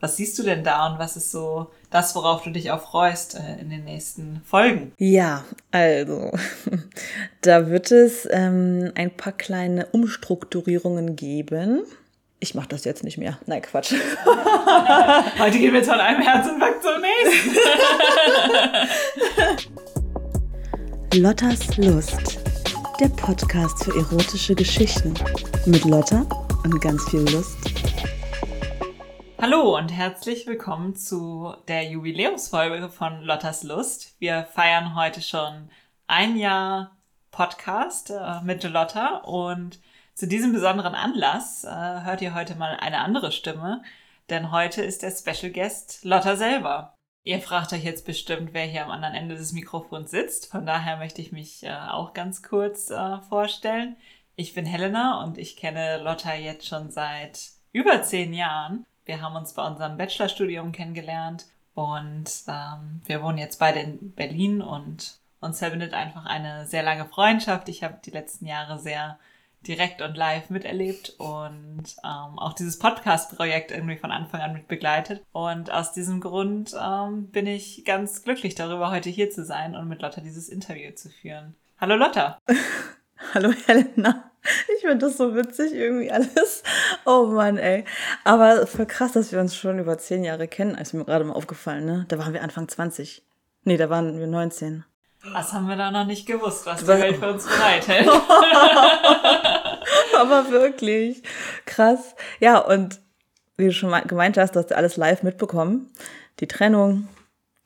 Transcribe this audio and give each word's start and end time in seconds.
Was 0.00 0.16
siehst 0.16 0.38
du 0.38 0.42
denn 0.42 0.64
da 0.64 0.86
und 0.86 0.98
was 0.98 1.16
ist 1.16 1.30
so 1.30 1.70
das, 1.90 2.14
worauf 2.14 2.42
du 2.42 2.50
dich 2.50 2.70
auch 2.70 2.80
freust 2.80 3.34
äh, 3.34 3.60
in 3.60 3.68
den 3.68 3.84
nächsten 3.84 4.40
Folgen? 4.46 4.92
Ja, 4.96 5.44
also, 5.70 6.30
da 7.42 7.68
wird 7.68 7.92
es 7.92 8.26
ähm, 8.30 8.92
ein 8.94 9.14
paar 9.14 9.34
kleine 9.34 9.86
Umstrukturierungen 9.92 11.16
geben. 11.16 11.82
Ich 12.38 12.54
mache 12.54 12.68
das 12.68 12.84
jetzt 12.84 13.04
nicht 13.04 13.18
mehr. 13.18 13.38
Nein, 13.44 13.60
Quatsch. 13.60 13.92
Heute 15.38 15.58
gehen 15.58 15.72
wir 15.72 15.80
jetzt 15.80 15.90
von 15.90 16.00
einem 16.00 16.22
Herzinfarkt 16.22 16.82
zum 16.82 17.02
nächsten. 17.02 17.56
Lottas 21.20 21.76
Lust. 21.76 22.38
Der 22.98 23.08
Podcast 23.08 23.84
für 23.84 23.94
erotische 23.98 24.54
Geschichten. 24.54 25.12
Mit 25.66 25.84
Lotta 25.84 26.24
und 26.64 26.80
ganz 26.80 27.06
viel 27.10 27.20
Lust. 27.30 27.58
Hallo 29.42 29.74
und 29.74 29.88
herzlich 29.88 30.46
willkommen 30.46 30.94
zu 30.94 31.54
der 31.66 31.84
Jubiläumsfolge 31.84 32.90
von 32.90 33.22
Lottas 33.22 33.62
Lust. 33.62 34.14
Wir 34.20 34.44
feiern 34.44 34.94
heute 34.94 35.22
schon 35.22 35.70
ein 36.06 36.36
Jahr 36.36 36.98
Podcast 37.30 38.10
äh, 38.10 38.42
mit 38.42 38.62
Lotta 38.64 39.22
und 39.24 39.80
zu 40.14 40.28
diesem 40.28 40.52
besonderen 40.52 40.94
Anlass 40.94 41.64
äh, 41.64 41.70
hört 41.70 42.20
ihr 42.20 42.34
heute 42.34 42.54
mal 42.54 42.76
eine 42.80 42.98
andere 42.98 43.32
Stimme, 43.32 43.82
denn 44.28 44.52
heute 44.52 44.82
ist 44.82 45.02
der 45.02 45.10
Special 45.10 45.50
Guest 45.50 46.04
Lotta 46.04 46.36
selber. 46.36 46.92
Ihr 47.24 47.40
fragt 47.40 47.72
euch 47.72 47.84
jetzt 47.84 48.04
bestimmt, 48.04 48.52
wer 48.52 48.66
hier 48.66 48.84
am 48.84 48.90
anderen 48.90 49.14
Ende 49.14 49.36
des 49.36 49.54
Mikrofons 49.54 50.10
sitzt. 50.10 50.50
Von 50.50 50.66
daher 50.66 50.98
möchte 50.98 51.22
ich 51.22 51.32
mich 51.32 51.62
äh, 51.62 51.74
auch 51.88 52.12
ganz 52.12 52.42
kurz 52.42 52.90
äh, 52.90 53.22
vorstellen. 53.22 53.96
Ich 54.36 54.52
bin 54.52 54.66
Helena 54.66 55.24
und 55.24 55.38
ich 55.38 55.56
kenne 55.56 56.02
Lotta 56.02 56.34
jetzt 56.34 56.68
schon 56.68 56.90
seit 56.90 57.52
über 57.72 58.02
zehn 58.02 58.34
Jahren. 58.34 58.84
Wir 59.10 59.20
haben 59.20 59.34
uns 59.34 59.54
bei 59.54 59.66
unserem 59.66 59.96
Bachelorstudium 59.96 60.70
kennengelernt 60.70 61.46
und 61.74 62.30
ähm, 62.46 63.00
wir 63.06 63.24
wohnen 63.24 63.38
jetzt 63.38 63.58
beide 63.58 63.80
in 63.80 64.12
Berlin 64.12 64.62
und 64.62 65.18
uns 65.40 65.58
verbindet 65.58 65.94
einfach 65.94 66.26
eine 66.26 66.64
sehr 66.68 66.84
lange 66.84 67.06
Freundschaft. 67.06 67.68
Ich 67.68 67.82
habe 67.82 67.98
die 68.04 68.12
letzten 68.12 68.46
Jahre 68.46 68.78
sehr 68.78 69.18
direkt 69.66 70.00
und 70.00 70.16
live 70.16 70.48
miterlebt 70.50 71.16
und 71.18 71.82
ähm, 72.04 72.38
auch 72.38 72.52
dieses 72.52 72.78
Podcast-Projekt 72.78 73.72
irgendwie 73.72 73.96
von 73.96 74.12
Anfang 74.12 74.42
an 74.42 74.52
mit 74.52 74.68
begleitet. 74.68 75.24
Und 75.32 75.72
aus 75.72 75.92
diesem 75.92 76.20
Grund 76.20 76.72
ähm, 76.80 77.32
bin 77.32 77.48
ich 77.48 77.84
ganz 77.84 78.22
glücklich 78.22 78.54
darüber, 78.54 78.92
heute 78.92 79.10
hier 79.10 79.30
zu 79.30 79.44
sein 79.44 79.74
und 79.74 79.88
mit 79.88 80.02
Lotta 80.02 80.20
dieses 80.20 80.48
Interview 80.48 80.92
zu 80.92 81.10
führen. 81.10 81.56
Hallo 81.80 81.96
Lotta. 81.96 82.38
Hallo 83.34 83.52
Helena. 83.66 84.29
Ich 84.74 84.80
finde 84.80 84.98
das 84.98 85.16
so 85.18 85.34
witzig 85.34 85.72
irgendwie 85.72 86.10
alles. 86.10 86.62
Oh 87.04 87.26
Mann, 87.26 87.58
ey. 87.58 87.84
Aber 88.24 88.66
voll 88.66 88.86
krass, 88.86 89.12
dass 89.12 89.32
wir 89.32 89.40
uns 89.40 89.54
schon 89.54 89.78
über 89.78 89.98
zehn 89.98 90.24
Jahre 90.24 90.48
kennen. 90.48 90.74
Ist 90.76 90.94
mir 90.94 91.04
gerade 91.04 91.24
mal 91.24 91.34
aufgefallen, 91.34 91.84
ne? 91.84 92.06
Da 92.08 92.18
waren 92.18 92.32
wir 92.32 92.42
Anfang 92.42 92.66
20. 92.68 93.22
Nee, 93.64 93.76
da 93.76 93.90
waren 93.90 94.18
wir 94.18 94.26
19. 94.26 94.84
Was 95.32 95.52
haben 95.52 95.68
wir 95.68 95.76
da 95.76 95.90
noch 95.90 96.06
nicht 96.06 96.26
gewusst, 96.26 96.64
was 96.64 96.80
die 96.80 96.86
Welt 96.86 97.18
für 97.18 97.30
uns 97.30 97.46
bereithält? 97.46 98.08
Aber 100.18 100.50
wirklich. 100.50 101.22
Krass. 101.66 102.14
Ja, 102.38 102.58
und 102.58 103.00
wie 103.58 103.66
du 103.66 103.72
schon 103.72 103.92
gemeint 104.06 104.38
hast, 104.38 104.56
dass 104.56 104.68
du 104.68 104.76
alles 104.76 104.96
live 104.96 105.22
mitbekommen. 105.22 105.92
Die 106.40 106.48
Trennung, 106.48 107.08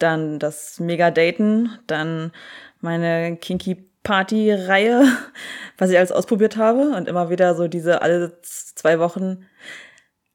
dann 0.00 0.40
das 0.40 0.80
Mega-Daten, 0.80 1.78
dann 1.86 2.32
meine 2.80 3.36
Kinky 3.36 3.88
Party-Reihe, 4.04 5.04
was 5.78 5.90
ich 5.90 5.98
alles 5.98 6.12
ausprobiert 6.12 6.56
habe 6.56 6.94
und 6.96 7.08
immer 7.08 7.30
wieder 7.30 7.56
so 7.56 7.66
diese 7.66 8.02
alle 8.02 8.38
zwei 8.42 9.00
Wochen, 9.00 9.44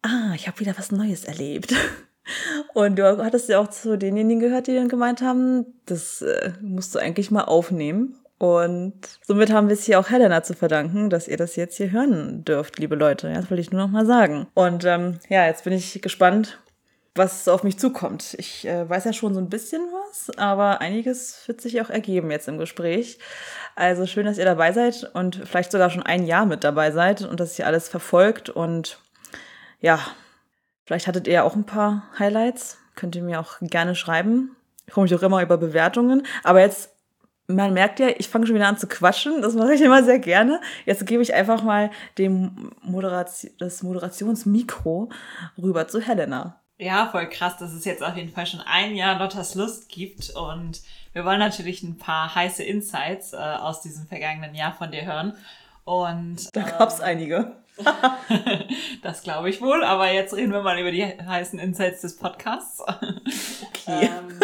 ah, 0.02 0.34
ich 0.36 0.48
habe 0.48 0.60
wieder 0.60 0.78
was 0.78 0.92
Neues 0.92 1.24
erlebt. 1.24 1.74
Und 2.76 3.00
du 3.00 3.26
hattest 3.26 3.50
ja 3.50 3.60
auch 3.60 3.70
zu 3.70 3.98
denjenigen 3.98 4.40
gehört, 4.40 4.68
die 4.68 4.76
dann 4.76 4.88
gemeint 4.88 5.22
haben, 5.22 5.66
das 5.88 6.22
äh, 6.22 6.52
musst 6.62 6.94
du 6.94 7.00
eigentlich 7.00 7.32
mal 7.32 7.46
aufnehmen. 7.46 8.20
Und 8.38 8.94
somit 9.26 9.52
haben 9.52 9.68
wir 9.68 9.74
es 9.74 9.84
hier 9.84 10.00
auch 10.00 10.10
Helena 10.10 10.44
zu 10.44 10.54
verdanken, 10.54 11.10
dass 11.10 11.28
ihr 11.28 11.38
das 11.38 11.56
jetzt 11.56 11.76
hier 11.76 11.92
hören 11.92 12.46
dürft, 12.46 12.80
liebe 12.80 12.96
Leute. 12.96 13.28
Ja, 13.28 13.36
das 13.36 13.50
wollte 13.50 13.62
ich 13.62 13.72
nur 13.72 13.82
noch 13.82 13.90
mal 13.90 14.06
sagen. 14.06 14.48
Und 14.54 14.86
ähm, 14.86 15.20
ja, 15.28 15.46
jetzt 15.48 15.66
bin 15.66 15.74
ich 15.74 16.02
gespannt, 16.02 16.60
was 17.16 17.48
auf 17.48 17.64
mich 17.64 17.80
zukommt. 17.80 18.36
Ich 18.38 18.66
äh, 18.68 18.88
weiß 18.88 19.06
ja 19.06 19.14
schon 19.14 19.34
so 19.34 19.40
ein 19.40 19.50
bisschen 19.50 19.82
was, 19.92 20.38
aber 20.38 20.82
einiges 20.82 21.48
wird 21.48 21.62
sich 21.62 21.82
auch 21.82 21.90
ergeben 21.90 22.32
jetzt 22.32 22.48
im 22.48 22.58
Gespräch. 22.58 23.20
Also 23.76 24.06
schön, 24.06 24.26
dass 24.26 24.38
ihr 24.38 24.46
dabei 24.46 24.72
seid 24.72 25.10
und 25.14 25.42
vielleicht 25.46 25.72
sogar 25.72 25.90
schon 25.90 26.04
ein 26.04 26.26
Jahr 26.26 26.46
mit 26.46 26.64
dabei 26.64 26.92
seid 26.92 27.22
und 27.22 27.40
dass 27.40 27.58
ihr 27.58 27.66
alles 27.66 27.90
verfolgt. 27.90 28.50
Und 28.50 29.00
ja, 29.80 30.00
vielleicht 30.86 31.08
hattet 31.08 31.28
ihr 31.28 31.34
ja 31.34 31.44
auch 31.44 31.56
ein 31.56 31.66
paar 31.66 32.04
Highlights. 32.18 32.78
Könnt 32.96 33.16
ihr 33.16 33.24
mir 33.24 33.40
auch 33.40 33.58
gerne 33.62 33.96
schreiben. 33.96 34.56
Ich 34.86 34.94
freue 34.94 35.04
mich 35.04 35.16
auch 35.16 35.24
immer 35.24 35.42
über 35.42 35.58
Bewertungen. 35.58 36.26
Aber 36.44 36.60
jetzt 36.60 36.90
man 37.50 37.74
merkt 37.74 38.00
ja, 38.00 38.10
ich 38.16 38.30
fange 38.30 38.46
schon 38.46 38.56
wieder 38.56 38.68
an 38.68 38.78
zu 38.78 38.88
quatschen. 38.88 39.42
Das 39.42 39.56
mache 39.56 39.74
ich 39.74 39.82
immer 39.82 40.04
sehr 40.04 40.20
gerne. 40.20 40.62
Jetzt 40.86 41.06
gebe 41.08 41.24
ich 41.24 41.34
einfach 41.34 41.64
mal 41.64 41.90
dem 42.20 42.72
Moderation, 42.84 43.52
das 43.58 43.82
Moderationsmikro 43.82 45.10
rüber 45.58 45.88
zu 45.88 46.00
Helena. 46.00 46.59
Ja, 46.82 47.08
voll 47.08 47.28
krass, 47.28 47.58
dass 47.58 47.74
es 47.74 47.84
jetzt 47.84 48.02
auf 48.02 48.16
jeden 48.16 48.32
Fall 48.32 48.48
schon 48.48 48.62
ein 48.62 48.96
Jahr 48.96 49.20
Lottas 49.20 49.54
Lust 49.54 49.90
gibt 49.90 50.30
und 50.30 50.82
wir 51.12 51.26
wollen 51.26 51.40
natürlich 51.40 51.84
ein 51.84 51.98
paar 51.98 52.34
heiße 52.34 52.64
Insights 52.64 53.34
äh, 53.34 53.36
aus 53.36 53.82
diesem 53.82 54.08
vergangenen 54.08 54.56
Jahr 54.56 54.72
von 54.72 54.90
dir 54.90 55.06
hören. 55.06 55.36
Und 55.84 56.56
da 56.56 56.62
gab 56.62 56.88
es 56.88 57.00
ähm, 57.00 57.06
einige. 57.06 57.52
das 59.02 59.24
glaube 59.24 59.50
ich 59.50 59.62
wohl, 59.62 59.84
aber 59.84 60.10
jetzt 60.14 60.34
reden 60.34 60.54
wir 60.54 60.62
mal 60.62 60.80
über 60.80 60.92
die 60.92 61.04
heißen 61.06 61.60
Insights 61.60 62.00
des 62.00 62.16
Podcasts. 62.16 62.80
Okay. 62.80 62.96
ähm, 64.06 64.40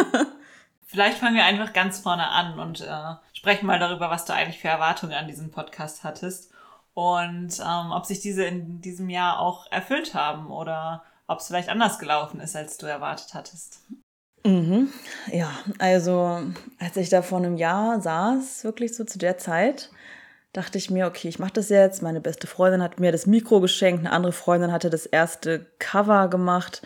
vielleicht 0.86 1.20
fangen 1.20 1.36
wir 1.36 1.46
einfach 1.46 1.72
ganz 1.72 2.00
vorne 2.00 2.28
an 2.28 2.60
und 2.60 2.82
äh, 2.82 3.16
sprechen 3.32 3.66
mal 3.66 3.80
darüber, 3.80 4.10
was 4.10 4.26
du 4.26 4.34
eigentlich 4.34 4.60
für 4.60 4.68
Erwartungen 4.68 5.14
an 5.14 5.30
diesen 5.30 5.52
Podcast 5.52 6.04
hattest 6.04 6.52
und 6.94 7.60
ähm, 7.66 7.92
ob 7.94 8.06
sich 8.06 8.20
diese 8.20 8.44
in 8.44 8.82
diesem 8.82 9.10
Jahr 9.10 9.40
auch 9.40 9.72
erfüllt 9.72 10.14
haben 10.14 10.52
oder 10.52 11.04
ob 11.28 11.40
es 11.40 11.48
vielleicht 11.48 11.70
anders 11.70 12.00
gelaufen 12.00 12.40
ist, 12.40 12.56
als 12.56 12.78
du 12.78 12.86
erwartet 12.86 13.34
hattest. 13.34 13.80
Mhm. 14.46 14.90
Ja, 15.32 15.52
also 15.80 16.42
als 16.80 16.98
ich 16.98 17.10
da 17.10 17.22
vor 17.22 17.40
einem 17.40 17.58
Jahr 17.58 18.00
saß, 18.00 18.64
wirklich 18.64 18.96
so 18.96 19.04
zu 19.04 19.18
der 19.18 19.38
Zeit, 19.38 19.90
dachte 20.54 20.78
ich 20.78 20.92
mir, 20.92 21.08
okay, 21.08 21.28
ich 21.28 21.40
mache 21.40 21.54
das 21.54 21.70
jetzt. 21.70 22.04
Meine 22.04 22.22
beste 22.22 22.48
Freundin 22.48 22.84
hat 22.84 23.00
mir 23.00 23.12
das 23.12 23.26
Mikro 23.26 23.60
geschenkt, 23.60 24.02
eine 24.02 24.12
andere 24.12 24.34
Freundin 24.34 24.72
hatte 24.72 24.90
das 24.90 25.06
erste 25.06 25.66
Cover 25.80 26.30
gemacht. 26.30 26.84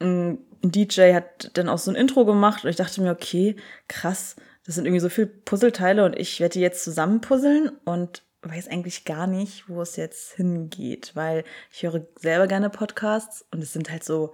Ein 0.00 0.38
DJ 0.62 1.14
hat 1.14 1.50
dann 1.54 1.68
auch 1.68 1.78
so 1.78 1.90
ein 1.90 1.96
Intro 1.96 2.24
gemacht 2.24 2.64
und 2.64 2.70
ich 2.70 2.76
dachte 2.76 3.00
mir, 3.00 3.10
okay, 3.10 3.56
krass, 3.88 4.36
das 4.66 4.74
sind 4.74 4.84
irgendwie 4.84 5.00
so 5.00 5.08
viele 5.08 5.26
Puzzleteile 5.26 6.04
und 6.04 6.18
ich 6.18 6.40
werde 6.40 6.54
die 6.54 6.60
jetzt 6.60 6.84
zusammenpuzzeln 6.84 7.70
und 7.84 8.22
weiß 8.50 8.68
eigentlich 8.68 9.04
gar 9.04 9.26
nicht, 9.26 9.68
wo 9.68 9.82
es 9.82 9.96
jetzt 9.96 10.34
hingeht, 10.34 11.12
weil 11.14 11.44
ich 11.72 11.82
höre 11.82 12.06
selber 12.16 12.46
gerne 12.46 12.70
Podcasts 12.70 13.44
und 13.50 13.62
es 13.62 13.72
sind 13.72 13.90
halt 13.90 14.04
so 14.04 14.32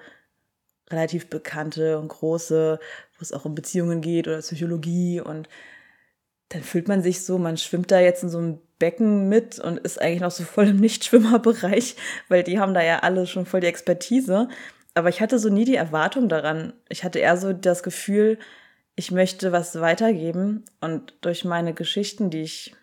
relativ 0.90 1.28
bekannte 1.28 1.98
und 1.98 2.08
große, 2.08 2.80
wo 2.80 3.22
es 3.22 3.32
auch 3.32 3.44
um 3.44 3.54
Beziehungen 3.54 4.00
geht 4.00 4.26
oder 4.26 4.38
Psychologie 4.38 5.20
und 5.20 5.48
dann 6.50 6.62
fühlt 6.62 6.88
man 6.88 7.02
sich 7.02 7.24
so, 7.24 7.38
man 7.38 7.56
schwimmt 7.56 7.90
da 7.92 8.00
jetzt 8.00 8.24
in 8.24 8.28
so 8.28 8.38
einem 8.38 8.58
Becken 8.78 9.28
mit 9.28 9.58
und 9.60 9.78
ist 9.78 10.00
eigentlich 10.00 10.20
noch 10.20 10.32
so 10.32 10.42
voll 10.42 10.68
im 10.68 10.78
Nichtschwimmerbereich, 10.78 11.96
weil 12.28 12.42
die 12.42 12.58
haben 12.58 12.74
da 12.74 12.82
ja 12.82 13.00
alle 13.00 13.26
schon 13.26 13.46
voll 13.46 13.60
die 13.60 13.68
Expertise. 13.68 14.48
Aber 14.94 15.08
ich 15.08 15.20
hatte 15.20 15.38
so 15.38 15.48
nie 15.48 15.64
die 15.64 15.76
Erwartung 15.76 16.28
daran. 16.28 16.72
Ich 16.88 17.04
hatte 17.04 17.20
eher 17.20 17.36
so 17.36 17.52
das 17.52 17.84
Gefühl, 17.84 18.38
ich 18.96 19.12
möchte 19.12 19.52
was 19.52 19.80
weitergeben 19.80 20.64
und 20.80 21.14
durch 21.20 21.44
meine 21.44 21.72
Geschichten, 21.72 22.30
die 22.30 22.42
ich 22.42 22.74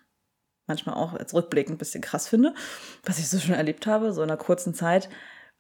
manchmal 0.68 0.96
auch 0.96 1.14
als 1.14 1.34
Rückblick 1.34 1.70
ein 1.70 1.78
bisschen 1.78 2.02
krass 2.02 2.28
finde, 2.28 2.54
was 3.04 3.20
ich 3.20 3.30
so 3.30 3.40
schon 3.40 3.56
erlebt 3.56 3.88
habe, 3.88 4.14
so 4.14 4.22
in 4.22 4.30
einer 4.30 4.38
kurzen 4.38 4.74
Zeit, 4.74 5.10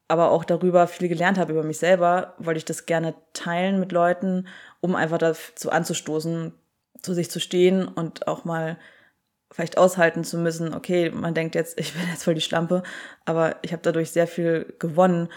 aber 0.07 0.31
auch 0.31 0.43
darüber 0.43 0.87
viel 0.87 1.07
gelernt 1.07 1.37
habe 1.37 1.53
über 1.53 1.63
mich 1.63 1.79
selber, 1.79 2.35
wollte 2.37 2.59
ich 2.59 2.65
das 2.65 2.85
gerne 2.85 3.15
teilen 3.33 3.79
mit 3.79 3.91
Leuten, 3.91 4.47
um 4.79 4.95
einfach 4.95 5.17
dazu 5.17 5.69
anzustoßen, 5.71 6.53
zu 7.01 7.13
sich 7.13 7.29
zu 7.29 7.39
stehen 7.39 7.87
und 7.87 8.27
auch 8.27 8.45
mal 8.45 8.77
vielleicht 9.51 9.77
aushalten 9.77 10.23
zu 10.23 10.37
müssen, 10.37 10.73
okay, 10.73 11.09
man 11.09 11.33
denkt 11.33 11.55
jetzt, 11.55 11.79
ich 11.79 11.93
bin 11.93 12.07
jetzt 12.09 12.23
voll 12.23 12.33
die 12.33 12.41
Schlampe, 12.41 12.83
aber 13.25 13.55
ich 13.61 13.71
habe 13.71 13.81
dadurch 13.81 14.11
sehr 14.11 14.27
viel 14.27 14.73
gewonnen. 14.79 15.29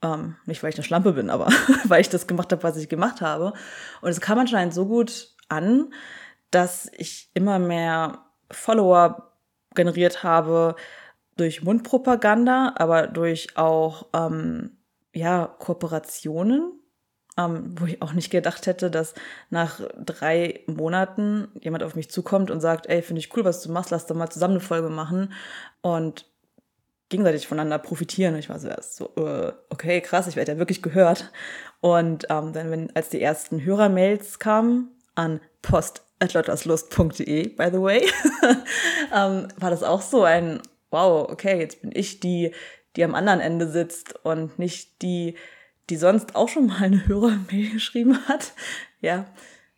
Ähm, 0.00 0.36
nicht, 0.46 0.62
weil 0.62 0.70
ich 0.70 0.76
eine 0.76 0.84
Schlampe 0.84 1.12
bin, 1.12 1.28
aber 1.28 1.48
weil 1.84 2.00
ich 2.00 2.08
das 2.08 2.26
gemacht 2.26 2.52
habe, 2.52 2.62
was 2.62 2.76
ich 2.76 2.88
gemacht 2.88 3.20
habe. 3.20 3.52
Und 4.00 4.10
es 4.10 4.20
kam 4.20 4.38
anscheinend 4.38 4.72
so 4.72 4.86
gut 4.86 5.34
an, 5.48 5.92
dass 6.50 6.90
ich 6.96 7.30
immer 7.34 7.58
mehr 7.58 8.24
Follower 8.50 9.27
generiert 9.78 10.22
habe 10.22 10.74
durch 11.38 11.62
Mundpropaganda, 11.62 12.74
aber 12.76 13.06
durch 13.06 13.56
auch 13.56 14.06
ähm, 14.12 14.72
ja, 15.14 15.46
Kooperationen, 15.58 16.72
ähm, 17.38 17.74
wo 17.78 17.86
ich 17.86 18.02
auch 18.02 18.12
nicht 18.12 18.30
gedacht 18.30 18.66
hätte, 18.66 18.90
dass 18.90 19.14
nach 19.48 19.80
drei 19.96 20.60
Monaten 20.66 21.48
jemand 21.60 21.84
auf 21.84 21.94
mich 21.94 22.10
zukommt 22.10 22.50
und 22.50 22.60
sagt, 22.60 22.86
ey, 22.88 23.00
finde 23.02 23.20
ich 23.20 23.34
cool, 23.36 23.44
was 23.44 23.62
du 23.62 23.70
machst, 23.70 23.90
lass 23.90 24.06
doch 24.06 24.16
mal 24.16 24.28
zusammen 24.28 24.54
eine 24.54 24.60
Folge 24.60 24.90
machen. 24.90 25.32
Und 25.80 26.26
gegenseitig 27.08 27.46
voneinander 27.46 27.78
profitieren. 27.78 28.36
Ich 28.36 28.50
war 28.50 28.58
so 28.58 28.68
erst 28.68 28.96
so, 28.96 29.12
äh, 29.16 29.52
okay, 29.70 30.00
krass, 30.00 30.26
ich 30.26 30.36
werde 30.36 30.52
ja 30.52 30.58
wirklich 30.58 30.82
gehört. 30.82 31.30
Und 31.80 32.26
ähm, 32.30 32.52
dann, 32.52 32.70
wenn, 32.70 32.94
als 32.94 33.08
die 33.08 33.22
ersten 33.22 33.64
Hörermails 33.64 34.38
kamen 34.40 34.90
an 35.14 35.40
post.lotterslust.de, 36.18 37.48
by 37.48 37.68
the 37.72 37.80
way, 37.80 38.00
ähm, 39.14 39.48
war 39.56 39.70
das 39.70 39.82
auch 39.82 40.02
so 40.02 40.24
ein, 40.24 40.60
wow, 40.90 41.28
okay, 41.30 41.58
jetzt 41.58 41.82
bin 41.82 41.92
ich 41.94 42.20
die, 42.20 42.52
die 42.96 43.04
am 43.04 43.14
anderen 43.14 43.40
Ende 43.40 43.68
sitzt 43.68 44.14
und 44.24 44.58
nicht 44.58 45.02
die, 45.02 45.36
die 45.90 45.96
sonst 45.96 46.34
auch 46.34 46.48
schon 46.48 46.66
mal 46.66 46.82
eine 46.82 47.06
Hörermail 47.06 47.70
geschrieben 47.72 48.18
hat. 48.26 48.52
Ja, 49.00 49.26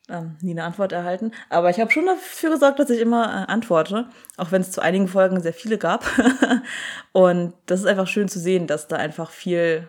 ähm, 0.09 0.37
nie 0.41 0.53
eine 0.53 0.65
Antwort 0.65 0.93
erhalten. 0.93 1.33
Aber 1.51 1.71
ich 1.71 1.79
habe 1.79 1.91
schon 1.91 2.07
dafür 2.07 2.51
gesorgt, 2.51 2.79
dass 2.79 2.91
ich 2.91 3.01
immer 3.01 3.25
äh, 3.25 3.53
antworte, 3.53 4.09
auch 4.37 4.51
wenn 4.51 4.63
es 4.63 4.73
zu 4.73 4.81
einigen 4.81 5.09
Folgen 5.09 5.41
sehr 5.41 5.53
viele 5.53 5.79
gab. 5.79 6.05
und 7.13 7.55
das 7.67 7.81
ist 7.81 7.87
einfach 7.87 8.09
schön 8.09 8.29
zu 8.29 8.41
sehen, 8.41 8.67
dass 8.67 8.89
da 8.89 8.97
einfach 8.97 9.31
viel, 9.31 9.89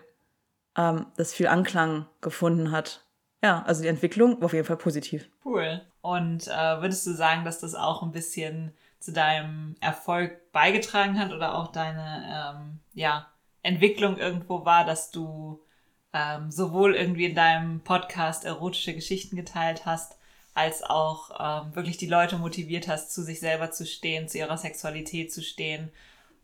ähm, 0.78 1.08
das 1.18 1.34
viel 1.34 1.48
Anklang 1.48 2.06
gefunden 2.22 2.72
hat. 2.72 3.04
Ja, 3.44 3.64
also 3.64 3.82
die 3.82 3.88
Entwicklung 3.88 4.40
war 4.40 4.46
auf 4.46 4.54
jeden 4.54 4.66
Fall 4.66 4.78
positiv. 4.78 5.28
Cool. 5.44 5.82
Und 6.02 6.48
äh, 6.48 6.82
würdest 6.82 7.06
du 7.08 7.12
sagen, 7.12 7.44
dass 7.44 7.60
das 7.60 7.76
auch 7.76 8.04
ein 8.04 8.12
bisschen 8.12 8.74
zu 9.00 9.12
deinem 9.12 9.76
Erfolg 9.82 10.52
beigetragen 10.52 11.20
hat 11.20 11.32
oder 11.32 11.56
auch 11.56 11.72
deine 11.72 12.56
ähm, 12.56 12.80
ja, 12.94 13.28
Entwicklung 13.64 14.18
irgendwo 14.18 14.64
war, 14.64 14.86
dass 14.86 15.10
du 15.10 15.60
ähm, 16.14 16.52
sowohl 16.52 16.96
irgendwie 16.96 17.26
in 17.26 17.36
deinem 17.36 17.82
Podcast 17.82 18.46
erotische 18.46 18.94
Geschichten 18.94 19.36
geteilt 19.36 19.86
hast, 19.86 20.18
als 20.54 20.84
auch 20.84 21.32
ähm, 21.40 21.76
wirklich 21.76 21.98
die 21.98 22.08
Leute 22.08 22.38
motiviert 22.38 22.88
hast, 22.88 23.12
zu 23.14 23.24
sich 23.24 23.40
selber 23.40 23.72
zu 23.72 23.86
stehen, 23.86 24.28
zu 24.28 24.38
ihrer 24.38 24.58
Sexualität 24.58 25.34
zu 25.34 25.42
stehen 25.42 25.90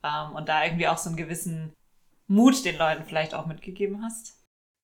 ähm, 0.04 0.34
und 0.34 0.50
da 0.50 0.64
irgendwie 0.64 0.88
auch 0.88 0.98
so 0.98 1.10
einen 1.10 1.18
gewissen 1.18 1.74
Mut 2.28 2.66
den 2.66 2.78
Leuten 2.78 3.04
vielleicht 3.06 3.34
auch 3.34 3.46
mitgegeben 3.46 4.02
hast? 4.04 4.37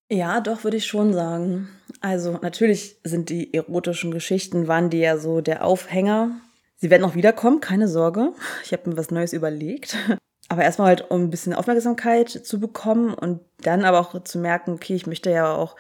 Ja, 0.10 0.42
doch, 0.42 0.64
würde 0.64 0.78
ich 0.78 0.86
schon 0.86 1.14
sagen. 1.14 1.70
Also 2.02 2.40
natürlich 2.42 2.98
sind 3.04 3.30
die 3.30 3.54
erotischen 3.54 4.12
Geschichten, 4.12 4.68
waren 4.68 4.90
die 4.90 5.00
ja 5.00 5.18
so 5.18 5.42
der 5.42 5.66
Aufhänger. 5.66 6.32
Sie 6.76 6.90
werden 6.90 7.06
auch 7.06 7.16
wiederkommen, 7.16 7.62
keine 7.62 7.88
Sorge. 7.88 8.34
Ich 8.64 8.74
habe 8.74 8.90
mir 8.90 8.98
was 8.98 9.12
Neues 9.12 9.34
überlegt. 9.34 9.96
Aber 10.50 10.64
erstmal 10.64 10.90
halt, 10.90 11.10
um 11.10 11.24
ein 11.24 11.30
bisschen 11.30 11.54
Aufmerksamkeit 11.54 12.30
zu 12.30 12.60
bekommen 12.60 13.14
und 13.14 13.40
dann 13.62 13.86
aber 13.86 14.02
auch 14.02 14.24
zu 14.24 14.38
merken, 14.38 14.74
okay, 14.74 14.94
ich 14.94 15.08
möchte 15.08 15.32
ja 15.32 15.56
auch, 15.56 15.76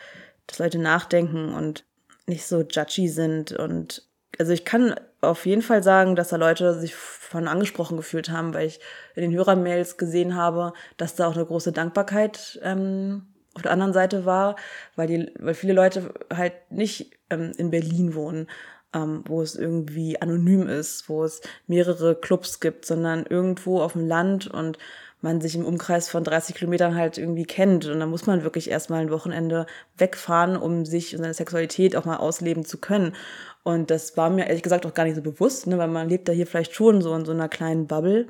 dass 0.47 0.57
Leute 0.57 0.79
nachdenken 0.79 1.53
und 1.53 1.83
nicht 2.25 2.47
so 2.47 2.61
judgy 2.61 3.09
sind. 3.09 3.51
Und 3.51 4.07
also 4.39 4.53
ich 4.53 4.63
kann 4.63 4.95
auf 5.21 5.45
jeden 5.45 5.61
Fall 5.61 5.83
sagen, 5.83 6.15
dass 6.15 6.29
da 6.29 6.37
Leute 6.37 6.79
sich 6.79 6.95
von 6.95 7.47
angesprochen 7.47 7.97
gefühlt 7.97 8.29
haben, 8.29 8.53
weil 8.53 8.67
ich 8.67 8.79
in 9.15 9.21
den 9.21 9.33
Hörermails 9.33 9.97
gesehen 9.97 10.35
habe, 10.35 10.73
dass 10.97 11.15
da 11.15 11.27
auch 11.27 11.35
eine 11.35 11.45
große 11.45 11.73
Dankbarkeit 11.73 12.59
ähm, 12.63 13.32
auf 13.53 13.61
der 13.61 13.71
anderen 13.71 13.93
Seite 13.93 14.25
war, 14.25 14.55
weil, 14.95 15.07
die, 15.07 15.31
weil 15.39 15.53
viele 15.53 15.73
Leute 15.73 16.13
halt 16.33 16.53
nicht 16.69 17.11
ähm, 17.29 17.51
in 17.57 17.69
Berlin 17.69 18.15
wohnen 18.15 18.47
ähm, 18.93 19.23
wo 19.27 19.41
es 19.41 19.55
irgendwie 19.55 20.21
anonym 20.21 20.67
ist, 20.67 21.09
wo 21.09 21.23
es 21.23 21.41
mehrere 21.67 22.15
Clubs 22.15 22.59
gibt, 22.59 22.85
sondern 22.85 23.25
irgendwo 23.25 23.81
auf 23.81 23.93
dem 23.93 24.07
Land 24.07 24.47
und 24.47 24.77
man 25.21 25.39
sich 25.39 25.55
im 25.55 25.65
Umkreis 25.65 26.09
von 26.09 26.23
30 26.23 26.55
Kilometern 26.55 26.95
halt 26.95 27.17
irgendwie 27.17 27.45
kennt. 27.45 27.85
Und 27.85 27.99
da 27.99 28.05
muss 28.05 28.27
man 28.27 28.43
wirklich 28.43 28.69
erstmal 28.69 29.01
ein 29.01 29.09
Wochenende 29.09 29.65
wegfahren, 29.97 30.57
um 30.57 30.85
sich 30.85 31.15
und 31.15 31.21
seine 31.21 31.33
Sexualität 31.33 31.95
auch 31.95 32.05
mal 32.05 32.17
ausleben 32.17 32.65
zu 32.65 32.77
können. 32.77 33.15
Und 33.63 33.89
das 33.89 34.17
war 34.17 34.29
mir 34.29 34.47
ehrlich 34.47 34.63
gesagt 34.63 34.85
auch 34.85 34.93
gar 34.93 35.05
nicht 35.05 35.15
so 35.15 35.21
bewusst, 35.21 35.65
ne, 35.65 35.77
weil 35.77 35.87
man 35.87 36.09
lebt 36.09 36.27
da 36.27 36.33
hier 36.33 36.45
vielleicht 36.45 36.75
schon 36.75 37.01
so 37.01 37.15
in 37.15 37.25
so 37.25 37.31
einer 37.31 37.47
kleinen 37.47 37.87
Bubble. 37.87 38.27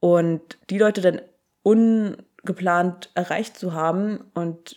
Und 0.00 0.58
die 0.70 0.78
Leute 0.78 1.02
dann 1.02 1.20
ungeplant 2.48 3.10
erreicht 3.14 3.58
zu 3.58 3.72
haben 3.72 4.24
und 4.34 4.76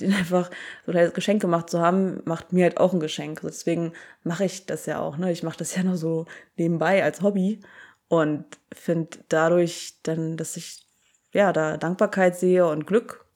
den 0.00 0.14
einfach 0.14 0.50
so 0.86 0.92
ein 0.92 1.12
Geschenk 1.12 1.42
gemacht 1.42 1.68
zu 1.68 1.80
haben, 1.80 2.22
macht 2.24 2.52
mir 2.52 2.64
halt 2.64 2.78
auch 2.78 2.94
ein 2.94 3.00
Geschenk. 3.00 3.40
Deswegen 3.42 3.92
mache 4.24 4.46
ich 4.46 4.64
das 4.64 4.86
ja 4.86 4.98
auch. 4.98 5.18
Ne? 5.18 5.30
Ich 5.30 5.42
mache 5.42 5.58
das 5.58 5.74
ja 5.76 5.82
nur 5.82 5.96
so 5.96 6.26
nebenbei 6.56 7.04
als 7.04 7.20
Hobby 7.22 7.60
und 8.08 8.44
finde 8.72 9.18
dadurch 9.28 9.94
dann, 10.02 10.38
dass 10.38 10.56
ich 10.56 10.86
ja 11.32 11.52
da 11.52 11.76
Dankbarkeit 11.76 12.36
sehe 12.36 12.66
und 12.66 12.86
Glück. 12.86 13.26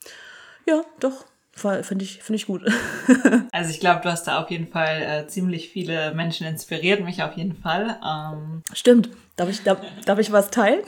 Ja, 0.67 0.83
doch, 1.01 1.27
finde 1.53 2.05
ich, 2.05 2.23
find 2.23 2.37
ich 2.37 2.47
gut. 2.47 2.63
also 3.53 3.71
ich 3.71 3.81
glaube, 3.81 4.01
du 4.03 4.11
hast 4.11 4.27
da 4.27 4.43
auf 4.43 4.51
jeden 4.51 4.67
Fall 4.67 5.03
äh, 5.03 5.27
ziemlich 5.29 5.69
viele 5.69 6.15
Menschen 6.15 6.47
inspiriert, 6.47 7.05
mich 7.05 7.23
auf 7.23 7.37
jeden 7.37 7.55
Fall. 7.57 8.01
Ähm 8.05 8.63
Stimmt. 8.73 9.11
Darf 9.37 9.51
ich, 9.51 9.63
darf, 9.63 9.81
darf 10.07 10.19
ich 10.19 10.33
was 10.33 10.51
teilen? 10.51 10.81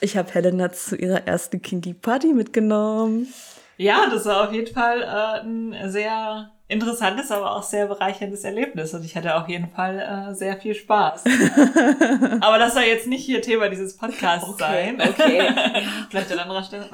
Ich 0.00 0.16
habe 0.16 0.32
Helena 0.32 0.72
zu 0.72 0.96
ihrer 0.96 1.26
ersten 1.26 1.62
Kinky 1.62 1.94
Party 1.94 2.32
mitgenommen. 2.32 3.32
Ja, 3.78 4.08
das 4.10 4.24
war 4.24 4.48
auf 4.48 4.52
jeden 4.52 4.72
Fall 4.72 5.02
äh, 5.02 5.40
ein 5.46 5.90
sehr 5.90 6.50
interessantes, 6.68 7.30
aber 7.30 7.54
auch 7.54 7.62
sehr 7.62 7.86
bereicherndes 7.86 8.42
Erlebnis 8.42 8.92
und 8.92 9.04
ich 9.04 9.16
hatte 9.16 9.36
auf 9.36 9.48
jeden 9.48 9.70
Fall 9.70 10.00
äh, 10.00 10.34
sehr 10.34 10.56
viel 10.56 10.74
Spaß. 10.74 11.24
aber 12.40 12.58
das 12.58 12.74
soll 12.74 12.82
jetzt 12.82 13.06
nicht 13.06 13.24
hier 13.24 13.40
Thema 13.40 13.68
dieses 13.68 13.96
Podcasts 13.96 14.48
okay, 14.48 14.58
sein. 14.58 15.00
Okay. 15.00 15.48
Vielleicht 16.10 16.32
an 16.32 16.40
anderer 16.40 16.64
Stelle. 16.64 16.86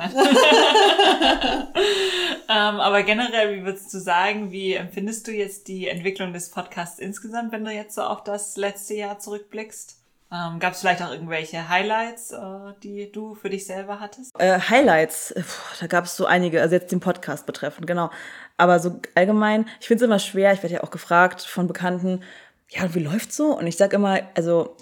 ähm, 2.48 2.80
aber 2.80 3.02
generell, 3.02 3.56
wie 3.56 3.64
würdest 3.64 3.94
du 3.94 3.98
sagen, 3.98 4.52
wie 4.52 4.74
empfindest 4.74 5.26
du 5.26 5.32
jetzt 5.32 5.68
die 5.68 5.88
Entwicklung 5.88 6.34
des 6.34 6.50
Podcasts 6.50 6.98
insgesamt, 6.98 7.52
wenn 7.52 7.64
du 7.64 7.70
jetzt 7.70 7.94
so 7.94 8.02
auf 8.02 8.22
das 8.24 8.58
letzte 8.58 8.94
Jahr 8.94 9.20
zurückblickst? 9.20 10.01
Ähm, 10.32 10.58
Gab 10.60 10.72
es 10.72 10.80
vielleicht 10.80 11.02
auch 11.02 11.10
irgendwelche 11.10 11.68
Highlights, 11.68 12.30
äh, 12.30 12.72
die 12.82 13.12
du 13.12 13.34
für 13.34 13.50
dich 13.50 13.66
selber 13.66 14.00
hattest? 14.00 14.32
Äh, 14.38 14.58
Highlights, 14.58 15.34
Puh, 15.36 15.76
da 15.80 15.86
gab 15.86 16.06
es 16.06 16.16
so 16.16 16.24
einige, 16.24 16.62
also 16.62 16.74
jetzt 16.74 16.90
den 16.90 17.00
Podcast 17.00 17.44
betreffend, 17.44 17.86
genau. 17.86 18.10
Aber 18.56 18.78
so 18.78 19.00
allgemein, 19.14 19.66
ich 19.80 19.88
finde 19.88 20.04
es 20.04 20.06
immer 20.06 20.18
schwer, 20.18 20.54
ich 20.54 20.62
werde 20.62 20.76
ja 20.76 20.82
auch 20.82 20.90
gefragt 20.90 21.42
von 21.42 21.66
Bekannten, 21.66 22.22
ja, 22.70 22.94
wie 22.94 23.00
läuft's 23.00 23.36
so? 23.36 23.56
Und 23.56 23.66
ich 23.66 23.76
sage 23.76 23.96
immer, 23.96 24.20
also 24.34 24.74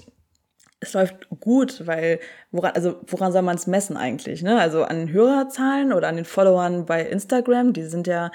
es 0.79 0.93
läuft 0.93 1.29
gut, 1.41 1.87
weil 1.87 2.21
woran, 2.53 2.73
also 2.73 3.01
woran 3.09 3.33
soll 3.33 3.43
man 3.43 3.57
es 3.57 3.67
messen 3.67 3.97
eigentlich? 3.97 4.43
Ne? 4.43 4.61
Also 4.61 4.85
an 4.85 5.11
Hörerzahlen 5.11 5.93
oder 5.93 6.07
an 6.09 6.17
den 6.17 6.25
Followern 6.25 6.87
bei 6.87 7.03
Instagram, 7.03 7.73
die 7.73 7.83
sind 7.83 8.07
ja 8.07 8.31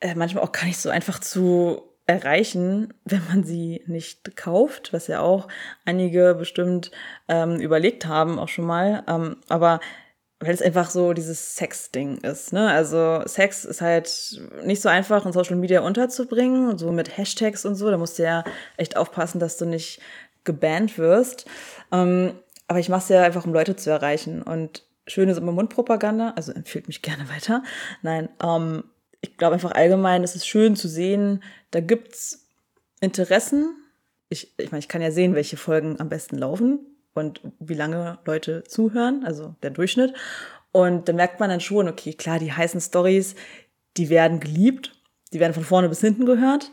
äh, 0.00 0.14
manchmal 0.14 0.44
auch 0.44 0.52
gar 0.52 0.64
nicht 0.64 0.78
so 0.78 0.88
einfach 0.88 1.18
zu 1.18 1.91
erreichen, 2.12 2.92
wenn 3.04 3.22
man 3.28 3.44
sie 3.44 3.82
nicht 3.86 4.36
kauft, 4.36 4.92
was 4.92 5.06
ja 5.06 5.20
auch 5.20 5.48
einige 5.84 6.34
bestimmt 6.34 6.90
ähm, 7.28 7.60
überlegt 7.60 8.06
haben, 8.06 8.38
auch 8.38 8.48
schon 8.48 8.66
mal. 8.66 9.04
Ähm, 9.08 9.36
aber 9.48 9.80
weil 10.42 10.54
es 10.54 10.62
einfach 10.62 10.90
so 10.90 11.12
dieses 11.12 11.54
Sex-Ding 11.54 12.18
ist. 12.18 12.52
Ne? 12.52 12.68
Also 12.68 13.22
Sex 13.26 13.64
ist 13.64 13.80
halt 13.80 14.40
nicht 14.64 14.82
so 14.82 14.88
einfach 14.88 15.24
in 15.24 15.32
Social 15.32 15.54
Media 15.54 15.80
unterzubringen, 15.82 16.76
so 16.78 16.90
mit 16.90 17.16
Hashtags 17.16 17.64
und 17.64 17.76
so. 17.76 17.90
Da 17.90 17.96
musst 17.96 18.18
du 18.18 18.24
ja 18.24 18.42
echt 18.76 18.96
aufpassen, 18.96 19.38
dass 19.38 19.56
du 19.56 19.66
nicht 19.66 20.00
gebannt 20.42 20.98
wirst. 20.98 21.46
Ähm, 21.92 22.32
aber 22.66 22.80
ich 22.80 22.88
mache 22.88 23.02
es 23.02 23.08
ja 23.08 23.22
einfach, 23.22 23.44
um 23.44 23.52
Leute 23.52 23.76
zu 23.76 23.90
erreichen. 23.90 24.42
Und 24.42 24.84
schön 25.06 25.28
ist 25.28 25.38
immer 25.38 25.52
Mundpropaganda, 25.52 26.32
also 26.34 26.52
empfiehlt 26.52 26.88
mich 26.88 27.02
gerne 27.02 27.28
weiter. 27.28 27.62
Nein, 28.02 28.28
ähm, 28.42 28.84
ich 29.22 29.36
glaube 29.36 29.54
einfach 29.54 29.72
allgemein, 29.72 30.24
es 30.24 30.36
ist 30.36 30.46
schön 30.46 30.76
zu 30.76 30.88
sehen, 30.88 31.42
da 31.70 31.80
gibt's 31.80 32.48
Interessen. 33.00 33.76
Ich, 34.28 34.52
ich 34.58 34.70
meine, 34.70 34.80
ich 34.80 34.88
kann 34.88 35.00
ja 35.00 35.10
sehen, 35.10 35.34
welche 35.34 35.56
Folgen 35.56 35.98
am 36.00 36.08
besten 36.08 36.36
laufen 36.36 36.80
und 37.14 37.40
wie 37.58 37.74
lange 37.74 38.18
Leute 38.24 38.64
zuhören, 38.64 39.24
also 39.24 39.54
der 39.62 39.70
Durchschnitt. 39.70 40.14
Und 40.72 41.08
da 41.08 41.12
merkt 41.12 41.38
man 41.38 41.50
dann 41.50 41.60
schon, 41.60 41.88
okay, 41.88 42.14
klar, 42.14 42.38
die 42.38 42.52
heißen 42.52 42.80
Stories, 42.80 43.34
die 43.96 44.08
werden 44.08 44.40
geliebt, 44.40 44.92
die 45.32 45.40
werden 45.40 45.54
von 45.54 45.64
vorne 45.64 45.88
bis 45.88 46.00
hinten 46.00 46.26
gehört. 46.26 46.70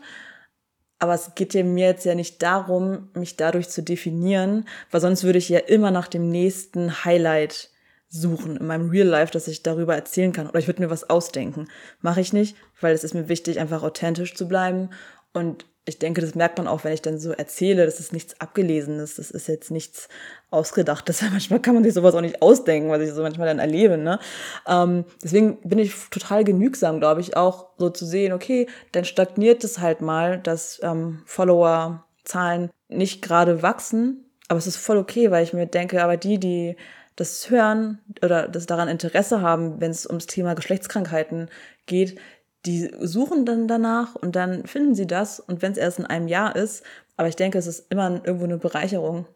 Aber 0.98 1.14
es 1.14 1.34
geht 1.34 1.54
ja 1.54 1.62
mir 1.62 1.86
jetzt 1.86 2.04
ja 2.04 2.14
nicht 2.14 2.42
darum, 2.42 3.10
mich 3.14 3.36
dadurch 3.36 3.68
zu 3.68 3.82
definieren, 3.82 4.66
weil 4.90 5.00
sonst 5.00 5.24
würde 5.24 5.38
ich 5.38 5.48
ja 5.48 5.58
immer 5.58 5.90
nach 5.90 6.08
dem 6.08 6.28
nächsten 6.28 7.04
Highlight 7.04 7.70
suchen 8.10 8.56
in 8.56 8.66
meinem 8.66 8.90
Real 8.90 9.06
Life, 9.06 9.32
dass 9.32 9.48
ich 9.48 9.62
darüber 9.62 9.94
erzählen 9.94 10.32
kann. 10.32 10.48
Oder 10.48 10.58
ich 10.58 10.66
würde 10.66 10.82
mir 10.82 10.90
was 10.90 11.08
ausdenken. 11.08 11.68
Mache 12.00 12.20
ich 12.20 12.32
nicht, 12.32 12.56
weil 12.80 12.92
es 12.92 13.04
ist 13.04 13.14
mir 13.14 13.28
wichtig, 13.28 13.60
einfach 13.60 13.82
authentisch 13.82 14.34
zu 14.34 14.48
bleiben. 14.48 14.90
Und 15.32 15.64
ich 15.86 15.98
denke, 15.98 16.20
das 16.20 16.34
merkt 16.34 16.58
man 16.58 16.68
auch, 16.68 16.84
wenn 16.84 16.92
ich 16.92 17.02
dann 17.02 17.18
so 17.18 17.30
erzähle, 17.30 17.86
das 17.86 18.00
ist 18.00 18.12
nichts 18.12 18.40
Abgelesenes, 18.40 19.16
das 19.16 19.30
ist 19.30 19.46
jetzt 19.48 19.70
nichts 19.70 20.08
Ausgedachtes. 20.50 21.22
Manchmal 21.30 21.60
kann 21.60 21.74
man 21.74 21.84
sich 21.84 21.94
sowas 21.94 22.14
auch 22.14 22.20
nicht 22.20 22.42
ausdenken, 22.42 22.90
was 22.90 23.00
ich 23.00 23.12
so 23.12 23.22
manchmal 23.22 23.46
dann 23.46 23.60
erlebe. 23.60 23.96
Ne? 23.96 24.18
Ähm, 24.66 25.04
deswegen 25.22 25.58
bin 25.62 25.78
ich 25.78 25.94
total 26.10 26.44
genügsam, 26.44 26.98
glaube 26.98 27.20
ich, 27.20 27.36
auch 27.36 27.68
so 27.78 27.90
zu 27.90 28.04
sehen, 28.04 28.32
okay, 28.32 28.66
dann 28.92 29.04
stagniert 29.04 29.62
es 29.64 29.78
halt 29.78 30.00
mal, 30.00 30.38
dass 30.38 30.80
ähm, 30.82 31.22
Follower-Zahlen 31.26 32.70
nicht 32.88 33.22
gerade 33.22 33.62
wachsen. 33.62 34.26
Aber 34.48 34.58
es 34.58 34.66
ist 34.66 34.76
voll 34.76 34.96
okay, 34.96 35.30
weil 35.30 35.44
ich 35.44 35.52
mir 35.52 35.66
denke, 35.66 36.02
aber 36.02 36.16
die, 36.16 36.38
die 36.38 36.76
das 37.16 37.50
hören 37.50 37.98
oder 38.22 38.48
das 38.48 38.66
daran 38.66 38.88
Interesse 38.88 39.40
haben, 39.40 39.80
wenn 39.80 39.90
es 39.90 40.06
ums 40.06 40.26
Thema 40.26 40.54
Geschlechtskrankheiten 40.54 41.48
geht, 41.86 42.18
die 42.66 42.90
suchen 43.00 43.46
dann 43.46 43.68
danach 43.68 44.14
und 44.14 44.36
dann 44.36 44.66
finden 44.66 44.94
sie 44.94 45.06
das. 45.06 45.40
Und 45.40 45.62
wenn 45.62 45.72
es 45.72 45.78
erst 45.78 45.98
in 45.98 46.06
einem 46.06 46.28
Jahr 46.28 46.56
ist, 46.56 46.82
aber 47.16 47.28
ich 47.28 47.36
denke, 47.36 47.58
es 47.58 47.66
ist 47.66 47.90
immer 47.90 48.20
irgendwo 48.24 48.44
eine 48.44 48.58
Bereicherung. 48.58 49.26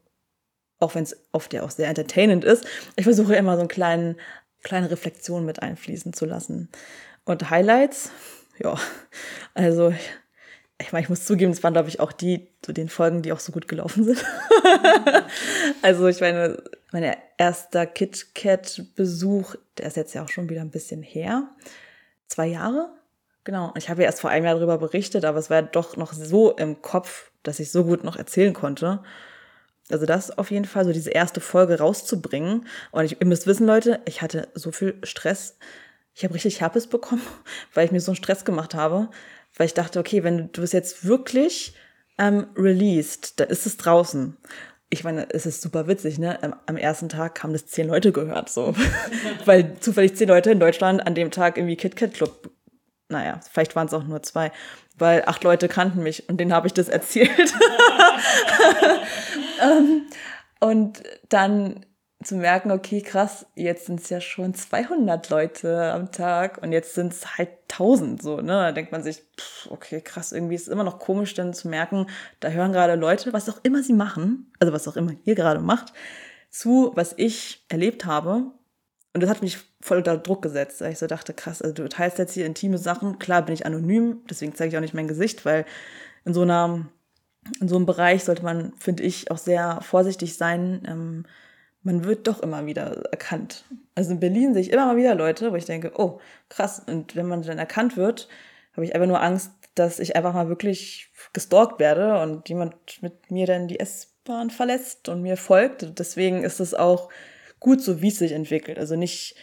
auch 0.81 0.95
wenn 0.95 1.05
es 1.05 1.17
oft 1.33 1.53
ja 1.55 1.63
auch 1.63 1.71
sehr 1.71 1.89
entertainend 1.89 2.45
ist, 2.45 2.67
ich 2.97 3.05
versuche 3.05 3.35
immer 3.37 3.55
so 3.55 3.61
einen 3.61 3.69
kleinen, 3.69 4.17
kleine 4.63 4.91
Reflexion 4.91 5.45
mit 5.45 5.63
einfließen 5.63 6.13
zu 6.13 6.27
lassen. 6.27 6.69
Und 7.25 7.51
Highlights, 7.51 8.11
ja, 8.59 8.77
also 9.55 9.95
ich 10.85 10.93
meine, 10.93 11.03
ich 11.03 11.09
muss 11.09 11.25
zugeben, 11.25 11.51
es 11.51 11.63
waren, 11.63 11.73
glaube 11.73 11.89
ich, 11.89 12.01
auch 12.01 12.13
die 12.13 12.47
zu 12.61 12.69
so 12.69 12.73
den 12.73 12.89
Folgen, 12.89 13.23
die 13.23 13.33
auch 13.33 13.41
so 13.41 13.53
gut 13.53 13.69
gelaufen 13.69 14.05
sind. 14.05 14.25
also 15.83 16.07
ich 16.07 16.21
meine, 16.21 16.63
mein 16.93 17.17
erster 17.39 17.87
KitKat-Besuch, 17.87 19.57
der 19.79 19.87
ist 19.87 19.97
jetzt 19.97 20.15
ja 20.15 20.23
auch 20.23 20.29
schon 20.29 20.49
wieder 20.49 20.61
ein 20.61 20.71
bisschen 20.71 21.03
her. 21.03 21.49
Zwei 22.29 22.47
Jahre? 22.47 22.91
Genau. 23.45 23.73
Ich 23.77 23.89
habe 23.89 24.03
ja 24.03 24.07
erst 24.07 24.21
vor 24.21 24.31
einem 24.31 24.45
Jahr 24.45 24.55
darüber 24.57 24.79
berichtet, 24.79 25.25
aber 25.25 25.39
es 25.39 25.51
war 25.51 25.61
ja 25.61 25.63
doch 25.63 25.97
noch 25.97 26.13
so 26.13 26.53
im 26.53 26.83
Kopf, 26.83 27.31
dass 27.43 27.61
ich 27.61 27.71
so 27.71 27.85
gut 27.85 28.05
noch 28.05 28.17
erzählen 28.17 28.53
konnte. 28.53 29.03
Also 29.91 30.07
das 30.07 30.37
auf 30.37 30.51
jeden 30.51 30.65
Fall, 30.65 30.85
so 30.85 30.93
diese 30.93 31.11
erste 31.11 31.41
Folge 31.41 31.79
rauszubringen. 31.79 32.67
Und 32.91 33.05
ich, 33.05 33.21
ihr 33.21 33.27
müsst 33.27 33.47
wissen, 33.47 33.67
Leute, 33.67 34.01
ich 34.07 34.23
hatte 34.23 34.49
so 34.55 34.71
viel 34.71 34.99
Stress. 35.03 35.59
Ich 36.15 36.25
habe 36.25 36.35
richtig 36.35 36.61
Herpes 36.61 36.87
bekommen, 36.87 37.23
weil 37.75 37.87
ich 37.87 37.93
mir 37.93 38.01
so 38.01 38.13
einen 38.13 38.17
Stress 38.17 38.45
gemacht 38.45 38.75
habe. 38.75 39.09
Weil 39.57 39.67
ich 39.67 39.75
dachte, 39.75 39.99
okay, 39.99 40.25
wenn 40.25 40.51
du 40.53 40.63
es 40.63 40.73
jetzt 40.73 41.05
wirklich 41.05 41.75
ähm, 42.19 42.47
released, 42.57 43.39
da 43.41 43.45
ist 43.45 43.67
es 43.67 43.77
draußen. 43.77 44.37
Ich 44.91 45.05
meine, 45.05 45.29
es 45.31 45.47
ist 45.47 45.63
super 45.63 45.87
witzig, 45.87 46.19
ne? 46.19 46.39
Am 46.67 46.77
ersten 46.77 47.09
Tag 47.09 47.43
haben 47.43 47.53
das 47.53 47.67
zehn 47.67 47.89
Leute 47.89 48.13
gehört, 48.13 48.49
so. 48.49 48.75
weil 49.45 49.77
zufällig 49.81 50.17
zehn 50.17 50.29
Leute 50.29 50.51
in 50.51 50.61
Deutschland 50.61 51.07
an 51.07 51.15
dem 51.15 51.31
Tag 51.31 51.57
irgendwie 51.57 51.77
Kit 51.77 51.97
Kat 51.97 52.15
Club 52.15 52.51
naja, 53.09 53.41
vielleicht 53.51 53.77
waren 53.77 53.87
es 53.87 53.95
auch 53.95 54.05
nur 54.05 54.23
zwei, 54.23 54.51
weil 54.97 55.23
acht 55.27 55.45
Leute 55.45 55.69
kannten 55.69 56.03
mich 56.03 56.29
und 56.29 56.39
denen 56.39 56.53
habe 56.53 56.67
ich 56.67 56.75
das 56.75 56.89
erzählt. 56.91 57.55
um, 59.63 59.69
ähm, 59.71 60.03
und 60.61 61.03
dann 61.29 61.85
zu 62.25 62.37
merken, 62.37 62.71
okay, 62.71 63.01
krass, 63.03 63.47
jetzt 63.55 63.87
sind 63.87 64.01
es 64.01 64.11
ja 64.11 64.21
schon 64.21 64.55
200 64.55 65.29
Leute 65.31 65.93
am 65.93 66.11
Tag 66.13 66.63
und 66.63 66.73
jetzt 66.73 66.95
sind 66.95 67.13
es 67.13 67.39
halt 67.39 67.51
1000 67.71 68.23
so, 68.23 68.37
ne? 68.37 68.53
Da 68.53 68.73
denkt 68.73 68.93
man 68.93 69.03
sich, 69.03 69.23
pff, 69.39 69.71
okay, 69.71 70.01
krass, 70.01 70.33
irgendwie 70.33 70.55
ist 70.55 70.63
es 70.63 70.69
immer 70.69 70.85
noch 70.85 70.99
komisch 70.99 71.35
dann 71.35 71.55
zu 71.55 71.69
merken, 71.69 72.07
da 72.41 72.49
hören 72.49 72.73
gerade 72.73 72.95
Leute, 72.95 73.33
was 73.33 73.49
auch 73.49 73.59
immer 73.63 73.83
sie 73.83 73.93
machen, 73.93 74.53
also 74.59 74.73
was 74.73 74.89
auch 74.89 74.97
immer 74.97 75.13
ihr 75.25 75.35
gerade 75.35 75.61
macht, 75.61 75.93
zu, 76.51 76.93
was 76.95 77.15
ich 77.17 77.65
erlebt 77.69 78.05
habe 78.05 78.53
und 79.15 79.23
das 79.23 79.31
hat 79.31 79.43
mich 79.43 79.59
voll 79.81 79.99
unter 79.99 80.19
Druck 80.19 80.43
gesetzt, 80.43 80.81
weil 80.81 80.93
ich 80.93 80.99
so 80.99 81.07
dachte, 81.07 81.33
krass, 81.33 81.63
also 81.63 81.73
du 81.73 81.89
teilst 81.89 82.19
jetzt 82.19 82.35
hier 82.35 82.47
intime 82.47 82.79
Sachen. 82.79 83.21
Klar 83.21 83.43
bin 83.43 83.55
ich 83.55 83.65
anonym, 83.65 84.23
deswegen 84.29 84.55
zeige 84.55 84.71
ich 84.71 84.77
auch 84.77 84.81
nicht 84.81 84.95
mein 84.95 85.09
Gesicht, 85.09 85.45
weil 85.45 85.65
in 86.25 86.35
so 86.35 86.43
einer, 86.43 86.87
in 87.61 87.69
so 87.69 87.77
einem 87.77 87.87
Bereich 87.87 88.25
sollte 88.25 88.43
man, 88.43 88.73
finde 88.77 89.05
ich, 89.05 89.31
auch 89.31 89.39
sehr 89.39 89.81
vorsichtig 89.83 90.37
sein. 90.37 90.83
Ähm, 90.89 91.25
man 91.85 92.05
wird 92.05 92.27
doch 92.27 92.41
immer 92.41 92.67
wieder 92.67 93.05
erkannt. 93.13 93.65
Also 93.95 94.13
in 94.13 94.21
Berlin 94.21 94.55
sehe 94.55 94.63
ich 94.63 94.73
immer 94.73 94.87
mal 94.87 94.97
wieder 94.97 95.15
Leute, 95.15 95.53
wo 95.53 95.57
ich 95.57 95.67
denke, 95.67 95.93
oh, 95.97 96.19
krass. 96.49 96.83
Und 96.85 97.15
wenn 97.15 97.29
man 97.29 97.43
dann 97.43 97.59
erkannt 97.59 97.97
wird, 97.97 98.29
habe 98.73 98.85
ich 98.85 98.95
einfach 98.95 99.07
nur 99.07 99.23
Angst, 99.23 99.53
dass 99.75 99.99
ich 99.99 100.17
einfach 100.17 100.35
mal 100.35 100.49
wirklich 100.49 101.11
gestalkt 101.33 101.79
werde 101.79 102.21
und 102.21 102.49
jemand 102.49 102.75
mit 103.03 103.31
mir 103.31 103.47
dann 103.47 103.69
die 103.69 103.79
S-Bahn 103.79 104.51
verlässt 104.51 105.09
und 105.09 105.23
mir 105.23 105.37
folgt. 105.37 105.99
Deswegen 105.99 106.43
ist 106.43 106.59
es 106.59 106.75
auch 106.75 107.11
gut 107.61 107.83
so, 107.83 108.01
wie 108.01 108.09
es 108.09 108.19
sich 108.19 108.33
entwickelt. 108.33 108.79
Also 108.79 108.97
nicht 108.97 109.37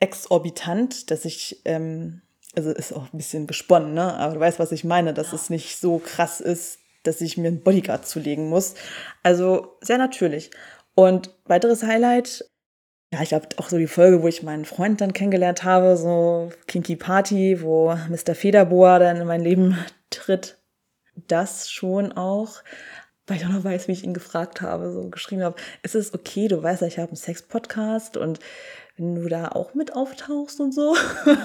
exorbitant, 0.00 1.10
dass 1.10 1.24
ich, 1.24 1.62
ähm, 1.64 2.22
also 2.54 2.70
ist 2.70 2.92
auch 2.92 3.12
ein 3.12 3.16
bisschen 3.16 3.46
gesponnen, 3.46 3.94
ne? 3.94 4.14
Aber 4.14 4.34
du 4.34 4.40
weißt, 4.40 4.58
was 4.58 4.72
ich 4.72 4.84
meine, 4.84 5.12
dass 5.12 5.28
ja. 5.28 5.34
es 5.34 5.50
nicht 5.50 5.78
so 5.78 5.98
krass 5.98 6.40
ist, 6.40 6.78
dass 7.02 7.20
ich 7.20 7.36
mir 7.36 7.48
einen 7.48 7.62
Bodyguard 7.62 8.06
zulegen 8.06 8.48
muss. 8.48 8.74
Also 9.22 9.76
sehr 9.80 9.98
natürlich. 9.98 10.50
Und 10.98 11.30
weiteres 11.44 11.84
Highlight, 11.84 12.44
ja, 13.12 13.22
ich 13.22 13.28
glaube 13.28 13.46
auch 13.58 13.68
so 13.68 13.78
die 13.78 13.86
Folge, 13.86 14.20
wo 14.20 14.26
ich 14.26 14.42
meinen 14.42 14.64
Freund 14.64 15.00
dann 15.00 15.12
kennengelernt 15.12 15.62
habe, 15.62 15.96
so 15.96 16.50
Kinky 16.66 16.96
Party, 16.96 17.62
wo 17.62 17.94
Mr. 18.08 18.34
Federboa 18.34 18.98
dann 18.98 19.18
in 19.18 19.26
mein 19.28 19.40
Leben 19.42 19.78
tritt. 20.10 20.58
Das 21.14 21.70
schon 21.70 22.12
auch 22.12 22.62
weil 23.28 23.36
ich 23.36 23.44
auch 23.44 23.50
noch 23.50 23.64
weiß, 23.64 23.88
wie 23.88 23.92
ich 23.92 24.04
ihn 24.04 24.14
gefragt 24.14 24.62
habe, 24.62 24.90
so 24.90 25.10
geschrieben 25.10 25.42
habe, 25.42 25.56
ist 25.82 25.94
es 25.94 26.14
okay, 26.14 26.48
du 26.48 26.62
weißt 26.62 26.80
ja, 26.80 26.88
ich 26.88 26.98
habe 26.98 27.08
einen 27.08 27.16
Sex-Podcast 27.16 28.16
und 28.16 28.40
wenn 28.96 29.16
du 29.16 29.28
da 29.28 29.48
auch 29.48 29.74
mit 29.74 29.94
auftauchst 29.94 30.58
und 30.60 30.72
so. 30.72 30.96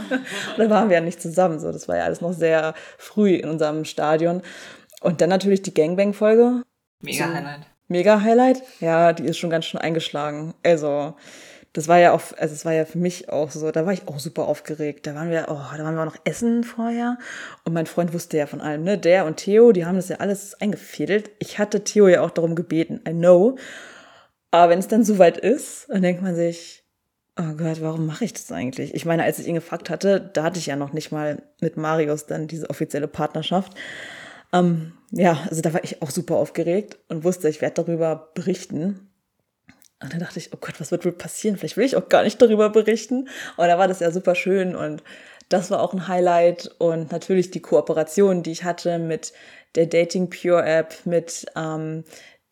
da 0.58 0.70
waren 0.70 0.90
wir 0.90 0.96
ja 0.96 1.04
nicht 1.04 1.22
zusammen, 1.22 1.60
so. 1.60 1.74
Das 1.74 1.90
war 1.90 1.98
ja 1.98 2.06
alles 2.06 2.22
noch 2.22 2.32
sehr 2.32 2.74
früh 2.98 3.36
in 3.36 3.50
unserem 3.50 3.84
Stadion. 3.84 4.42
Und 5.02 5.20
dann 5.20 5.30
natürlich 5.30 5.62
die 5.62 5.74
Gangbang-Folge. 5.74 6.64
Mega 7.02 7.26
Highlight. 7.26 7.73
Mega 7.88 8.22
Highlight. 8.22 8.63
Ja, 8.80 9.13
die 9.13 9.25
ist 9.25 9.38
schon 9.38 9.50
ganz 9.50 9.66
schön 9.66 9.82
eingeschlagen. 9.82 10.54
Also, 10.63 11.16
das 11.74 11.88
war 11.88 11.98
ja 11.98 12.12
auch, 12.13 12.22
also 12.38 12.54
es 12.54 12.66
war 12.66 12.74
ja 12.74 12.86
für 12.86 13.00
mich 13.00 13.30
auch 13.30 13.50
so, 13.50 13.72
da 13.72 13.86
war 13.86 13.94
ich 13.94 14.08
auch 14.08 14.20
super 14.20 14.48
aufgeregt. 14.48 15.08
Da 15.08 15.16
waren 15.16 15.32
wir, 15.32 15.46
oh, 15.50 15.75
da 15.75 15.84
waren 15.84 15.96
wir 15.96 16.02
auch 16.02 16.13
noch 16.13 16.22
essen 16.24 16.63
vorher. 16.63 17.18
Und 17.66 17.74
mein 17.74 17.88
Freund 17.88 18.13
wusste 18.13 18.38
ja 18.38 18.46
von 18.46 18.62
allem, 18.62 18.84
ne? 18.84 18.98
Der 18.98 19.25
und 19.25 19.38
Theo, 19.38 19.72
die 19.72 19.86
haben 19.86 19.96
das 19.96 20.10
ja 20.10 20.18
alles 20.18 20.60
eingefädelt. 20.62 21.32
Ich 21.40 21.58
hatte 21.58 21.84
Theo 21.84 22.08
ja 22.08 22.22
auch 22.22 22.30
darum 22.30 22.54
gebeten, 22.56 23.02
I 23.08 23.12
know. 23.12 23.58
Aber 24.52 24.70
wenn 24.70 24.80
es 24.80 24.88
dann 24.88 25.04
soweit 25.04 25.40
ist, 25.40 25.90
dann 25.90 26.04
denkt 26.04 26.22
man 26.22 26.36
sich, 26.36 26.84
oh 27.40 27.54
Gott, 27.58 27.82
warum 27.82 28.06
mache 28.06 28.25
ich 28.25 28.34
das 28.34 28.52
eigentlich? 28.52 28.94
Ich 28.94 29.06
meine, 29.06 29.24
als 29.24 29.40
ich 29.40 29.48
ihn 29.48 29.56
gefragt 29.56 29.90
hatte, 29.90 30.20
da 30.34 30.44
hatte 30.44 30.60
ich 30.60 30.68
ja 30.68 30.75
noch 30.75 30.94
nicht 30.94 31.12
mal 31.12 31.42
mit 31.60 31.75
Marius 31.75 32.28
dann 32.28 32.48
diese 32.48 32.70
offizielle 32.70 33.08
Partnerschaft. 33.08 33.74
Ähm, 34.54 34.94
ja, 35.15 35.46
also 35.48 35.62
da 35.62 35.74
war 35.74 35.84
ich 35.84 36.01
auch 36.01 36.10
super 36.10 36.38
aufgeregt 36.38 36.98
und 37.08 37.24
wusste, 37.24 37.48
ich 37.48 37.62
werde 37.62 37.84
darüber 37.84 38.32
berichten. 38.34 39.12
Und 40.01 40.12
dann 40.12 40.20
dachte 40.20 40.39
ich, 40.39 40.51
oh 40.53 40.58
Gott, 40.60 40.79
was 40.79 40.91
wird 40.91 41.05
wohl 41.05 41.12
passieren? 41.12 41.55
Vielleicht 41.55 41.77
will 41.77 41.86
ich 41.86 41.96
auch 41.96 42.10
gar 42.10 42.24
nicht 42.24 42.41
darüber 42.41 42.70
berichten. 42.72 43.29
Und 43.55 43.67
da 43.67 43.77
war 43.77 43.88
das 43.88 44.00
ja 44.00 44.10
super 44.10 44.34
schön 44.34 44.75
und 44.75 45.03
das 45.50 45.70
war 45.70 45.82
auch 45.82 45.93
ein 45.93 46.08
Highlight. 46.08 46.72
Und 46.79 47.12
natürlich 47.12 47.51
die 47.51 47.62
Kooperation, 47.62 48.41
die 48.41 48.51
ich 48.51 48.63
hatte 48.63 48.98
mit 48.98 49.34
der 49.75 49.86
Dating 49.86 50.32
Pure 50.32 50.65
App, 50.65 50.96
mit 51.05 51.46
ähm, 51.55 52.05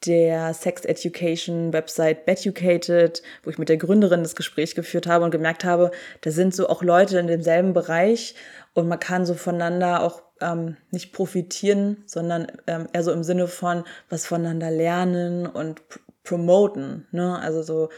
der 0.06 0.54
Sex 0.54 0.86
Education 0.86 1.74
Website 1.74 2.28
Beducated, 2.28 3.24
wo 3.44 3.50
ich 3.50 3.58
mit 3.58 3.70
der 3.70 3.78
Gründerin 3.78 4.22
das 4.22 4.36
Gespräch 4.36 4.76
geführt 4.76 5.08
habe 5.08 5.26
und 5.26 5.32
gemerkt 5.32 5.66
habe, 5.66 5.90
da 6.22 6.30
sind 6.30 6.54
so 6.54 6.70
auch 6.70 6.84
Leute 6.84 7.18
in 7.18 7.28
demselben 7.28 7.74
Bereich 7.74 8.36
und 8.74 8.88
man 8.88 9.00
kann 9.00 9.26
so 9.26 9.34
voneinander 9.34 10.04
auch 10.04 10.22
ähm, 10.42 10.78
nicht 10.92 11.14
profitieren, 11.14 12.04
sondern 12.06 12.48
ähm, 12.68 12.88
eher 12.94 13.04
so 13.04 13.12
im 13.12 13.24
Sinne 13.24 13.48
von 13.48 13.84
was 14.10 14.26
voneinander 14.26 14.72
lernen 14.72 15.46
und 15.48 15.82
promoten. 16.24 17.08
Ne? 17.12 17.40
Also 17.40 17.64
so, 17.64 17.90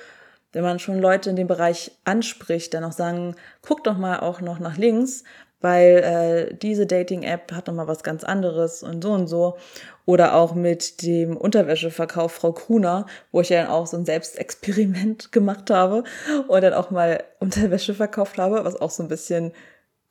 wenn 0.51 0.63
man 0.63 0.79
schon 0.79 0.99
Leute 0.99 1.29
in 1.29 1.35
dem 1.35 1.47
Bereich 1.47 1.91
anspricht, 2.03 2.73
dann 2.73 2.83
auch 2.83 2.91
sagen, 2.91 3.35
guck 3.61 3.83
doch 3.83 3.97
mal 3.97 4.19
auch 4.19 4.41
noch 4.41 4.59
nach 4.59 4.77
links, 4.77 5.23
weil 5.63 6.49
äh, 6.51 6.55
diese 6.55 6.85
Dating-App 6.85 7.53
hat 7.53 7.67
noch 7.67 7.73
mal 7.73 7.87
was 7.87 8.03
ganz 8.03 8.25
anderes 8.25 8.83
und 8.83 9.01
so 9.01 9.13
und 9.13 9.27
so. 9.27 9.57
Oder 10.05 10.35
auch 10.35 10.53
mit 10.53 11.01
dem 11.01 11.37
Unterwäscheverkauf 11.37 12.33
Frau 12.33 12.51
Kuhner, 12.51 13.05
wo 13.31 13.39
ich 13.39 13.47
ja 13.47 13.61
dann 13.61 13.71
auch 13.71 13.87
so 13.87 13.95
ein 13.95 14.05
Selbstexperiment 14.05 15.31
gemacht 15.31 15.69
habe 15.69 16.03
und 16.49 16.61
dann 16.61 16.73
auch 16.73 16.91
mal 16.91 17.23
Unterwäsche 17.39 17.93
verkauft 17.93 18.37
habe, 18.37 18.65
was 18.65 18.75
auch 18.75 18.91
so 18.91 19.03
ein 19.03 19.09
bisschen 19.09 19.53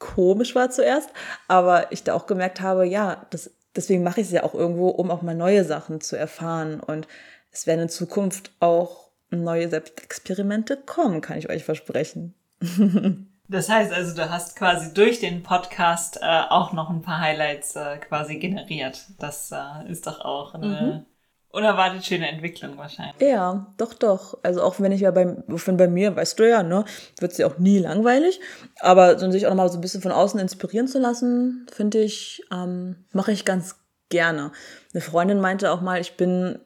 komisch 0.02 0.54
war 0.54 0.70
zuerst, 0.70 1.10
aber 1.46 1.92
ich 1.92 2.02
da 2.02 2.14
auch 2.14 2.26
gemerkt 2.26 2.60
habe, 2.60 2.84
ja, 2.84 3.24
das, 3.30 3.50
deswegen 3.76 4.02
mache 4.02 4.20
ich 4.20 4.26
es 4.26 4.32
ja 4.32 4.42
auch 4.42 4.54
irgendwo, 4.54 4.88
um 4.88 5.10
auch 5.10 5.22
mal 5.22 5.36
neue 5.36 5.64
Sachen 5.64 6.00
zu 6.00 6.16
erfahren 6.16 6.80
und 6.80 7.06
es 7.52 7.66
werden 7.66 7.82
in 7.82 7.88
Zukunft 7.88 8.50
auch 8.58 9.08
neue 9.30 9.68
Selbstexperimente 9.68 10.76
kommen, 10.76 11.20
kann 11.20 11.38
ich 11.38 11.48
euch 11.48 11.64
versprechen. 11.64 12.34
Das 13.48 13.68
heißt 13.68 13.92
also, 13.92 14.14
du 14.14 14.30
hast 14.30 14.56
quasi 14.56 14.94
durch 14.94 15.20
den 15.20 15.42
Podcast 15.42 16.18
äh, 16.22 16.42
auch 16.48 16.72
noch 16.72 16.88
ein 16.88 17.02
paar 17.02 17.20
Highlights 17.20 17.76
äh, 17.76 17.98
quasi 17.98 18.38
generiert. 18.38 19.04
Das 19.18 19.52
äh, 19.52 19.90
ist 19.90 20.06
doch 20.06 20.20
auch 20.20 20.54
eine 20.54 20.66
mhm. 20.66 21.06
Unerwartet 21.52 22.04
schöne 22.04 22.28
Entwicklung 22.28 22.76
wahrscheinlich. 22.78 23.20
Ja, 23.20 23.72
doch, 23.76 23.94
doch. 23.94 24.38
Also 24.42 24.62
auch 24.62 24.80
wenn 24.80 24.90
ich 24.90 25.02
ja 25.02 25.10
bei, 25.10 25.36
wenn 25.46 25.76
bei 25.76 25.86
mir, 25.86 26.16
weißt 26.16 26.38
du 26.38 26.48
ja, 26.48 26.62
ne, 26.62 26.84
wird 27.18 27.32
es 27.32 27.38
ja 27.38 27.46
auch 27.46 27.58
nie 27.58 27.78
langweilig. 27.78 28.40
Aber 28.80 29.18
so 29.18 29.30
sich 29.30 29.46
auch 29.46 29.50
nochmal 29.50 29.68
so 29.68 29.78
ein 29.78 29.82
bisschen 29.82 30.02
von 30.02 30.12
außen 30.12 30.40
inspirieren 30.40 30.88
zu 30.88 30.98
lassen, 30.98 31.66
finde 31.70 32.00
ich, 32.00 32.42
ähm, 32.50 33.04
mache 33.12 33.32
ich 33.32 33.44
ganz 33.44 33.76
gerne. 34.08 34.52
Eine 34.92 35.02
Freundin 35.02 35.40
meinte 35.40 35.70
auch 35.70 35.82
mal, 35.82 36.00
ich 36.00 36.16
bin 36.16 36.58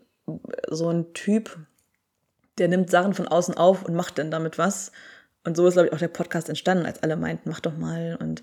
so 0.68 0.88
ein 0.88 1.12
Typ, 1.14 1.58
der 2.58 2.68
nimmt 2.68 2.90
Sachen 2.90 3.14
von 3.14 3.28
außen 3.28 3.56
auf 3.56 3.84
und 3.84 3.94
macht 3.94 4.18
dann 4.18 4.30
damit 4.30 4.56
was. 4.56 4.92
Und 5.44 5.56
so 5.56 5.66
ist, 5.66 5.74
glaube 5.74 5.88
ich, 5.88 5.94
auch 5.94 5.98
der 5.98 6.08
Podcast 6.08 6.48
entstanden, 6.48 6.86
als 6.86 7.02
alle 7.02 7.16
meinten, 7.16 7.48
mach 7.48 7.60
doch 7.60 7.76
mal 7.76 8.16
und 8.20 8.42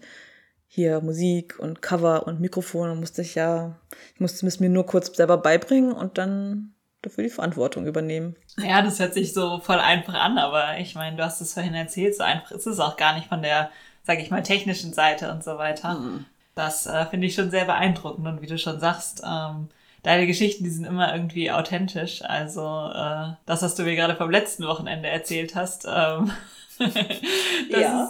hier 0.75 1.01
Musik 1.01 1.59
und 1.59 1.83
Cover 1.83 2.25
und 2.25 2.39
Mikrofon 2.41 2.89
und 2.89 2.99
musste 2.99 3.21
ich 3.21 3.35
ja, 3.35 3.75
ich 4.15 4.19
musste 4.19 4.47
es 4.47 4.59
mir 4.59 4.69
nur 4.69 4.87
kurz 4.87 5.15
selber 5.15 5.37
beibringen 5.37 5.91
und 5.91 6.17
dann 6.17 6.73
dafür 7.03 7.23
die 7.23 7.29
Verantwortung 7.29 7.85
übernehmen. 7.85 8.35
Ja, 8.57 8.81
das 8.81 8.99
hört 8.99 9.13
sich 9.13 9.33
so 9.33 9.59
voll 9.59 9.77
einfach 9.77 10.15
an, 10.15 10.39
aber 10.39 10.79
ich 10.79 10.95
meine, 10.95 11.15
du 11.15 11.23
hast 11.23 11.41
es 11.41 11.53
vorhin 11.53 11.75
erzählt, 11.75 12.15
so 12.15 12.23
einfach 12.23 12.49
ist 12.49 12.65
es 12.65 12.79
auch 12.79 12.97
gar 12.97 13.13
nicht 13.13 13.27
von 13.27 13.43
der, 13.43 13.69
sage 14.01 14.23
ich 14.23 14.31
mal, 14.31 14.41
technischen 14.41 14.93
Seite 14.93 15.31
und 15.31 15.43
so 15.43 15.59
weiter. 15.59 15.93
Mhm. 15.93 16.25
Das 16.55 16.87
äh, 16.87 17.05
finde 17.05 17.27
ich 17.27 17.35
schon 17.35 17.51
sehr 17.51 17.65
beeindruckend 17.65 18.27
und 18.27 18.41
wie 18.41 18.47
du 18.47 18.57
schon 18.57 18.79
sagst, 18.79 19.21
ähm, 19.23 19.69
deine 20.01 20.25
Geschichten, 20.25 20.63
die 20.63 20.71
sind 20.71 20.85
immer 20.85 21.13
irgendwie 21.13 21.51
authentisch. 21.51 22.23
Also 22.23 22.89
äh, 22.95 23.33
das, 23.45 23.61
was 23.61 23.75
du 23.75 23.83
mir 23.83 23.95
gerade 23.95 24.15
vom 24.15 24.31
letzten 24.31 24.65
Wochenende 24.65 25.07
erzählt 25.07 25.53
hast, 25.53 25.85
ähm, 25.87 26.31
ja. 26.79 28.09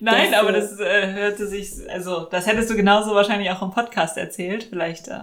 Nein, 0.00 0.30
das, 0.30 0.40
aber 0.40 0.52
das 0.52 0.80
äh, 0.80 1.12
hörte 1.12 1.46
sich, 1.46 1.70
also 1.90 2.26
das 2.30 2.46
hättest 2.46 2.70
du 2.70 2.76
genauso 2.76 3.14
wahrscheinlich 3.14 3.50
auch 3.50 3.62
im 3.62 3.70
Podcast 3.70 4.16
erzählt. 4.16 4.64
Vielleicht 4.64 5.08
äh, 5.08 5.18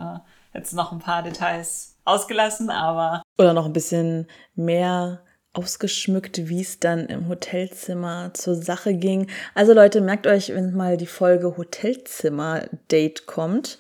hättest 0.51 0.73
du 0.73 0.77
noch 0.77 0.91
ein 0.91 0.99
paar 0.99 1.23
Details 1.23 1.95
ausgelassen, 2.05 2.69
aber. 2.69 3.21
Oder 3.37 3.53
noch 3.53 3.65
ein 3.65 3.73
bisschen 3.73 4.27
mehr 4.55 5.21
ausgeschmückt, 5.53 6.47
wie 6.47 6.61
es 6.61 6.79
dann 6.79 7.07
im 7.07 7.27
Hotelzimmer 7.27 8.31
zur 8.33 8.55
Sache 8.55 8.93
ging. 8.93 9.27
Also 9.55 9.73
Leute, 9.73 10.01
merkt 10.01 10.27
euch, 10.27 10.53
wenn 10.53 10.75
mal 10.75 10.97
die 10.97 11.07
Folge 11.07 11.57
Hotelzimmer-Date 11.57 13.25
kommt, 13.25 13.79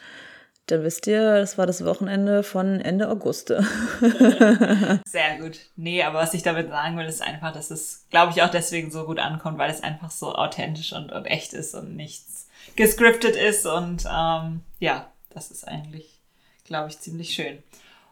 dann 0.71 0.83
wisst 0.83 1.07
ihr, 1.07 1.39
das 1.39 1.57
war 1.57 1.65
das 1.65 1.83
Wochenende 1.83 2.43
von 2.43 2.79
Ende 2.79 3.09
August. 3.09 3.47
Sehr 5.05 5.37
gut. 5.39 5.59
Nee, 5.75 6.03
aber 6.03 6.19
was 6.19 6.33
ich 6.33 6.43
damit 6.43 6.69
sagen 6.69 6.97
will, 6.97 7.05
ist 7.05 7.21
einfach, 7.21 7.51
dass 7.53 7.71
es, 7.71 8.05
glaube 8.09 8.33
ich, 8.33 8.43
auch 8.43 8.49
deswegen 8.49 8.91
so 8.91 9.05
gut 9.05 9.19
ankommt, 9.19 9.57
weil 9.57 9.71
es 9.71 9.83
einfach 9.83 10.11
so 10.11 10.33
authentisch 10.35 10.93
und, 10.93 11.11
und 11.11 11.25
echt 11.25 11.53
ist 11.53 11.73
und 11.75 11.95
nichts 11.95 12.47
gescriptet 12.75 13.35
ist. 13.35 13.65
Und 13.65 14.05
ähm, 14.11 14.61
ja, 14.79 15.11
das 15.29 15.51
ist 15.51 15.67
eigentlich, 15.67 16.19
glaube 16.65 16.89
ich, 16.89 16.99
ziemlich 16.99 17.33
schön. 17.33 17.63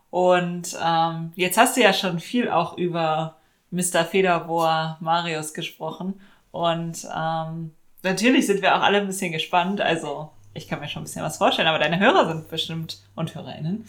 Und 0.10 0.78
ähm, 0.84 1.34
jetzt 1.36 1.58
hast 1.58 1.78
du 1.78 1.82
ja 1.82 1.94
schon 1.94 2.20
viel 2.20 2.50
auch 2.50 2.78
über 2.78 3.38
Mr. 3.72 4.06
Federbohr 4.06 4.98
Marius 5.00 5.54
gesprochen. 5.54 6.22
Und 6.52 7.08
ähm, 7.16 7.76
natürlich 8.04 8.48
sind 8.48 8.62
wir 8.62 8.76
auch 8.76 8.82
alle 8.82 9.00
ein 9.00 9.08
bisschen 9.08 9.32
gespannt. 9.32 9.82
Also 9.82 10.32
ich 10.58 10.68
kann 10.68 10.80
mir 10.80 10.90
schon 10.90 11.04
ein 11.04 11.06
bisschen 11.06 11.24
was 11.24 11.38
vorstellen, 11.38 11.68
aber 11.68 11.80
deine 11.80 12.00
Hörer 12.00 12.28
sind 12.28 12.50
bestimmt 12.50 13.00
und 13.16 13.36
HörerInnen 13.36 13.86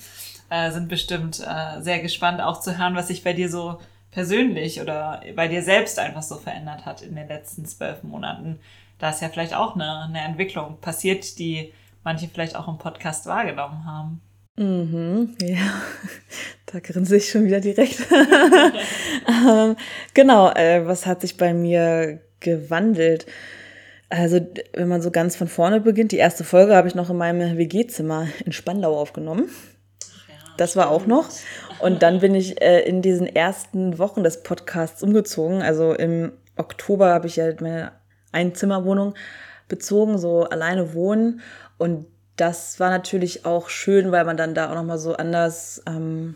äh, 0.50 0.70
sind 0.70 0.88
bestimmt 0.88 1.40
äh, 1.40 1.80
sehr 1.80 2.00
gespannt, 2.00 2.40
auch 2.40 2.60
zu 2.60 2.78
hören, 2.78 2.94
was 2.94 3.08
sich 3.08 3.24
bei 3.24 3.32
dir 3.32 3.50
so 3.50 3.80
persönlich 4.10 4.80
oder 4.80 5.22
bei 5.34 5.48
dir 5.48 5.62
selbst 5.62 5.98
einfach 5.98 6.22
so 6.22 6.36
verändert 6.36 6.86
hat 6.86 7.02
in 7.02 7.14
den 7.14 7.28
letzten 7.28 7.66
zwölf 7.66 8.02
Monaten. 8.02 8.58
Da 8.98 9.10
ist 9.10 9.22
ja 9.22 9.28
vielleicht 9.28 9.54
auch 9.54 9.74
eine, 9.74 10.04
eine 10.04 10.20
Entwicklung 10.20 10.78
passiert, 10.80 11.38
die 11.38 11.72
manche 12.04 12.28
vielleicht 12.28 12.56
auch 12.56 12.68
im 12.68 12.78
Podcast 12.78 13.26
wahrgenommen 13.26 13.84
haben. 13.84 14.20
Mhm, 14.56 15.36
ja, 15.40 15.82
da 16.66 16.80
grinse 16.80 17.16
ich 17.16 17.30
schon 17.30 17.44
wieder 17.44 17.60
direkt. 17.60 18.00
ähm, 19.28 19.76
genau, 20.14 20.50
äh, 20.50 20.84
was 20.86 21.06
hat 21.06 21.20
sich 21.20 21.36
bei 21.36 21.54
mir 21.54 22.20
gewandelt? 22.40 23.26
Also, 24.10 24.40
wenn 24.72 24.88
man 24.88 25.02
so 25.02 25.10
ganz 25.10 25.36
von 25.36 25.48
vorne 25.48 25.80
beginnt, 25.80 26.12
die 26.12 26.16
erste 26.16 26.42
Folge 26.42 26.74
habe 26.74 26.88
ich 26.88 26.94
noch 26.94 27.10
in 27.10 27.16
meinem 27.16 27.58
WG-Zimmer 27.58 28.28
in 28.44 28.52
Spandau 28.52 28.98
aufgenommen. 28.98 29.50
Das 30.56 30.76
war 30.76 30.90
auch 30.90 31.06
noch. 31.06 31.28
Und 31.80 32.02
dann 32.02 32.20
bin 32.20 32.34
ich 32.34 32.60
äh, 32.60 32.80
in 32.80 33.02
diesen 33.02 33.26
ersten 33.26 33.98
Wochen 33.98 34.24
des 34.24 34.42
Podcasts 34.42 35.02
umgezogen. 35.02 35.62
Also 35.62 35.92
im 35.92 36.32
Oktober 36.56 37.10
habe 37.10 37.28
ich 37.28 37.36
ja 37.36 37.52
meine 37.60 37.92
Einzimmerwohnung 38.32 39.14
bezogen, 39.68 40.18
so 40.18 40.44
alleine 40.44 40.94
wohnen. 40.94 41.40
Und 41.76 42.06
das 42.36 42.80
war 42.80 42.90
natürlich 42.90 43.44
auch 43.44 43.68
schön, 43.68 44.10
weil 44.10 44.24
man 44.24 44.36
dann 44.36 44.54
da 44.54 44.70
auch 44.70 44.74
nochmal 44.74 44.98
so 44.98 45.14
anders 45.14 45.82
ähm, 45.86 46.34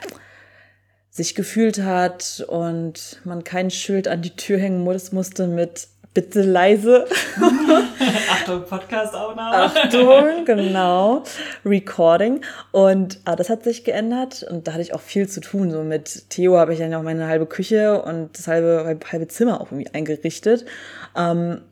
sich 1.11 1.35
gefühlt 1.35 1.83
hat 1.83 2.45
und 2.49 3.21
man 3.25 3.45
kein 3.45 3.71
Schild 3.71 4.09
an 4.09 4.23
die 4.23 4.37
Tür 4.37 4.59
hängen 4.59 4.83
musste 4.83 5.47
mit 5.47 5.89
bitte 6.15 6.43
leise. 6.43 7.07
Achtung, 8.31 8.65
Podcast-Aufnahme. 8.65 9.57
Achtung, 9.57 10.45
genau. 10.45 11.23
Recording. 11.65 12.43
Und 12.71 13.21
ah, 13.25 13.37
das 13.37 13.49
hat 13.49 13.65
sich 13.65 13.85
geändert 13.85 14.43
und 14.49 14.67
da 14.67 14.73
hatte 14.73 14.83
ich 14.83 14.95
auch 14.95 15.01
viel 15.01 15.29
zu 15.29 15.41
tun. 15.41 15.71
So 15.71 15.83
mit 15.83 16.29
Theo 16.31 16.59
habe 16.59 16.73
ich 16.73 16.81
dann 16.81 16.95
auch 16.95 17.03
meine 17.03 17.27
halbe 17.27 17.47
Küche 17.47 18.03
und 18.03 18.37
das 18.37 18.49
halbe, 18.49 18.99
halbe 19.11 19.29
Zimmer 19.29 19.61
auch 19.61 19.73
irgendwie 19.73 19.93
eingerichtet. 19.93 20.65
Ähm, 21.17 21.63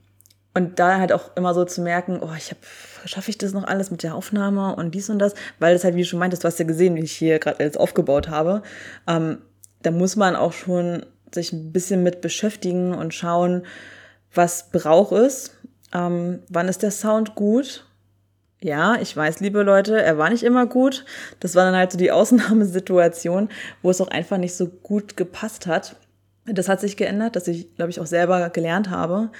und 0.54 0.78
da 0.78 0.98
halt 0.98 1.12
auch 1.12 1.36
immer 1.36 1.54
so 1.54 1.64
zu 1.64 1.80
merken, 1.80 2.20
oh, 2.22 2.34
ich 2.36 2.50
habe 2.50 2.60
schaffe 3.06 3.30
ich 3.30 3.38
das 3.38 3.52
noch 3.52 3.64
alles 3.64 3.90
mit 3.90 4.02
der 4.02 4.14
Aufnahme 4.14 4.76
und 4.76 4.94
dies 4.94 5.08
und 5.08 5.18
das, 5.18 5.34
weil 5.58 5.72
das 5.74 5.84
halt, 5.84 5.94
wie 5.94 6.02
du 6.02 6.06
schon 6.06 6.18
meintest, 6.18 6.44
du 6.44 6.48
hast 6.48 6.58
ja 6.58 6.66
gesehen, 6.66 6.96
wie 6.96 7.00
ich 7.00 7.12
hier 7.12 7.38
gerade 7.38 7.60
alles 7.60 7.76
aufgebaut 7.76 8.28
habe. 8.28 8.62
Ähm, 9.06 9.38
da 9.82 9.90
muss 9.90 10.16
man 10.16 10.36
auch 10.36 10.52
schon 10.52 11.06
sich 11.32 11.52
ein 11.52 11.72
bisschen 11.72 12.02
mit 12.02 12.20
beschäftigen 12.20 12.94
und 12.94 13.14
schauen, 13.14 13.62
was 14.34 14.70
braucht 14.70 15.12
es, 15.12 15.56
ähm, 15.92 16.40
wann 16.48 16.68
ist 16.68 16.82
der 16.82 16.90
Sound 16.90 17.34
gut. 17.34 17.86
Ja, 18.62 18.96
ich 19.00 19.16
weiß, 19.16 19.40
liebe 19.40 19.62
Leute, 19.62 20.02
er 20.02 20.18
war 20.18 20.28
nicht 20.28 20.42
immer 20.42 20.66
gut. 20.66 21.06
Das 21.40 21.54
war 21.54 21.64
dann 21.64 21.76
halt 21.76 21.92
so 21.92 21.98
die 21.98 22.10
Ausnahmesituation, 22.12 23.48
wo 23.82 23.90
es 23.90 24.00
auch 24.00 24.08
einfach 24.08 24.38
nicht 24.38 24.54
so 24.54 24.66
gut 24.66 25.16
gepasst 25.16 25.66
hat. 25.66 25.96
Das 26.44 26.68
hat 26.68 26.80
sich 26.80 26.96
geändert, 26.96 27.36
dass 27.36 27.48
ich, 27.48 27.74
glaube 27.76 27.90
ich, 27.90 28.00
auch 28.00 28.06
selber 28.06 28.50
gelernt 28.50 28.90
habe, 28.90 29.30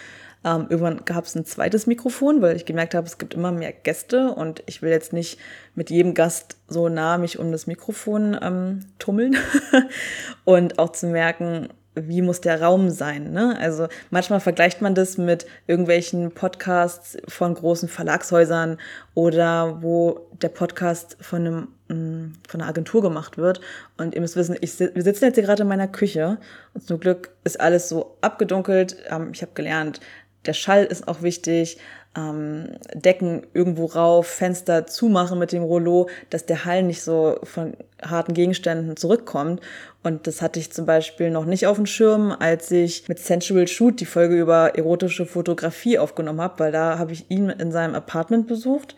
ähm, 0.42 0.66
irgendwann 0.70 1.05
gab 1.05 1.24
es 1.24 1.35
ein 1.35 1.44
zweites 1.44 1.87
Mikrofon, 1.87 2.40
weil 2.40 2.57
ich 2.57 2.64
gemerkt 2.64 2.94
habe, 2.94 3.07
es 3.07 3.18
gibt 3.18 3.35
immer 3.35 3.53
mehr 3.53 3.72
Gäste 3.72 4.31
und 4.33 4.62
ich 4.66 4.81
will 4.81 4.90
jetzt 4.90 5.12
nicht 5.12 5.38
mit 5.74 5.90
jedem 5.90 6.14
Gast 6.14 6.57
so 6.66 6.88
nah 6.88 7.18
mich 7.18 7.38
um 7.38 7.53
das 7.53 7.66
Mikrofon 7.66 8.38
ähm, 8.40 8.87
tummeln. 8.98 9.37
und 10.44 10.79
auch 10.79 10.92
zu 10.92 11.09
merken, 11.09 11.68
wie 12.08 12.22
muss 12.22 12.40
der 12.40 12.62
Raum 12.62 12.90
sein? 12.90 13.32
Ne? 13.32 13.56
Also 13.58 13.88
manchmal 14.10 14.40
vergleicht 14.40 14.82
man 14.82 14.94
das 14.94 15.18
mit 15.18 15.46
irgendwelchen 15.66 16.32
Podcasts 16.32 17.16
von 17.28 17.54
großen 17.54 17.88
Verlagshäusern 17.88 18.78
oder 19.14 19.82
wo 19.82 20.28
der 20.40 20.48
Podcast 20.48 21.16
von 21.20 21.46
einem 21.46 21.68
mm, 21.88 22.32
von 22.48 22.60
einer 22.60 22.68
Agentur 22.68 23.02
gemacht 23.02 23.38
wird. 23.38 23.60
Und 23.96 24.14
ihr 24.14 24.20
müsst 24.20 24.36
wissen, 24.36 24.56
ich, 24.60 24.78
wir 24.78 25.02
sitzen 25.02 25.24
jetzt 25.24 25.34
hier 25.36 25.44
gerade 25.44 25.62
in 25.62 25.68
meiner 25.68 25.88
Küche 25.88 26.38
und 26.74 26.86
zum 26.86 27.00
Glück 27.00 27.30
ist 27.44 27.60
alles 27.60 27.88
so 27.88 28.16
abgedunkelt. 28.20 28.96
Ähm, 29.10 29.30
ich 29.32 29.42
habe 29.42 29.52
gelernt, 29.54 30.00
der 30.46 30.54
Schall 30.54 30.84
ist 30.84 31.06
auch 31.06 31.22
wichtig. 31.22 31.78
Ähm, 32.16 32.77
Decken 32.92 33.46
irgendwo 33.55 33.87
rauf, 33.87 34.27
Fenster 34.27 34.87
zumachen 34.87 35.38
mit 35.38 35.53
dem 35.53 35.62
Rollo, 35.62 36.09
dass 36.29 36.44
der 36.44 36.64
Hall 36.64 36.83
nicht 36.83 37.03
so 37.03 37.38
von 37.44 37.75
harten 38.03 38.35
Gegenständen 38.35 38.96
zurückkommt. 38.96 39.61
Und 40.03 40.27
das 40.27 40.42
hatte 40.42 40.59
ich 40.59 40.73
zum 40.73 40.87
Beispiel 40.87 41.31
noch 41.31 41.44
nicht 41.44 41.66
auf 41.66 41.77
dem 41.77 41.87
Schirm, 41.87 42.35
als 42.37 42.70
ich 42.70 43.09
mit 43.09 43.18
Sensual 43.18 43.68
Shoot 43.68 44.01
die 44.01 44.07
Folge 44.07 44.40
über 44.40 44.77
erotische 44.77 45.27
Fotografie 45.27 45.99
aufgenommen 45.99 46.40
habe, 46.40 46.59
weil 46.59 46.73
da 46.73 46.99
habe 46.99 47.12
ich 47.12 47.31
ihn 47.31 47.49
in 47.51 47.70
seinem 47.70 47.94
Apartment 47.94 48.46
besucht. 48.46 48.96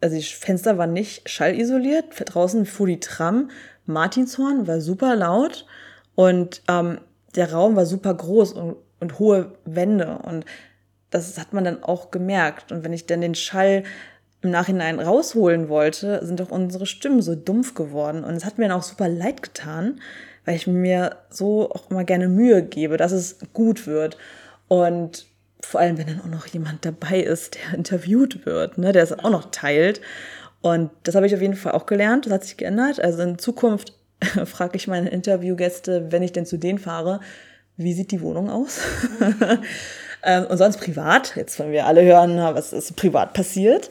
Also 0.00 0.16
die 0.16 0.22
Fenster 0.22 0.78
waren 0.78 0.92
nicht 0.92 1.28
schallisoliert. 1.28 2.06
Draußen 2.24 2.66
fuhr 2.66 2.86
die 2.86 3.00
Tram. 3.00 3.50
Martinshorn 3.86 4.66
war 4.66 4.80
super 4.80 5.16
laut 5.16 5.66
und 6.14 6.62
ähm, 6.68 7.00
der 7.34 7.52
Raum 7.52 7.76
war 7.76 7.86
super 7.86 8.14
groß 8.14 8.52
und, 8.52 8.76
und 9.00 9.18
hohe 9.18 9.52
Wände. 9.64 10.18
Und 10.22 10.44
das 11.10 11.38
hat 11.38 11.52
man 11.52 11.64
dann 11.64 11.82
auch 11.82 12.10
gemerkt. 12.10 12.72
Und 12.72 12.84
wenn 12.84 12.92
ich 12.92 13.06
dann 13.06 13.20
den 13.20 13.34
Schall 13.34 13.84
im 14.42 14.50
Nachhinein 14.50 15.00
rausholen 15.00 15.68
wollte, 15.68 16.24
sind 16.24 16.40
doch 16.40 16.50
unsere 16.50 16.86
Stimmen 16.86 17.22
so 17.22 17.34
dumpf 17.34 17.74
geworden. 17.74 18.24
Und 18.24 18.34
es 18.34 18.44
hat 18.44 18.58
mir 18.58 18.68
dann 18.68 18.78
auch 18.78 18.82
super 18.82 19.08
leid 19.08 19.42
getan, 19.42 20.00
weil 20.44 20.56
ich 20.56 20.66
mir 20.66 21.16
so 21.30 21.70
auch 21.70 21.90
immer 21.90 22.04
gerne 22.04 22.28
Mühe 22.28 22.62
gebe, 22.62 22.96
dass 22.96 23.12
es 23.12 23.38
gut 23.52 23.86
wird. 23.86 24.16
Und 24.68 25.26
vor 25.60 25.80
allem, 25.80 25.98
wenn 25.98 26.06
dann 26.06 26.20
auch 26.20 26.26
noch 26.26 26.46
jemand 26.46 26.84
dabei 26.84 27.20
ist, 27.20 27.56
der 27.56 27.74
interviewt 27.76 28.46
wird, 28.46 28.78
ne, 28.78 28.92
der 28.92 29.02
es 29.02 29.12
auch 29.12 29.30
noch 29.30 29.50
teilt. 29.50 30.00
Und 30.60 30.90
das 31.04 31.14
habe 31.14 31.26
ich 31.26 31.34
auf 31.34 31.40
jeden 31.40 31.54
Fall 31.54 31.72
auch 31.72 31.86
gelernt. 31.86 32.26
Das 32.26 32.32
hat 32.32 32.44
sich 32.44 32.56
geändert. 32.56 33.00
Also 33.00 33.22
in 33.22 33.38
Zukunft 33.38 33.94
frage 34.44 34.76
ich 34.76 34.86
meine 34.86 35.08
Interviewgäste, 35.08 36.10
wenn 36.10 36.22
ich 36.22 36.32
denn 36.32 36.46
zu 36.46 36.58
denen 36.58 36.78
fahre, 36.78 37.20
wie 37.76 37.92
sieht 37.92 38.10
die 38.10 38.20
Wohnung 38.20 38.50
aus? 38.50 38.80
Ähm, 40.22 40.46
und 40.46 40.58
sonst 40.58 40.78
privat, 40.78 41.36
jetzt 41.36 41.58
wollen 41.58 41.70
wir 41.70 41.86
alle 41.86 42.02
hören, 42.02 42.38
was 42.54 42.72
ist 42.72 42.96
privat 42.96 43.34
passiert. 43.34 43.88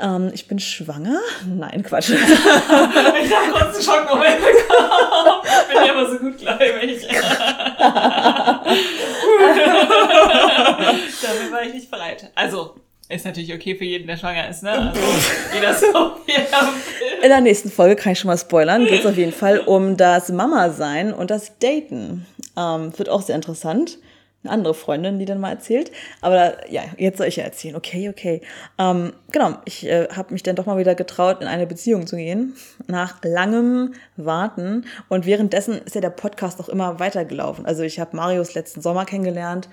Ähm, 0.00 0.30
ich 0.34 0.46
bin 0.46 0.58
schwanger. 0.58 1.18
Nein, 1.46 1.82
Quatsch. 1.82 2.10
ich 2.10 2.18
habe 2.20 3.50
kurz 3.52 3.74
einen 3.74 3.82
Schockmoment 3.82 4.38
bekommen. 4.38 5.40
Ich 5.44 5.74
bin 5.74 5.86
ja 5.86 5.92
immer 5.92 6.10
so 6.10 6.18
gut 6.18 6.38
gläubig. 6.38 7.06
Dafür 11.22 11.52
war 11.52 11.62
ich 11.62 11.74
nicht 11.74 11.90
bereit. 11.90 12.30
Also, 12.34 12.74
ist 13.08 13.24
natürlich 13.24 13.54
okay 13.54 13.74
für 13.74 13.84
jeden, 13.84 14.06
der 14.06 14.16
schwanger 14.18 14.48
ist, 14.48 14.62
ne? 14.62 14.92
Also, 15.52 15.52
jeder 15.54 15.74
so, 15.74 16.12
In 17.22 17.28
der 17.28 17.40
nächsten 17.40 17.70
Folge 17.70 17.96
kann 17.96 18.12
ich 18.12 18.18
schon 18.18 18.28
mal 18.28 18.38
spoilern. 18.38 18.84
Geht 18.84 19.00
es 19.00 19.06
auf 19.06 19.16
jeden 19.16 19.32
Fall 19.32 19.60
um 19.60 19.96
das 19.96 20.28
Mama-Sein 20.30 21.14
und 21.14 21.30
das 21.30 21.58
Daten. 21.58 22.26
Ähm, 22.58 22.92
wird 22.98 23.08
auch 23.08 23.22
sehr 23.22 23.36
interessant 23.36 23.98
eine 24.44 24.52
andere 24.52 24.74
Freundin, 24.74 25.18
die 25.18 25.24
dann 25.24 25.40
mal 25.40 25.50
erzählt. 25.50 25.92
Aber 26.20 26.68
ja, 26.70 26.82
jetzt 26.96 27.18
soll 27.18 27.28
ich 27.28 27.36
ja 27.36 27.44
erzählen. 27.44 27.76
Okay, 27.76 28.08
okay. 28.08 28.40
Ähm, 28.78 29.12
genau, 29.30 29.54
ich 29.64 29.86
äh, 29.86 30.08
habe 30.08 30.32
mich 30.32 30.42
dann 30.42 30.56
doch 30.56 30.66
mal 30.66 30.78
wieder 30.78 30.94
getraut, 30.94 31.40
in 31.40 31.46
eine 31.46 31.66
Beziehung 31.66 32.06
zu 32.06 32.16
gehen. 32.16 32.54
Nach 32.88 33.22
langem 33.22 33.94
Warten. 34.16 34.86
Und 35.08 35.26
währenddessen 35.26 35.80
ist 35.84 35.94
ja 35.94 36.00
der 36.00 36.10
Podcast 36.10 36.60
auch 36.60 36.68
immer 36.68 36.98
weitergelaufen. 36.98 37.66
Also 37.66 37.82
ich 37.82 38.00
habe 38.00 38.16
Marius 38.16 38.54
letzten 38.54 38.82
Sommer 38.82 39.04
kennengelernt. 39.04 39.68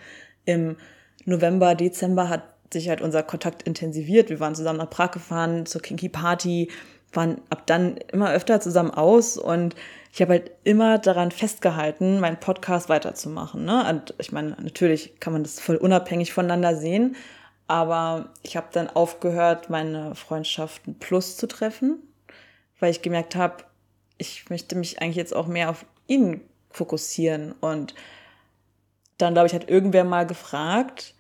Im 0.45 0.77
November, 1.25 1.75
Dezember 1.75 2.29
hat 2.29 2.43
sich 2.71 2.89
halt 2.89 3.01
unser 3.01 3.23
Kontakt 3.23 3.63
intensiviert. 3.63 4.29
Wir 4.29 4.39
waren 4.39 4.55
zusammen 4.55 4.77
nach 4.77 4.89
Prag 4.89 5.11
gefahren 5.11 5.65
zur 5.65 5.81
Kinky 5.81 6.09
Party. 6.09 6.69
waren 7.11 7.41
ab 7.49 7.63
dann 7.65 7.97
immer 8.11 8.31
öfter 8.31 8.61
zusammen 8.61 8.91
aus 8.91 9.37
und 9.37 9.75
ich 10.11 10.21
habe 10.21 10.33
halt 10.33 10.51
immer 10.63 10.97
daran 10.97 11.31
festgehalten, 11.31 12.19
meinen 12.19 12.39
Podcast 12.39 12.89
weiterzumachen. 12.89 13.65
Ne? 13.65 13.87
Und 13.89 14.13
ich 14.17 14.31
meine, 14.31 14.51
natürlich 14.61 15.19
kann 15.19 15.33
man 15.33 15.43
das 15.43 15.59
voll 15.59 15.75
unabhängig 15.75 16.33
voneinander 16.33 16.75
sehen, 16.75 17.15
aber 17.67 18.29
ich 18.41 18.57
habe 18.57 18.67
dann 18.71 18.89
aufgehört, 18.89 19.69
meine 19.69 20.15
Freundschaften 20.15 20.97
plus 20.97 21.37
zu 21.37 21.47
treffen, 21.47 21.99
weil 22.79 22.91
ich 22.91 23.01
gemerkt 23.01 23.35
habe, 23.35 23.63
ich 24.17 24.49
möchte 24.49 24.75
mich 24.75 25.01
eigentlich 25.01 25.15
jetzt 25.15 25.35
auch 25.35 25.47
mehr 25.47 25.69
auf 25.69 25.85
ihn 26.07 26.41
fokussieren. 26.71 27.53
Und 27.61 27.93
dann, 29.17 29.33
glaube 29.33 29.47
ich, 29.47 29.53
hat 29.53 29.69
irgendwer 29.69 30.03
mal 30.03 30.25
gefragt 30.25 31.15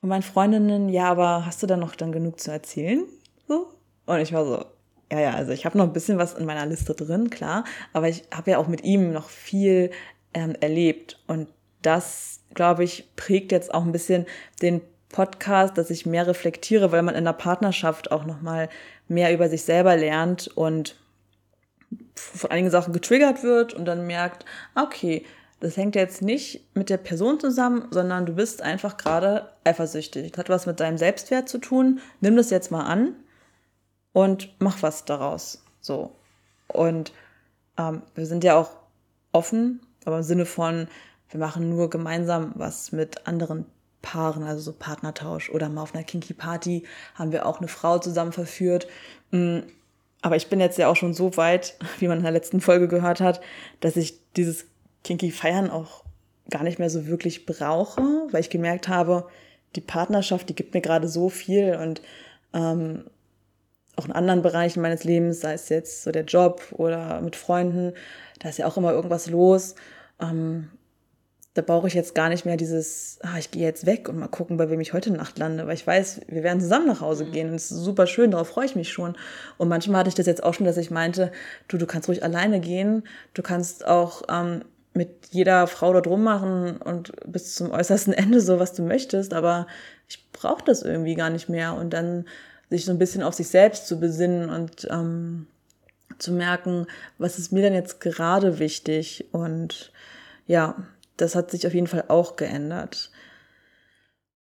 von 0.00 0.08
meinen 0.08 0.22
Freundinnen, 0.22 0.88
ja, 0.88 1.10
aber 1.10 1.46
hast 1.46 1.62
du 1.62 1.66
da 1.66 1.76
noch 1.76 1.94
dann 1.94 2.12
genug 2.12 2.40
zu 2.40 2.50
erzählen? 2.50 3.04
So? 3.46 3.72
Und 4.06 4.18
ich 4.18 4.32
war 4.32 4.44
so, 4.44 4.64
ja, 5.10 5.20
ja, 5.20 5.30
also 5.34 5.52
ich 5.52 5.64
habe 5.64 5.78
noch 5.78 5.84
ein 5.84 5.92
bisschen 5.92 6.18
was 6.18 6.34
in 6.34 6.46
meiner 6.46 6.66
Liste 6.66 6.94
drin, 6.94 7.30
klar, 7.30 7.64
aber 7.92 8.08
ich 8.08 8.24
habe 8.34 8.50
ja 8.50 8.58
auch 8.58 8.66
mit 8.66 8.82
ihm 8.84 9.12
noch 9.12 9.28
viel 9.28 9.90
ähm, 10.34 10.54
erlebt. 10.60 11.18
Und 11.26 11.48
das, 11.82 12.40
glaube 12.54 12.84
ich, 12.84 13.08
prägt 13.14 13.52
jetzt 13.52 13.72
auch 13.72 13.84
ein 13.84 13.92
bisschen 13.92 14.26
den 14.62 14.80
Podcast, 15.08 15.78
dass 15.78 15.90
ich 15.90 16.06
mehr 16.06 16.26
reflektiere, 16.26 16.90
weil 16.90 17.02
man 17.02 17.14
in 17.14 17.24
der 17.24 17.32
Partnerschaft 17.32 18.10
auch 18.10 18.24
nochmal 18.24 18.68
mehr 19.06 19.32
über 19.32 19.48
sich 19.48 19.62
selber 19.62 19.96
lernt 19.96 20.48
und 20.48 20.96
von 22.16 22.50
einigen 22.50 22.70
Sachen 22.70 22.92
getriggert 22.92 23.44
wird 23.44 23.74
und 23.74 23.84
dann 23.84 24.06
merkt, 24.06 24.44
okay, 24.74 25.24
das 25.60 25.76
hängt 25.76 25.94
jetzt 25.94 26.20
nicht 26.20 26.66
mit 26.74 26.90
der 26.90 26.96
Person 26.96 27.38
zusammen, 27.38 27.86
sondern 27.90 28.26
du 28.26 28.34
bist 28.34 28.60
einfach 28.60 28.96
gerade 28.96 29.52
eifersüchtig. 29.64 30.32
Das 30.32 30.38
hat 30.40 30.48
was 30.48 30.66
mit 30.66 30.80
deinem 30.80 30.98
Selbstwert 30.98 31.48
zu 31.48 31.58
tun. 31.58 32.00
Nimm 32.20 32.36
das 32.36 32.50
jetzt 32.50 32.70
mal 32.70 32.84
an 32.84 33.14
und 34.16 34.48
mach 34.60 34.82
was 34.82 35.04
daraus. 35.04 35.62
So. 35.82 36.16
Und 36.68 37.12
ähm, 37.76 38.00
wir 38.14 38.24
sind 38.24 38.44
ja 38.44 38.58
auch 38.58 38.70
offen, 39.32 39.80
aber 40.06 40.16
im 40.16 40.22
Sinne 40.22 40.46
von, 40.46 40.88
wir 41.28 41.38
machen 41.38 41.68
nur 41.68 41.90
gemeinsam 41.90 42.52
was 42.54 42.92
mit 42.92 43.26
anderen 43.26 43.66
Paaren, 44.00 44.42
also 44.42 44.62
so 44.62 44.72
Partnertausch 44.72 45.50
oder 45.50 45.68
mal 45.68 45.82
auf 45.82 45.94
einer 45.94 46.02
Kinky 46.02 46.32
Party 46.32 46.84
haben 47.14 47.30
wir 47.30 47.44
auch 47.44 47.58
eine 47.58 47.68
Frau 47.68 47.98
zusammen 47.98 48.32
verführt. 48.32 48.86
Mm, 49.32 49.58
aber 50.22 50.36
ich 50.36 50.48
bin 50.48 50.60
jetzt 50.60 50.78
ja 50.78 50.88
auch 50.88 50.96
schon 50.96 51.12
so 51.12 51.36
weit, 51.36 51.76
wie 51.98 52.08
man 52.08 52.16
in 52.16 52.24
der 52.24 52.32
letzten 52.32 52.62
Folge 52.62 52.88
gehört 52.88 53.20
hat, 53.20 53.42
dass 53.80 53.96
ich 53.96 54.18
dieses 54.34 54.64
Kinky 55.04 55.30
Feiern 55.30 55.70
auch 55.70 56.04
gar 56.48 56.62
nicht 56.62 56.78
mehr 56.78 56.88
so 56.88 57.06
wirklich 57.06 57.44
brauche, 57.44 58.00
weil 58.30 58.40
ich 58.40 58.48
gemerkt 58.48 58.88
habe, 58.88 59.28
die 59.74 59.82
Partnerschaft, 59.82 60.48
die 60.48 60.54
gibt 60.54 60.72
mir 60.72 60.80
gerade 60.80 61.06
so 61.06 61.28
viel 61.28 61.76
und 61.76 62.00
ähm, 62.54 63.04
auch 63.96 64.04
in 64.04 64.12
anderen 64.12 64.42
Bereichen 64.42 64.82
meines 64.82 65.04
Lebens, 65.04 65.40
sei 65.40 65.54
es 65.54 65.68
jetzt 65.68 66.04
so 66.04 66.12
der 66.12 66.24
Job 66.24 66.62
oder 66.72 67.20
mit 67.20 67.34
Freunden, 67.34 67.94
da 68.38 68.48
ist 68.48 68.58
ja 68.58 68.66
auch 68.66 68.76
immer 68.76 68.92
irgendwas 68.92 69.28
los. 69.28 69.74
Ähm, 70.20 70.70
da 71.56 71.62
brauche 71.62 71.88
ich 71.88 71.94
jetzt 71.94 72.14
gar 72.14 72.28
nicht 72.28 72.44
mehr 72.44 72.58
dieses, 72.58 73.18
ah, 73.22 73.38
ich 73.38 73.50
gehe 73.50 73.62
jetzt 73.62 73.86
weg 73.86 74.08
und 74.08 74.18
mal 74.18 74.28
gucken, 74.28 74.58
bei 74.58 74.68
wem 74.68 74.80
ich 74.80 74.92
heute 74.92 75.10
Nacht 75.10 75.38
lande, 75.38 75.66
weil 75.66 75.74
ich 75.74 75.86
weiß, 75.86 76.20
wir 76.28 76.42
werden 76.42 76.60
zusammen 76.60 76.86
nach 76.86 77.00
Hause 77.00 77.24
mhm. 77.24 77.32
gehen 77.32 77.48
und 77.48 77.54
es 77.54 77.70
ist 77.70 77.82
super 77.82 78.06
schön, 78.06 78.30
darauf 78.30 78.48
freue 78.48 78.66
ich 78.66 78.76
mich 78.76 78.92
schon. 78.92 79.16
Und 79.56 79.68
manchmal 79.68 80.00
hatte 80.00 80.08
ich 80.10 80.14
das 80.14 80.26
jetzt 80.26 80.42
auch 80.42 80.52
schon, 80.52 80.66
dass 80.66 80.76
ich 80.76 80.90
meinte, 80.90 81.32
du, 81.68 81.78
du 81.78 81.86
kannst 81.86 82.08
ruhig 82.08 82.22
alleine 82.22 82.60
gehen, 82.60 83.04
du 83.32 83.42
kannst 83.42 83.86
auch 83.86 84.22
ähm, 84.28 84.64
mit 84.92 85.28
jeder 85.30 85.66
Frau 85.66 85.92
dort 85.92 86.06
rummachen 86.06 86.76
und 86.76 87.12
bis 87.26 87.54
zum 87.54 87.70
äußersten 87.70 88.12
Ende 88.12 88.40
so, 88.40 88.58
was 88.58 88.74
du 88.74 88.82
möchtest, 88.82 89.32
aber 89.32 89.66
ich 90.08 90.30
brauche 90.32 90.64
das 90.64 90.82
irgendwie 90.82 91.14
gar 91.14 91.30
nicht 91.30 91.48
mehr 91.48 91.74
und 91.74 91.90
dann 91.90 92.26
sich 92.70 92.84
so 92.84 92.92
ein 92.92 92.98
bisschen 92.98 93.22
auf 93.22 93.34
sich 93.34 93.48
selbst 93.48 93.86
zu 93.86 94.00
besinnen 94.00 94.50
und 94.50 94.86
ähm, 94.90 95.46
zu 96.18 96.32
merken, 96.32 96.86
was 97.18 97.38
ist 97.38 97.52
mir 97.52 97.62
denn 97.62 97.74
jetzt 97.74 98.00
gerade 98.00 98.58
wichtig 98.58 99.26
und 99.32 99.92
ja, 100.46 100.76
das 101.16 101.34
hat 101.34 101.50
sich 101.50 101.66
auf 101.66 101.74
jeden 101.74 101.86
Fall 101.86 102.04
auch 102.08 102.36
geändert. 102.36 103.10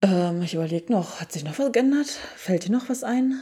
Ähm, 0.02 0.42
ich 0.42 0.54
überlege 0.54 0.92
noch, 0.92 1.22
hat 1.22 1.32
sich 1.32 1.44
noch 1.44 1.58
was 1.58 1.72
geändert? 1.72 2.08
Fällt 2.08 2.68
dir 2.68 2.72
noch 2.72 2.90
was 2.90 3.04
ein? 3.04 3.40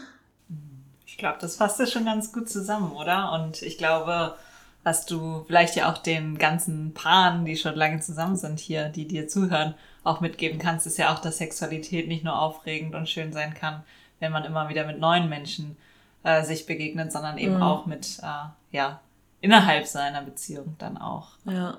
Ich 1.05 1.17
glaube, 1.17 1.37
das 1.41 1.55
fasst 1.55 1.79
ja 1.79 1.87
schon 1.87 2.05
ganz 2.05 2.31
gut 2.31 2.49
zusammen, 2.49 2.91
oder? 2.93 3.33
Und 3.33 3.61
ich 3.61 3.77
glaube, 3.77 4.35
was 4.83 5.05
du 5.05 5.43
vielleicht 5.45 5.75
ja 5.75 5.91
auch 5.91 5.97
den 5.97 6.37
ganzen 6.37 6.93
Paaren, 6.93 7.45
die 7.45 7.57
schon 7.57 7.75
lange 7.75 7.99
zusammen 7.99 8.35
sind 8.35 8.59
hier, 8.59 8.89
die 8.89 9.07
dir 9.07 9.27
zuhören, 9.27 9.75
auch 10.03 10.21
mitgeben 10.21 10.57
kannst, 10.57 10.87
ist 10.87 10.97
ja 10.97 11.13
auch, 11.13 11.19
dass 11.19 11.37
Sexualität 11.37 12.07
nicht 12.07 12.23
nur 12.23 12.39
aufregend 12.39 12.95
und 12.95 13.09
schön 13.09 13.31
sein 13.31 13.53
kann, 13.53 13.83
wenn 14.21 14.31
man 14.31 14.45
immer 14.45 14.69
wieder 14.69 14.85
mit 14.85 14.99
neuen 14.99 15.27
Menschen 15.27 15.75
äh, 16.23 16.43
sich 16.43 16.65
begegnet, 16.65 17.11
sondern 17.11 17.37
eben 17.37 17.55
mhm. 17.55 17.63
auch 17.63 17.85
mit, 17.85 18.19
äh, 18.21 18.75
ja, 18.75 19.01
innerhalb 19.41 19.87
seiner 19.87 20.21
Beziehung 20.21 20.75
dann 20.77 20.97
auch. 20.97 21.31
Ja. 21.45 21.77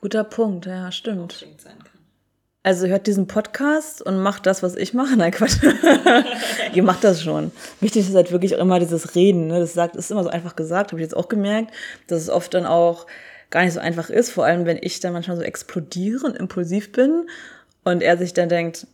Guter 0.00 0.24
Punkt, 0.24 0.66
ja, 0.66 0.90
stimmt. 0.90 1.46
Also 2.62 2.86
hört 2.88 3.06
diesen 3.06 3.28
Podcast 3.28 4.02
und 4.02 4.18
macht 4.18 4.46
das, 4.46 4.62
was 4.62 4.74
ich 4.74 4.92
mache. 4.92 5.16
Nein, 5.16 5.30
Quatsch. 5.30 5.58
Ihr 6.74 6.82
macht 6.82 7.04
das 7.04 7.22
schon. 7.22 7.52
Wichtig 7.80 8.08
ist 8.08 8.14
halt 8.14 8.32
wirklich 8.32 8.56
auch 8.56 8.60
immer 8.60 8.80
dieses 8.80 9.14
Reden. 9.14 9.48
Ne? 9.48 9.60
Das 9.60 9.74
sagt, 9.74 9.94
ist 9.94 10.10
immer 10.10 10.24
so 10.24 10.30
einfach 10.30 10.56
gesagt, 10.56 10.90
habe 10.90 11.00
ich 11.00 11.04
jetzt 11.04 11.16
auch 11.16 11.28
gemerkt, 11.28 11.72
dass 12.08 12.22
es 12.22 12.30
oft 12.30 12.52
dann 12.54 12.66
auch 12.66 13.06
gar 13.50 13.62
nicht 13.62 13.74
so 13.74 13.80
einfach 13.80 14.10
ist. 14.10 14.30
Vor 14.30 14.44
allem, 14.44 14.66
wenn 14.66 14.78
ich 14.80 15.00
dann 15.00 15.12
manchmal 15.12 15.36
so 15.36 15.42
explodiere 15.42 16.26
und 16.26 16.36
impulsiv 16.36 16.92
bin 16.92 17.28
und 17.84 18.02
er 18.02 18.16
sich 18.16 18.34
dann 18.34 18.48
denkt, 18.48 18.86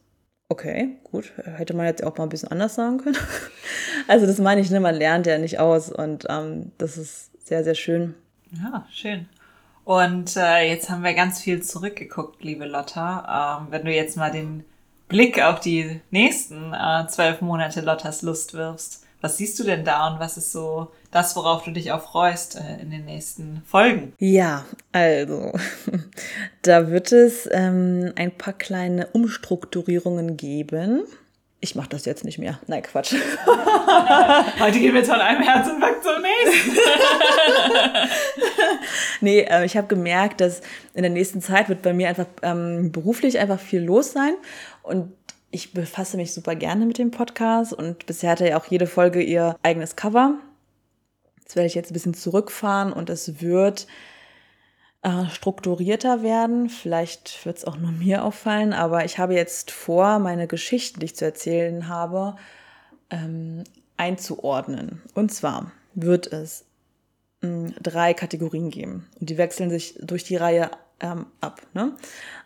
okay, 0.52 0.98
gut, 1.10 1.32
hätte 1.36 1.74
man 1.74 1.86
jetzt 1.86 2.04
auch 2.04 2.16
mal 2.18 2.24
ein 2.24 2.28
bisschen 2.28 2.50
anders 2.50 2.74
sagen 2.74 2.98
können. 2.98 3.16
also 4.06 4.26
das 4.26 4.38
meine 4.38 4.60
ich, 4.60 4.70
ne? 4.70 4.80
man 4.80 4.94
lernt 4.94 5.26
ja 5.26 5.38
nicht 5.38 5.58
aus 5.58 5.90
und 5.90 6.26
ähm, 6.28 6.72
das 6.76 6.98
ist 6.98 7.30
sehr, 7.44 7.64
sehr 7.64 7.74
schön. 7.74 8.14
Ja, 8.52 8.86
schön. 8.92 9.28
Und 9.84 10.36
äh, 10.36 10.68
jetzt 10.68 10.90
haben 10.90 11.02
wir 11.02 11.14
ganz 11.14 11.40
viel 11.40 11.62
zurückgeguckt, 11.62 12.44
liebe 12.44 12.66
Lotta. 12.66 13.60
Ähm, 13.62 13.68
wenn 13.70 13.84
du 13.84 13.92
jetzt 13.92 14.16
mal 14.16 14.30
den 14.30 14.64
Blick 15.08 15.42
auf 15.42 15.58
die 15.58 16.00
nächsten 16.10 16.74
äh, 16.74 17.06
zwölf 17.08 17.40
Monate 17.40 17.80
Lottas 17.80 18.20
Lust 18.20 18.52
wirfst, 18.52 19.06
was 19.22 19.38
siehst 19.38 19.58
du 19.58 19.64
denn 19.64 19.84
da 19.84 20.08
und 20.08 20.20
was 20.20 20.36
ist 20.36 20.52
so 20.52 20.92
das, 21.12 21.36
worauf 21.36 21.62
du 21.62 21.70
dich 21.70 21.92
auch 21.92 22.02
freust 22.02 22.56
äh, 22.56 22.82
in 22.82 22.90
den 22.90 23.04
nächsten 23.04 23.62
Folgen? 23.64 24.12
Ja, 24.18 24.64
also 24.90 25.52
da 26.62 26.90
wird 26.90 27.12
es 27.12 27.48
ähm, 27.52 28.12
ein 28.16 28.36
paar 28.36 28.54
kleine 28.54 29.06
Umstrukturierungen 29.08 30.36
geben 30.36 31.04
ich 31.62 31.76
mache 31.76 31.90
das 31.90 32.04
jetzt 32.06 32.24
nicht 32.24 32.38
mehr. 32.38 32.58
Nein, 32.66 32.82
Quatsch. 32.82 33.14
Heute 34.58 34.80
gehen 34.80 34.92
wir 34.92 35.00
jetzt 35.00 35.10
von 35.10 35.20
einem 35.20 35.42
Herzinfarkt 35.42 36.02
zum 36.02 36.20
nächsten. 36.20 36.76
nee, 39.20 39.42
äh, 39.42 39.64
ich 39.64 39.76
habe 39.76 39.86
gemerkt, 39.86 40.40
dass 40.40 40.60
in 40.92 41.02
der 41.02 41.12
nächsten 41.12 41.40
Zeit 41.40 41.68
wird 41.68 41.80
bei 41.82 41.92
mir 41.92 42.08
einfach 42.08 42.26
ähm, 42.42 42.90
beruflich 42.90 43.38
einfach 43.38 43.60
viel 43.60 43.80
los 43.80 44.10
sein. 44.10 44.34
Und 44.82 45.12
ich 45.52 45.72
befasse 45.72 46.16
mich 46.16 46.34
super 46.34 46.56
gerne 46.56 46.84
mit 46.84 46.98
dem 46.98 47.12
Podcast. 47.12 47.72
Und 47.72 48.06
bisher 48.06 48.32
hatte 48.32 48.48
ja 48.48 48.58
auch 48.58 48.66
jede 48.66 48.88
Folge 48.88 49.22
ihr 49.22 49.54
eigenes 49.62 49.94
Cover. 49.94 50.34
Das 51.52 51.56
werde 51.56 51.66
ich 51.66 51.74
jetzt 51.74 51.90
ein 51.90 51.92
bisschen 51.92 52.14
zurückfahren 52.14 52.94
und 52.94 53.10
es 53.10 53.42
wird 53.42 53.86
äh, 55.02 55.26
strukturierter 55.26 56.22
werden. 56.22 56.70
Vielleicht 56.70 57.44
wird 57.44 57.58
es 57.58 57.66
auch 57.66 57.76
nur 57.76 57.92
mir 57.92 58.24
auffallen, 58.24 58.72
aber 58.72 59.04
ich 59.04 59.18
habe 59.18 59.34
jetzt 59.34 59.70
vor, 59.70 60.18
meine 60.18 60.46
Geschichten, 60.46 61.00
die 61.00 61.04
ich 61.04 61.16
zu 61.16 61.26
erzählen 61.26 61.88
habe, 61.88 62.36
ähm, 63.10 63.64
einzuordnen. 63.98 65.02
Und 65.12 65.30
zwar 65.30 65.72
wird 65.92 66.32
es 66.32 66.64
mh, 67.42 67.48
hm, 67.50 67.74
drei 67.82 68.14
Kategorien 68.14 68.70
geben. 68.70 69.06
Und 69.20 69.28
die 69.28 69.36
wechseln 69.36 69.68
sich 69.68 69.98
durch 70.00 70.24
die 70.24 70.36
Reihe 70.36 70.70
ähm, 71.00 71.26
ab. 71.42 71.60
Ne? 71.74 71.94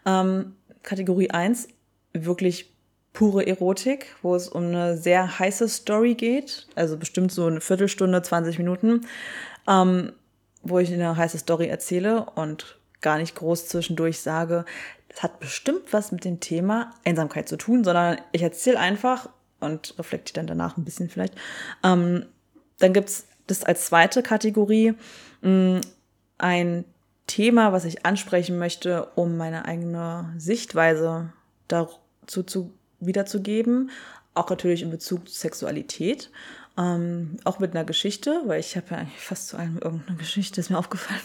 Ähm, 0.05 0.57
Kategorie 0.83 1.31
1, 1.31 1.69
wirklich 2.13 2.75
pure 3.17 3.47
Erotik, 3.47 4.15
wo 4.21 4.35
es 4.35 4.47
um 4.47 4.65
eine 4.65 4.99
sehr 4.99 5.39
heiße 5.39 5.69
Story 5.69 6.15
geht, 6.15 6.67
also 6.75 6.99
bestimmt 6.99 7.33
so 7.33 7.47
eine 7.47 7.63
Viertelstunde, 7.63 8.21
20 8.21 8.59
Minuten. 8.59 9.07
Ähm, 9.67 10.13
wo 10.63 10.79
ich 10.79 10.93
eine 10.93 11.17
heiße 11.17 11.39
Story 11.39 11.69
erzähle 11.69 12.27
und 12.35 12.79
gar 13.01 13.19
nicht 13.19 13.35
groß 13.37 13.69
zwischendurch 13.69 14.21
sage, 14.21 14.65
das 15.09 15.23
hat 15.23 15.41
bestimmt 15.41 15.93
was 15.93 16.13
mit 16.13 16.25
dem 16.25 16.41
Thema 16.41 16.91
Einsamkeit 17.05 17.49
zu 17.49 17.57
tun, 17.57 17.85
sondern 17.85 18.19
ich 18.33 18.43
erzähle 18.43 18.79
einfach 18.79 19.31
und 19.61 19.95
reflektiere 19.99 20.41
dann 20.41 20.47
danach 20.47 20.77
ein 20.77 20.85
bisschen 20.85 21.09
vielleicht. 21.09 21.35
Ähm, 21.83 22.27
dann 22.79 22.93
gibt's 22.93 23.27
das 23.47 23.65
als 23.65 23.87
zweite 23.87 24.23
Kategorie 24.23 24.95
mh, 25.41 25.79
mm, 25.79 25.81
ein 26.39 26.85
Thema, 27.27 27.73
was 27.73 27.87
ich 27.87 28.05
ansprechen 28.05 28.59
möchte, 28.59 29.07
um 29.15 29.37
meine 29.39 29.65
eigene 29.65 30.35
Sichtweise 30.37 31.33
dazu 31.67 32.43
zu, 32.43 32.73
wiederzugeben, 33.01 33.91
auch 34.35 34.51
natürlich 34.51 34.83
in 34.83 34.91
Bezug 34.91 35.29
zu 35.29 35.35
Sexualität. 35.35 36.31
Ähm, 36.79 37.39
auch 37.45 37.59
mit 37.59 37.75
einer 37.75 37.85
Geschichte, 37.85 38.43
weil 38.45 38.61
ich 38.61 38.77
habe 38.77 38.87
ja 38.91 38.97
eigentlich 38.99 39.23
fast 39.23 39.49
zu 39.49 39.57
allem 39.57 39.79
irgendeine 39.79 40.19
Geschichte, 40.19 40.61
ist 40.61 40.69
mir 40.69 40.77
aufgefallen. 40.77 41.23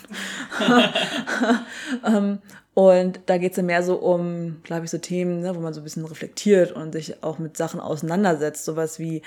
ähm, 2.06 2.40
und 2.74 3.20
da 3.26 3.38
geht 3.38 3.52
es 3.52 3.58
ja 3.58 3.64
mehr 3.64 3.84
so 3.84 3.98
um, 3.98 4.62
glaube 4.64 4.86
ich, 4.86 4.92
so 4.92 4.98
Themen, 4.98 5.42
ne, 5.42 5.54
wo 5.56 5.60
man 5.60 5.74
so 5.74 5.82
ein 5.82 5.84
bisschen 5.84 6.06
reflektiert 6.06 6.72
und 6.72 6.94
sich 6.94 7.22
auch 7.22 7.38
mit 7.38 7.58
Sachen 7.58 7.82
auseinandersetzt. 7.82 8.64
Sowas 8.64 8.98
wie, 8.98 9.24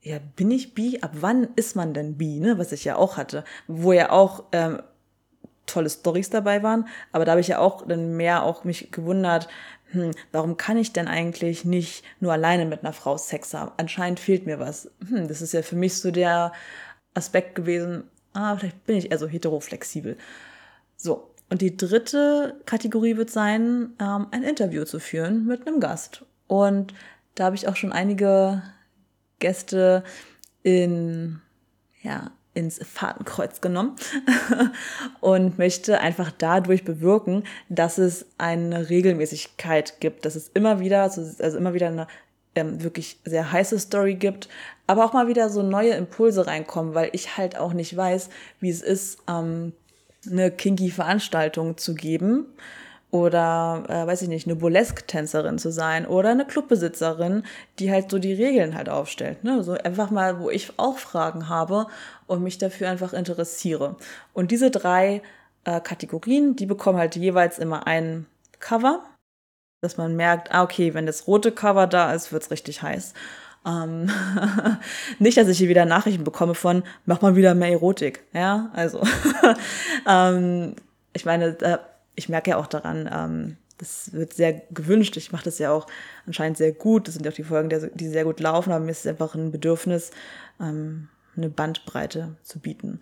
ja, 0.00 0.18
bin 0.34 0.50
ich 0.50 0.74
bi? 0.74 0.98
Ab 1.00 1.12
wann 1.20 1.48
ist 1.54 1.76
man 1.76 1.94
denn 1.94 2.18
bi? 2.18 2.40
Ne? 2.40 2.58
Was 2.58 2.72
ich 2.72 2.84
ja 2.84 2.96
auch 2.96 3.16
hatte, 3.16 3.44
wo 3.68 3.92
ja 3.92 4.10
auch 4.10 4.44
ähm, 4.50 4.82
tolle 5.66 5.90
Stories 5.90 6.28
dabei 6.30 6.64
waren, 6.64 6.88
aber 7.12 7.24
da 7.24 7.32
habe 7.32 7.40
ich 7.40 7.48
ja 7.48 7.60
auch 7.60 7.86
dann 7.86 8.16
mehr 8.16 8.42
auch 8.42 8.64
mich 8.64 8.90
gewundert, 8.90 9.48
hm, 9.92 10.10
warum 10.32 10.56
kann 10.56 10.76
ich 10.76 10.92
denn 10.92 11.08
eigentlich 11.08 11.64
nicht 11.64 12.04
nur 12.20 12.32
alleine 12.32 12.66
mit 12.66 12.82
einer 12.82 12.92
Frau 12.92 13.16
Sex 13.16 13.54
haben? 13.54 13.72
Anscheinend 13.76 14.20
fehlt 14.20 14.46
mir 14.46 14.58
was. 14.58 14.90
Hm, 15.06 15.28
das 15.28 15.42
ist 15.42 15.52
ja 15.52 15.62
für 15.62 15.76
mich 15.76 15.98
so 15.98 16.10
der 16.10 16.52
Aspekt 17.14 17.54
gewesen, 17.54 18.04
ah, 18.32 18.56
vielleicht 18.56 18.84
bin 18.86 18.96
ich 18.96 19.10
eher 19.10 19.18
so 19.18 19.28
heteroflexibel. 19.28 20.16
So, 20.96 21.30
und 21.50 21.60
die 21.60 21.76
dritte 21.76 22.60
Kategorie 22.64 23.16
wird 23.16 23.30
sein, 23.30 23.90
ähm, 24.00 24.28
ein 24.30 24.42
Interview 24.42 24.84
zu 24.84 24.98
führen 25.00 25.46
mit 25.46 25.66
einem 25.66 25.80
Gast. 25.80 26.24
Und 26.46 26.94
da 27.34 27.44
habe 27.44 27.56
ich 27.56 27.68
auch 27.68 27.76
schon 27.76 27.92
einige 27.92 28.62
Gäste 29.38 30.04
in, 30.62 31.40
ja, 32.02 32.30
ins 32.54 32.78
Fahrtenkreuz 32.84 33.60
genommen 33.60 33.96
und 35.20 35.58
möchte 35.58 36.00
einfach 36.00 36.30
dadurch 36.36 36.84
bewirken, 36.84 37.44
dass 37.68 37.98
es 37.98 38.26
eine 38.38 38.90
Regelmäßigkeit 38.90 40.00
gibt, 40.00 40.24
dass 40.24 40.34
es 40.34 40.48
immer 40.48 40.80
wieder, 40.80 41.02
also 41.02 41.58
immer 41.58 41.74
wieder 41.74 41.88
eine 41.88 42.06
ähm, 42.54 42.82
wirklich 42.82 43.18
sehr 43.24 43.50
heiße 43.50 43.78
Story 43.78 44.14
gibt, 44.14 44.48
aber 44.86 45.04
auch 45.04 45.14
mal 45.14 45.28
wieder 45.28 45.48
so 45.48 45.62
neue 45.62 45.92
Impulse 45.92 46.46
reinkommen, 46.46 46.94
weil 46.94 47.08
ich 47.12 47.38
halt 47.38 47.56
auch 47.56 47.72
nicht 47.72 47.96
weiß, 47.96 48.28
wie 48.60 48.70
es 48.70 48.82
ist, 48.82 49.20
ähm, 49.28 49.72
eine 50.30 50.50
kinky 50.50 50.90
Veranstaltung 50.90 51.78
zu 51.78 51.94
geben 51.94 52.46
oder 53.12 53.84
äh, 53.88 54.06
weiß 54.06 54.22
ich 54.22 54.28
nicht, 54.28 54.46
eine 54.46 54.56
Burlesque-Tänzerin 54.56 55.58
zu 55.58 55.70
sein 55.70 56.06
oder 56.06 56.30
eine 56.30 56.46
Clubbesitzerin, 56.46 57.44
die 57.78 57.92
halt 57.92 58.10
so 58.10 58.18
die 58.18 58.32
Regeln 58.32 58.74
halt 58.74 58.88
aufstellt. 58.88 59.44
Ne? 59.44 59.62
So 59.62 59.72
einfach 59.72 60.10
mal, 60.10 60.40
wo 60.40 60.48
ich 60.48 60.72
auch 60.78 60.96
Fragen 60.96 61.50
habe 61.50 61.86
und 62.26 62.42
mich 62.42 62.56
dafür 62.56 62.88
einfach 62.88 63.12
interessiere. 63.12 63.96
Und 64.32 64.50
diese 64.50 64.70
drei 64.70 65.20
äh, 65.64 65.80
Kategorien, 65.80 66.56
die 66.56 66.64
bekommen 66.64 66.98
halt 66.98 67.14
jeweils 67.14 67.58
immer 67.58 67.86
ein 67.86 68.24
Cover, 68.60 69.04
dass 69.82 69.98
man 69.98 70.16
merkt, 70.16 70.50
ah, 70.50 70.62
okay, 70.62 70.94
wenn 70.94 71.04
das 71.04 71.26
rote 71.26 71.52
Cover 71.52 71.86
da 71.86 72.14
ist, 72.14 72.32
wird's 72.32 72.50
richtig 72.50 72.80
heiß. 72.80 73.12
Ähm, 73.66 74.10
nicht, 75.18 75.36
dass 75.36 75.48
ich 75.48 75.58
hier 75.58 75.68
wieder 75.68 75.84
Nachrichten 75.84 76.24
bekomme 76.24 76.54
von, 76.54 76.82
mach 77.04 77.20
mal 77.20 77.36
wieder 77.36 77.54
mehr 77.54 77.72
Erotik. 77.72 78.24
Ja, 78.32 78.70
also, 78.72 79.02
ähm, 80.08 80.76
ich 81.12 81.26
meine, 81.26 81.58
ich 82.14 82.28
merke 82.28 82.50
ja 82.50 82.56
auch 82.56 82.66
daran, 82.66 83.08
ähm, 83.12 83.56
das 83.78 84.12
wird 84.12 84.32
sehr 84.32 84.52
gewünscht. 84.70 85.16
Ich 85.16 85.32
mache 85.32 85.44
das 85.44 85.58
ja 85.58 85.72
auch 85.72 85.86
anscheinend 86.26 86.56
sehr 86.56 86.72
gut. 86.72 87.08
Das 87.08 87.14
sind 87.14 87.24
ja 87.24 87.32
auch 87.32 87.36
die 87.36 87.42
Folgen, 87.42 87.90
die 87.94 88.08
sehr 88.08 88.24
gut 88.24 88.38
laufen, 88.38 88.72
aber 88.72 88.84
mir 88.84 88.92
ist 88.92 89.00
es 89.00 89.06
einfach 89.06 89.34
ein 89.34 89.50
Bedürfnis, 89.50 90.12
ähm, 90.60 91.08
eine 91.36 91.48
Bandbreite 91.48 92.36
zu 92.42 92.60
bieten. 92.60 93.00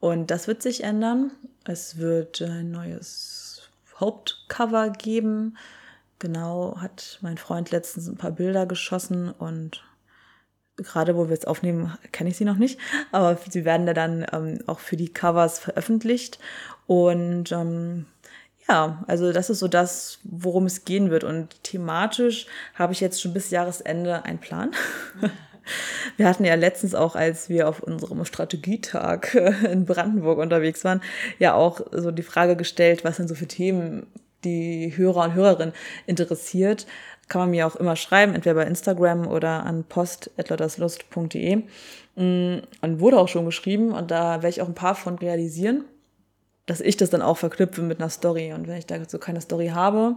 Und 0.00 0.30
das 0.30 0.48
wird 0.48 0.62
sich 0.62 0.84
ändern. 0.84 1.32
Es 1.64 1.98
wird 1.98 2.40
ein 2.40 2.70
neues 2.70 3.70
Hauptcover 4.00 4.90
geben. 4.90 5.56
Genau, 6.18 6.78
hat 6.80 7.18
mein 7.20 7.36
Freund 7.36 7.70
letztens 7.70 8.08
ein 8.08 8.16
paar 8.16 8.30
Bilder 8.30 8.64
geschossen 8.66 9.30
und 9.30 9.84
gerade 10.76 11.16
wo 11.16 11.28
wir 11.28 11.36
es 11.36 11.44
aufnehmen, 11.44 11.96
kenne 12.12 12.30
ich 12.30 12.36
sie 12.36 12.44
noch 12.44 12.56
nicht, 12.56 12.80
aber 13.10 13.38
sie 13.48 13.64
werden 13.64 13.86
da 13.86 13.92
dann 13.92 14.24
ähm, 14.32 14.60
auch 14.66 14.78
für 14.78 14.96
die 14.96 15.12
Covers 15.12 15.58
veröffentlicht. 15.58 16.38
Und 16.86 17.52
ähm, 17.52 18.06
ja, 18.72 19.04
also 19.06 19.32
das 19.32 19.50
ist 19.50 19.58
so 19.58 19.68
das, 19.68 20.18
worum 20.24 20.64
es 20.64 20.86
gehen 20.86 21.10
wird. 21.10 21.24
Und 21.24 21.62
thematisch 21.62 22.46
habe 22.74 22.94
ich 22.94 23.00
jetzt 23.00 23.20
schon 23.20 23.34
bis 23.34 23.50
Jahresende 23.50 24.24
einen 24.24 24.38
Plan. 24.38 24.70
Wir 26.16 26.26
hatten 26.26 26.44
ja 26.44 26.54
letztens 26.56 26.94
auch, 26.94 27.14
als 27.14 27.48
wir 27.48 27.68
auf 27.68 27.84
unserem 27.84 28.24
Strategietag 28.24 29.32
in 29.70 29.84
Brandenburg 29.84 30.38
unterwegs 30.38 30.82
waren, 30.84 31.02
ja 31.38 31.54
auch 31.54 31.82
so 31.92 32.10
die 32.10 32.24
Frage 32.24 32.56
gestellt, 32.56 33.04
was 33.04 33.18
sind 33.18 33.28
so 33.28 33.36
für 33.36 33.46
Themen 33.46 34.08
die 34.42 34.92
Hörer 34.96 35.22
und 35.22 35.34
Hörerinnen 35.34 35.72
interessiert. 36.06 36.88
Kann 37.28 37.42
man 37.42 37.50
mir 37.50 37.68
auch 37.68 37.76
immer 37.76 37.94
schreiben, 37.94 38.34
entweder 38.34 38.56
bei 38.56 38.64
Instagram 38.64 39.28
oder 39.28 39.64
an 39.64 39.84
post.lotterslust.de. 39.84 41.62
Mm, 42.16 42.58
und 42.80 43.00
wurde 43.00 43.18
auch 43.20 43.28
schon 43.28 43.44
geschrieben 43.44 43.92
und 43.92 44.10
da 44.10 44.42
werde 44.42 44.48
ich 44.48 44.62
auch 44.62 44.68
ein 44.68 44.74
paar 44.74 44.96
von 44.96 45.16
realisieren 45.16 45.84
dass 46.72 46.80
ich 46.80 46.96
das 46.96 47.10
dann 47.10 47.20
auch 47.20 47.36
verknüpfe 47.36 47.82
mit 47.82 48.00
einer 48.00 48.08
Story. 48.08 48.54
Und 48.54 48.66
wenn 48.66 48.78
ich 48.78 48.86
dazu 48.86 49.18
keine 49.18 49.42
Story 49.42 49.68
habe, 49.74 50.16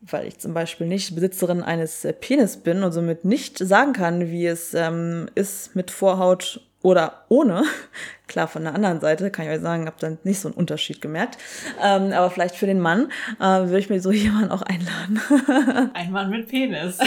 weil 0.00 0.26
ich 0.26 0.38
zum 0.38 0.54
Beispiel 0.54 0.86
nicht 0.86 1.14
Besitzerin 1.14 1.62
eines 1.62 2.06
äh, 2.06 2.14
Penis 2.14 2.56
bin 2.56 2.82
und 2.82 2.92
somit 2.92 3.26
nicht 3.26 3.58
sagen 3.58 3.92
kann, 3.92 4.30
wie 4.30 4.46
es 4.46 4.72
ähm, 4.72 5.28
ist 5.34 5.76
mit 5.76 5.90
Vorhaut 5.90 6.62
oder 6.80 7.26
ohne. 7.28 7.64
Klar, 8.28 8.48
von 8.48 8.62
der 8.62 8.74
anderen 8.74 9.00
Seite 9.00 9.30
kann 9.30 9.44
ich 9.44 9.50
euch 9.50 9.60
sagen, 9.60 9.84
habe 9.84 9.96
dann 10.00 10.16
nicht 10.24 10.40
so 10.40 10.48
einen 10.48 10.54
Unterschied 10.54 11.02
gemerkt. 11.02 11.36
Ähm, 11.82 12.14
aber 12.14 12.30
vielleicht 12.30 12.54
für 12.54 12.64
den 12.64 12.80
Mann 12.80 13.12
äh, 13.38 13.44
würde 13.44 13.80
ich 13.80 13.90
mir 13.90 14.00
so 14.00 14.10
jemanden 14.12 14.52
auch 14.52 14.62
einladen. 14.62 15.90
ein 15.92 16.12
Mann 16.12 16.30
mit 16.30 16.48
Penis. 16.48 16.96
Ja. 16.96 17.04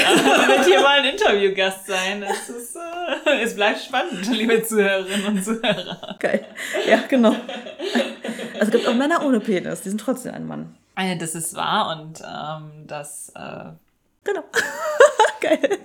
wird 0.48 0.66
hier 0.68 0.82
mal 0.82 1.00
ein 1.00 1.06
Interviewgast 1.06 1.88
sein. 1.88 2.22
Es, 2.22 2.48
ist, 2.48 2.76
äh, 2.76 3.42
es 3.42 3.56
bleibt 3.56 3.80
spannend, 3.80 4.30
liebe 4.32 4.62
Zuhörerinnen 4.62 5.26
und 5.26 5.44
Zuhörer. 5.44 6.16
Geil. 6.20 6.46
Ja, 6.88 7.00
genau. 7.10 7.36
Also 8.64 8.78
es 8.78 8.78
gibt 8.78 8.88
auch 8.88 8.98
Männer 8.98 9.26
ohne 9.26 9.42
Penis, 9.42 9.82
die 9.82 9.90
sind 9.90 10.00
trotzdem 10.00 10.34
ein 10.34 10.48
Mann. 10.48 10.74
Äh, 10.96 11.18
das 11.18 11.36
ist 11.36 11.54
wahr 11.56 12.00
und 12.00 12.22
ähm, 12.22 12.88
das. 12.88 13.32
Äh, 13.36 13.72
genau. 14.24 14.44
Geil. 15.42 15.80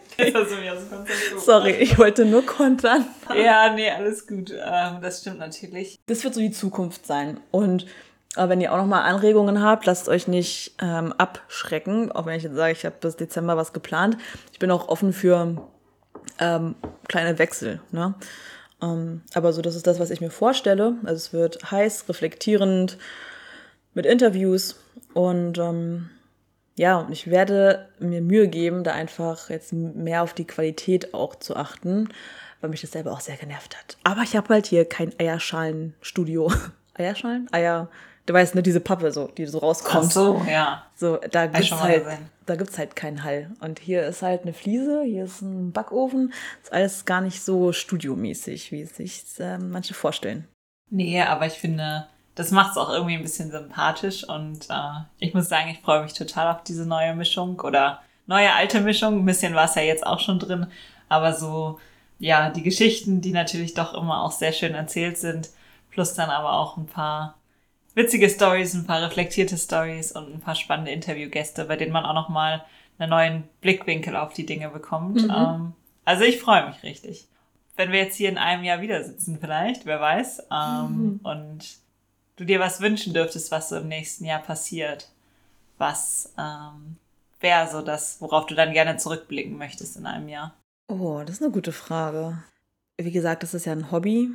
Sorry, 1.39 1.73
ich 1.73 1.99
wollte 1.99 2.25
nur 2.25 2.47
kontern. 2.47 3.05
Ja, 3.35 3.73
nee, 3.73 3.91
alles 3.91 4.29
gut. 4.29 4.53
Ähm, 4.53 5.01
das 5.01 5.21
stimmt 5.21 5.41
natürlich. 5.41 5.99
Das 6.07 6.23
wird 6.23 6.35
so 6.35 6.41
die 6.41 6.53
Zukunft 6.53 7.05
sein. 7.05 7.41
Und 7.51 7.87
äh, 8.37 8.49
wenn 8.49 8.61
ihr 8.61 8.73
auch 8.73 8.77
nochmal 8.77 9.03
Anregungen 9.03 9.61
habt, 9.61 9.87
lasst 9.87 10.09
euch 10.09 10.29
nicht 10.29 10.77
ähm, 10.81 11.13
abschrecken. 11.19 12.13
Auch 12.13 12.27
wenn 12.27 12.37
ich 12.37 12.45
jetzt 12.45 12.55
sage, 12.55 12.73
ich 12.73 12.85
habe 12.85 12.95
bis 13.01 13.17
Dezember 13.17 13.57
was 13.57 13.73
geplant. 13.73 14.17
Ich 14.53 14.61
bin 14.61 14.71
auch 14.71 14.87
offen 14.87 15.13
für 15.13 15.57
ähm, 16.39 16.77
kleine 17.09 17.41
Wechsel. 17.41 17.81
Ne? 17.91 18.15
Ähm, 18.83 19.23
aber 19.35 19.53
so, 19.53 19.63
das 19.63 19.77
ist 19.77 19.87
das, 19.87 19.99
was 19.99 20.11
ich 20.11 20.21
mir 20.21 20.31
vorstelle. 20.31 20.95
Also 21.05 21.17
es 21.17 21.33
wird 21.33 21.71
heiß, 21.71 22.09
reflektierend, 22.09 22.99
mit 23.95 24.07
Interviews 24.07 24.77
und 25.15 25.59
ähm, 25.59 26.11
ja, 26.77 26.99
und 26.99 27.11
ich 27.11 27.29
werde 27.29 27.89
mir 27.99 28.21
Mühe 28.21 28.47
geben, 28.47 28.85
da 28.85 28.93
einfach 28.93 29.51
jetzt 29.51 29.73
mehr 29.73 30.23
auf 30.23 30.33
die 30.33 30.47
Qualität 30.47 31.13
auch 31.13 31.35
zu 31.35 31.57
achten, 31.57 32.09
weil 32.61 32.71
mich 32.71 32.81
das 32.81 32.93
selber 32.93 33.13
auch 33.13 33.21
sehr 33.21 33.37
genervt 33.37 33.77
hat. 33.77 33.99
Aber 34.05 34.23
ich 34.23 34.37
habe 34.37 34.55
halt 34.55 34.67
hier 34.67 34.85
kein 34.85 35.13
Eierschalenstudio. 35.19 36.53
Eierschalen? 36.95 37.49
Eier, 37.53 37.89
du 38.29 38.35
weißt, 38.35 38.55
ne, 38.55 38.63
diese 38.63 38.81
Pappe 38.81 39.11
so, 39.11 39.29
die 39.29 39.47
so 39.47 39.59
rauskommt. 39.59 40.07
Ach 40.07 40.11
so, 40.11 40.43
ja. 40.49 40.85
So, 40.95 41.19
da 41.31 41.47
gibt's 41.47 41.73
halt, 41.73 42.05
da 42.47 42.57
gibt's 42.57 42.77
halt 42.77 42.95
keinen 42.95 43.25
Hall. 43.25 43.51
Und 43.61 43.79
hier 43.79 44.07
ist 44.07 44.23
halt 44.23 44.43
eine 44.43 44.53
Fliese, 44.53 45.03
hier 45.03 45.25
ist 45.25 45.41
ein 45.41 45.73
Backofen. 45.73 46.33
ist 46.63 46.73
alles 46.73 47.05
gar 47.07 47.23
nicht 47.23 47.43
so 47.43 47.73
studiomäßig, 47.73 48.71
wie 48.71 48.83
es 48.83 48.97
sich 48.97 49.25
äh, 49.39 49.59
manche 49.59 49.95
vorstellen. 49.95 50.47
Nee, 50.91 51.21
aber 51.23 51.47
ich 51.47 51.55
finde, 51.55 52.07
das 52.35 52.51
macht 52.51 52.73
es 52.73 52.77
auch 52.77 52.91
irgendwie 52.91 53.15
ein 53.15 53.23
bisschen 53.23 53.51
sympathisch 53.51 54.29
und 54.29 54.69
äh, 54.69 55.01
ich 55.19 55.35
muss 55.35 55.49
sagen, 55.49 55.71
ich 55.71 55.81
freue 55.81 56.03
mich 56.03 56.13
total 56.13 56.55
auf 56.55 56.63
diese 56.65 56.87
neue 56.87 57.15
Mischung 57.15 57.59
oder 57.61 58.03
neue 58.27 58.53
alte 58.53 58.81
Mischung. 58.81 59.21
Ein 59.21 59.27
bisschen 59.27 59.55
war 59.55 59.65
es 59.65 59.75
ja 59.75 59.83
jetzt 59.83 60.07
auch 60.07 60.21
schon 60.21 60.39
drin, 60.39 60.67
aber 61.09 61.33
so, 61.33 61.79
ja, 62.19 62.51
die 62.51 62.63
Geschichten, 62.63 63.21
die 63.23 63.33
natürlich 63.33 63.75
doch 63.75 63.95
immer 63.95 64.23
auch 64.23 64.33
sehr 64.33 64.53
schön 64.53 64.75
erzählt 64.75 65.19
sind, 65.19 65.51
plus 65.91 66.15
dann 66.15 66.31
aber 66.31 66.53
auch 66.53 66.77
ein 66.77 66.87
paar 66.87 67.38
witzige 67.99 68.31
Stories, 68.31 68.75
ein 68.75 68.87
paar 68.87 69.03
reflektierte 69.03 69.59
Stories 69.59 70.13
und 70.13 70.33
ein 70.33 70.41
paar 70.41 70.55
spannende 70.55 70.93
Interviewgäste, 70.93 71.67
bei 71.67 71.77
denen 71.77 71.93
man 71.93 72.07
auch 72.07 72.15
nochmal 72.15 72.65
einen 72.99 73.11
neuen 73.11 73.45
Blickwinkel 73.61 74.17
auf 74.17 74.33
die 74.33 74.47
Dinge 74.47 74.71
bekommt. 74.71 75.23
Mhm. 75.23 75.31
Ähm, 75.31 75.73
also 76.05 76.25
ich 76.25 76.41
freue 76.41 76.69
mich 76.69 76.83
richtig. 76.83 77.27
Wenn 77.77 77.93
wir 77.93 77.99
jetzt 77.99 78.17
hier 78.17 78.31
in 78.31 78.39
einem 78.39 78.65
Jahr 78.65 78.81
wieder 78.81 79.05
sitzen, 79.05 79.39
vielleicht, 79.41 79.85
wer 79.85 80.01
weiß, 80.01 80.47
ähm, 80.51 80.89
mhm. 80.89 81.21
und 81.23 81.77
du 82.37 82.45
dir 82.45 82.61
was 82.61 82.81
wünschen 82.81 83.13
dürftest, 83.13 83.51
was 83.51 83.69
so 83.69 83.77
im 83.77 83.89
nächsten 83.89 84.25
Jahr 84.25 84.41
passiert, 84.41 85.09
was 85.77 86.33
ähm, 86.39 86.97
wäre 87.41 87.69
so 87.69 87.83
das, 87.83 88.21
worauf 88.21 88.47
du 88.47 88.55
dann 88.55 88.73
gerne 88.73 88.97
zurückblicken 88.97 89.57
möchtest 89.59 89.97
in 89.97 90.07
einem 90.07 90.29
Jahr? 90.29 90.55
Oh, 90.89 91.23
das 91.25 91.37
ist 91.37 91.43
eine 91.43 91.53
gute 91.53 91.73
Frage. 91.73 92.43
Wie 92.97 93.13
gesagt, 93.13 93.43
das 93.43 93.55
ist 93.55 93.67
ja 93.67 93.73
ein 93.73 93.93
Hobby. 93.93 94.31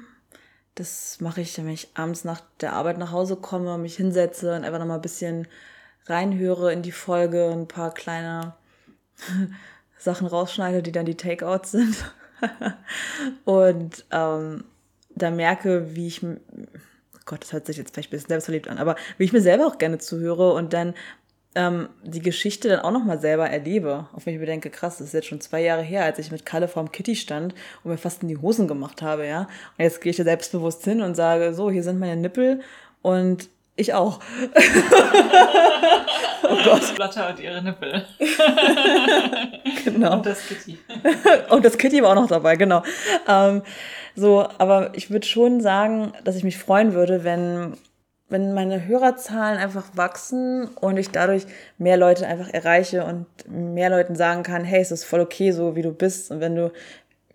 Das 0.76 1.22
mache 1.22 1.42
ich, 1.42 1.58
wenn 1.58 1.70
ich 1.70 1.90
abends 1.94 2.24
nach 2.24 2.42
der 2.60 2.74
Arbeit 2.74 2.98
nach 2.98 3.12
Hause 3.12 3.36
komme, 3.36 3.78
mich 3.78 3.96
hinsetze 3.96 4.56
und 4.56 4.64
einfach 4.64 4.80
nochmal 4.80 4.98
ein 4.98 5.04
bisschen 5.04 5.48
reinhöre 6.06 6.74
in 6.74 6.82
die 6.82 6.92
Folge, 6.92 7.52
ein 7.52 7.68
paar 7.68 7.94
kleine 7.94 8.56
Sachen 9.98 10.28
rausschneide, 10.28 10.82
die 10.82 10.92
dann 10.92 11.06
die 11.06 11.18
Takeouts 11.18 11.72
sind. 11.72 11.96
und 13.46 14.06
ähm, 14.12 14.66
da 15.16 15.32
merke, 15.32 15.96
wie 15.96 16.08
ich 16.08 16.26
Gott, 17.26 17.42
das 17.42 17.54
hört 17.54 17.68
sich 17.68 17.78
jetzt 17.78 17.94
vielleicht 17.94 18.10
ein 18.10 18.12
bisschen 18.12 18.30
selbstverliebt 18.30 18.68
an, 18.68 18.78
aber 18.78 18.96
wie 19.18 19.24
ich 19.24 19.34
mir 19.34 19.42
selber 19.42 19.68
auch 19.68 19.78
gerne 19.78 19.98
zuhöre 19.98 20.54
und 20.54 20.74
dann 20.74 20.94
ähm, 21.56 21.90
die 22.04 22.22
Geschichte 22.22 22.70
dann 22.70 22.80
auch 22.80 22.92
nochmal 22.92 23.20
selber 23.20 23.50
erlebe. 23.50 24.08
Auf 24.14 24.26
mich 24.26 24.40
bedenke, 24.40 24.70
krass, 24.70 24.98
das 24.98 25.08
ist 25.08 25.14
jetzt 25.14 25.28
schon 25.28 25.42
zwei 25.42 25.62
Jahre 25.62 25.82
her, 25.84 26.04
als 26.04 26.20
ich 26.20 26.32
mit 26.32 26.46
Kalle 26.46 26.68
vorm 26.68 26.92
Kitty 26.92 27.16
stand 27.16 27.54
und 27.84 27.92
mir 27.92 27.98
fast 27.98 28.24
in 28.24 28.28
die 28.28 28.38
Hosen 28.38 28.68
gemacht 28.68 29.02
habe, 29.02 29.28
ja. 29.28 29.42
Und 29.78 29.84
jetzt 29.84 30.02
gehe 30.02 30.12
ich 30.12 30.18
da 30.18 30.24
selbstbewusst 30.24 30.84
hin 30.84 31.02
und 31.02 31.16
sage, 31.16 31.54
so, 31.54 31.70
hier 31.70 31.84
sind 31.84 32.00
meine 32.00 32.20
Nippel 32.20 32.62
und 33.02 33.50
ich 33.76 33.94
auch. 33.94 34.20
oh 36.44 36.58
Gott. 36.64 36.98
Lotta 36.98 37.30
und 37.30 37.40
ihre 37.40 37.62
Nippel. 37.64 38.06
genau. 39.84 40.18
Und 40.18 40.26
das 40.26 40.48
Kitty. 40.48 40.78
und 41.50 41.66
das 41.66 41.78
Kitty 41.78 42.04
war 42.04 42.12
auch 42.12 42.16
noch 42.22 42.28
dabei, 42.28 42.56
genau. 42.56 42.84
Ähm, 43.28 43.64
so, 44.16 44.48
aber 44.60 44.92
ich 44.94 45.10
würde 45.10 45.26
schon 45.26 45.60
sagen, 45.62 46.14
dass 46.24 46.36
ich 46.36 46.44
mich 46.44 46.58
freuen 46.58 46.94
würde, 46.94 47.24
wenn 47.24 47.76
wenn 48.30 48.54
meine 48.54 48.88
Hörerzahlen 48.88 49.60
einfach 49.60 49.86
wachsen 49.96 50.68
und 50.82 50.98
ich 50.98 51.10
dadurch 51.10 51.46
mehr 51.78 51.98
Leute 51.98 52.26
einfach 52.26 52.50
erreiche 52.50 53.06
und 53.06 53.26
mehr 53.48 53.90
Leuten 53.90 54.16
sagen 54.16 54.44
kann, 54.44 54.64
hey, 54.64 54.82
es 54.82 54.92
ist 54.92 55.04
voll 55.04 55.20
okay, 55.20 55.52
so 55.52 55.76
wie 55.76 55.82
du 55.82 55.92
bist. 55.92 56.32
Und 56.32 56.40
wenn 56.40 56.56
du 56.56 56.72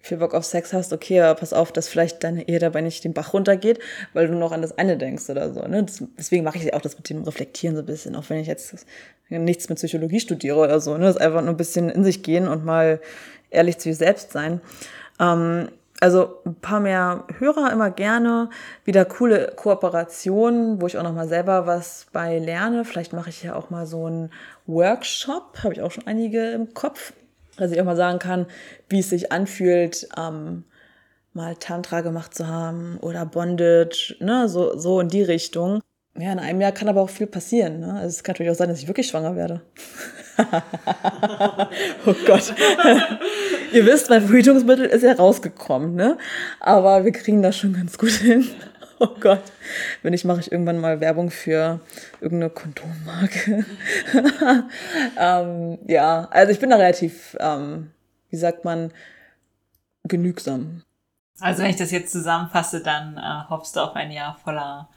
viel 0.00 0.18
Bock 0.18 0.34
auf 0.34 0.44
Sex 0.44 0.72
hast, 0.72 0.92
okay, 0.92 1.20
aber 1.20 1.38
pass 1.38 1.52
auf, 1.52 1.70
dass 1.72 1.88
vielleicht 1.88 2.24
deine 2.24 2.48
Ehe 2.48 2.58
dabei 2.58 2.80
nicht 2.80 3.04
den 3.04 3.12
Bach 3.12 3.34
runtergeht, 3.34 3.78
weil 4.12 4.26
du 4.26 4.34
noch 4.34 4.52
an 4.52 4.62
das 4.62 4.76
eine 4.78 4.96
denkst 4.96 5.28
oder 5.28 5.52
so. 5.52 5.60
Ne? 5.62 5.86
Deswegen 6.18 6.44
mache 6.44 6.58
ich 6.58 6.72
auch 6.74 6.80
das 6.80 6.96
mit 6.96 7.08
dem 7.10 7.22
Reflektieren 7.22 7.76
so 7.76 7.82
ein 7.82 7.86
bisschen, 7.86 8.16
auch 8.16 8.28
wenn 8.28 8.38
ich 8.38 8.46
jetzt 8.46 8.86
nichts 9.28 9.68
mit 9.68 9.78
Psychologie 9.78 10.20
studiere 10.20 10.58
oder 10.58 10.80
so. 10.80 10.96
Ne? 10.96 11.04
Das 11.04 11.16
ist 11.16 11.22
einfach 11.22 11.42
nur 11.42 11.50
ein 11.50 11.56
bisschen 11.56 11.90
in 11.90 12.04
sich 12.04 12.22
gehen 12.22 12.48
und 12.48 12.64
mal 12.64 13.00
ehrlich 13.50 13.78
zu 13.78 13.90
sich 13.90 13.98
selbst 13.98 14.32
sein. 14.32 14.60
Ähm, 15.20 15.68
also 16.00 16.40
ein 16.44 16.54
paar 16.54 16.80
mehr 16.80 17.24
Hörer 17.38 17.72
immer 17.72 17.90
gerne, 17.90 18.50
wieder 18.84 19.04
coole 19.04 19.52
Kooperationen, 19.56 20.80
wo 20.80 20.86
ich 20.86 20.96
auch 20.96 21.02
noch 21.02 21.14
mal 21.14 21.28
selber 21.28 21.66
was 21.66 22.06
bei 22.12 22.38
lerne. 22.38 22.84
Vielleicht 22.84 23.12
mache 23.12 23.30
ich 23.30 23.42
ja 23.42 23.54
auch 23.54 23.70
mal 23.70 23.86
so 23.86 24.06
einen 24.06 24.30
Workshop, 24.66 25.58
habe 25.64 25.74
ich 25.74 25.82
auch 25.82 25.90
schon 25.90 26.06
einige 26.06 26.50
im 26.50 26.72
Kopf, 26.74 27.12
dass 27.56 27.72
ich 27.72 27.80
auch 27.80 27.84
mal 27.84 27.96
sagen 27.96 28.18
kann, 28.18 28.46
wie 28.88 29.00
es 29.00 29.10
sich 29.10 29.32
anfühlt, 29.32 30.08
ähm, 30.16 30.64
mal 31.32 31.56
Tantra 31.56 32.00
gemacht 32.00 32.34
zu 32.34 32.46
haben 32.46 32.98
oder 33.00 33.26
Bondage, 33.26 34.16
ne, 34.20 34.48
so, 34.48 34.76
so 34.78 35.00
in 35.00 35.08
die 35.08 35.22
Richtung. 35.22 35.82
Ja, 36.16 36.32
in 36.32 36.38
einem 36.40 36.60
Jahr 36.60 36.72
kann 36.72 36.88
aber 36.88 37.00
auch 37.00 37.10
viel 37.10 37.28
passieren. 37.28 37.80
Ne? 37.80 37.94
Also 37.94 38.08
es 38.08 38.24
kann 38.24 38.32
natürlich 38.32 38.50
auch 38.50 38.56
sein, 38.56 38.68
dass 38.68 38.80
ich 38.80 38.88
wirklich 38.88 39.06
schwanger 39.08 39.36
werde. 39.36 39.60
oh 42.06 42.14
Gott. 42.26 42.54
Ihr 43.72 43.86
wisst, 43.86 44.08
mein 44.10 44.22
Verhütungsmittel 44.22 44.86
ist 44.86 45.02
ja 45.02 45.12
rausgekommen, 45.12 45.94
ne? 45.94 46.18
Aber 46.60 47.04
wir 47.04 47.12
kriegen 47.12 47.42
das 47.42 47.56
schon 47.56 47.72
ganz 47.72 47.98
gut 47.98 48.10
hin. 48.10 48.46
Oh 49.00 49.14
Gott. 49.20 49.42
Wenn 50.02 50.10
nicht, 50.10 50.24
mache 50.24 50.40
ich 50.40 50.50
irgendwann 50.50 50.80
mal 50.80 50.98
Werbung 50.98 51.30
für 51.30 51.78
irgendeine 52.20 52.50
Kondommarke. 52.50 53.64
ähm, 55.16 55.78
ja, 55.86 56.26
also 56.32 56.50
ich 56.50 56.58
bin 56.58 56.70
da 56.70 56.74
relativ, 56.74 57.36
ähm, 57.38 57.92
wie 58.28 58.36
sagt 58.36 58.64
man, 58.64 58.90
genügsam. 60.02 60.82
Also 61.38 61.62
wenn 61.62 61.70
ich 61.70 61.76
das 61.76 61.92
jetzt 61.92 62.10
zusammenfasse, 62.10 62.82
dann 62.82 63.16
äh, 63.16 63.48
hoffst 63.48 63.76
du 63.76 63.80
auf 63.84 63.94
ein 63.94 64.10
Jahr 64.10 64.36
voller 64.42 64.88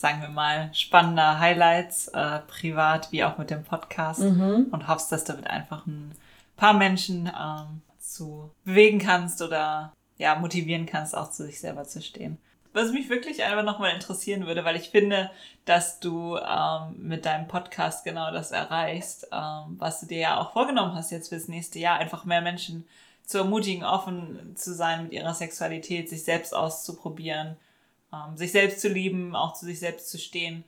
sagen 0.00 0.22
wir 0.22 0.30
mal, 0.30 0.70
spannender 0.72 1.40
Highlights, 1.40 2.08
äh, 2.08 2.38
privat 2.48 3.12
wie 3.12 3.22
auch 3.22 3.36
mit 3.36 3.50
dem 3.50 3.64
Podcast 3.64 4.20
mhm. 4.20 4.68
und 4.70 4.88
hoffst, 4.88 5.12
dass 5.12 5.24
du 5.24 5.34
mit 5.34 5.46
einfach 5.46 5.86
ein 5.86 6.12
paar 6.56 6.72
Menschen 6.72 7.26
ähm, 7.26 7.82
zu 7.98 8.50
bewegen 8.64 8.98
kannst 8.98 9.42
oder 9.42 9.92
ja, 10.16 10.36
motivieren 10.36 10.86
kannst, 10.86 11.14
auch 11.14 11.30
zu 11.30 11.44
sich 11.44 11.60
selber 11.60 11.84
zu 11.84 12.00
stehen. 12.00 12.38
Was 12.72 12.92
mich 12.92 13.10
wirklich 13.10 13.44
einfach 13.44 13.62
nochmal 13.62 13.92
interessieren 13.94 14.46
würde, 14.46 14.64
weil 14.64 14.76
ich 14.76 14.88
finde, 14.88 15.30
dass 15.66 16.00
du 16.00 16.38
ähm, 16.38 16.94
mit 16.96 17.26
deinem 17.26 17.46
Podcast 17.46 18.02
genau 18.02 18.32
das 18.32 18.52
erreichst, 18.52 19.28
ähm, 19.30 19.76
was 19.76 20.00
du 20.00 20.06
dir 20.06 20.18
ja 20.18 20.40
auch 20.40 20.54
vorgenommen 20.54 20.94
hast 20.94 21.10
jetzt 21.10 21.28
fürs 21.28 21.46
nächste 21.46 21.78
Jahr, 21.78 21.98
einfach 21.98 22.24
mehr 22.24 22.40
Menschen 22.40 22.86
zu 23.26 23.36
ermutigen, 23.36 23.84
offen 23.84 24.56
zu 24.56 24.72
sein 24.72 25.02
mit 25.02 25.12
ihrer 25.12 25.34
Sexualität, 25.34 26.08
sich 26.08 26.24
selbst 26.24 26.54
auszuprobieren 26.54 27.58
ähm, 28.12 28.36
sich 28.36 28.52
selbst 28.52 28.80
zu 28.80 28.88
lieben, 28.88 29.34
auch 29.36 29.54
zu 29.54 29.66
sich 29.66 29.78
selbst 29.78 30.10
zu 30.10 30.18
stehen. 30.18 30.64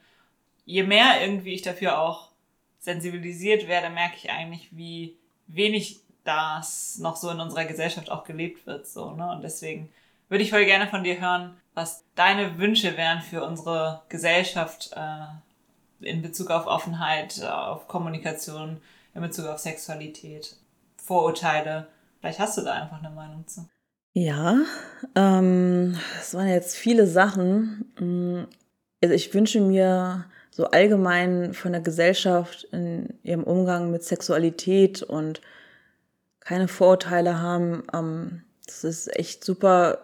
Je 0.64 0.83
mehr 0.83 1.20
irgendwie 1.20 1.55
ich 1.55 1.62
dafür 1.62 2.00
auch 2.00 2.31
sensibilisiert 2.78 3.68
werde, 3.68 3.90
merke 3.90 4.16
ich 4.16 4.31
eigentlich, 4.31 4.68
wie 4.72 5.16
wenig 5.46 6.00
das 6.24 6.98
noch 6.98 7.16
so 7.16 7.31
in 7.31 7.40
unserer 7.40 7.64
Gesellschaft 7.64 8.11
auch 8.11 8.24
gelebt 8.24 8.66
wird, 8.66 8.87
so, 8.87 9.11
ne? 9.12 9.31
Und 9.33 9.42
deswegen 9.42 9.90
würde 10.28 10.44
ich 10.44 10.50
voll 10.50 10.64
gerne 10.64 10.87
von 10.87 11.05
dir 11.05 11.20
hören, 11.20 11.57
was 11.74 12.05
deine 12.14 12.59
Wünsche 12.59 12.96
wären 12.96 13.20
für 13.20 13.44
unsere 13.44 14.02
Gesellschaft 14.09 14.90
äh, 14.94 15.26
in 16.00 16.22
Bezug 16.22 16.50
auf 16.50 16.66
Offenheit, 16.66 17.42
auf 17.42 17.88
Kommunikation, 17.88 18.81
in 19.14 19.20
Bezug 19.20 19.46
auf 19.46 19.59
Sexualität, 19.59 20.57
Vorurteile. 20.96 21.88
Vielleicht 22.20 22.38
hast 22.38 22.57
du 22.57 22.62
da 22.62 22.72
einfach 22.72 22.98
eine 22.98 23.11
Meinung 23.11 23.46
zu. 23.46 23.68
Ja, 24.14 24.59
ähm, 25.14 25.96
das 26.18 26.35
waren 26.35 26.48
jetzt 26.48 26.77
viele 26.77 27.07
Sachen. 27.07 27.92
Mm, 27.98 28.44
also 29.03 29.14
ich 29.14 29.33
wünsche 29.33 29.61
mir 29.61 30.27
so 30.51 30.66
allgemein 30.66 31.55
von 31.55 31.72
der 31.72 31.81
Gesellschaft 31.81 32.64
in 32.72 33.14
ihrem 33.22 33.42
Umgang 33.44 33.90
mit 33.90 34.05
Sexualität 34.05 35.03
und 35.03 35.40
keine 36.40 36.68
Vorurteile 36.68 37.40
haben. 37.40 37.85
Ähm, 37.94 38.42
das 38.66 38.85
ist 38.85 39.16
echt 39.18 39.44
super 39.44 40.03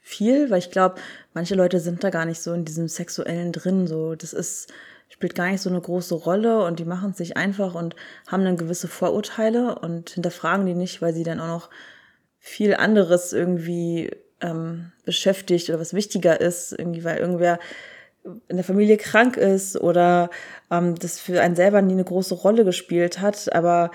viel, 0.00 0.50
weil 0.50 0.58
ich 0.58 0.70
glaube, 0.72 0.96
manche 1.34 1.54
Leute 1.54 1.78
sind 1.80 2.02
da 2.02 2.10
gar 2.10 2.24
nicht 2.26 2.40
so 2.42 2.52
in 2.52 2.64
diesem 2.64 2.88
Sexuellen 2.88 3.52
drin. 3.52 3.86
So, 3.86 4.16
das 4.16 4.32
ist 4.32 4.72
spielt 5.08 5.36
gar 5.36 5.48
nicht 5.50 5.62
so 5.62 5.70
eine 5.70 5.80
große 5.80 6.14
Rolle 6.14 6.64
und 6.64 6.80
die 6.80 6.84
machen 6.84 7.12
es 7.12 7.18
sich 7.18 7.36
einfach 7.36 7.74
und 7.74 7.94
haben 8.26 8.44
dann 8.44 8.56
gewisse 8.56 8.88
Vorurteile 8.88 9.78
und 9.78 10.10
hinterfragen 10.10 10.66
die 10.66 10.74
nicht, 10.74 11.00
weil 11.00 11.14
sie 11.14 11.22
dann 11.22 11.40
auch 11.40 11.46
noch 11.46 11.70
viel 12.46 12.76
anderes 12.76 13.32
irgendwie 13.32 14.08
ähm, 14.40 14.92
beschäftigt 15.04 15.68
oder 15.68 15.80
was 15.80 15.94
wichtiger 15.94 16.40
ist, 16.40 16.72
irgendwie, 16.72 17.02
weil 17.02 17.18
irgendwer 17.18 17.58
in 18.46 18.56
der 18.56 18.64
Familie 18.64 18.98
krank 18.98 19.36
ist 19.36 19.76
oder 19.76 20.30
ähm, 20.70 20.94
das 20.94 21.18
für 21.18 21.40
einen 21.40 21.56
selber 21.56 21.82
nie 21.82 21.94
eine 21.94 22.04
große 22.04 22.34
Rolle 22.36 22.64
gespielt 22.64 23.20
hat, 23.20 23.52
aber 23.52 23.90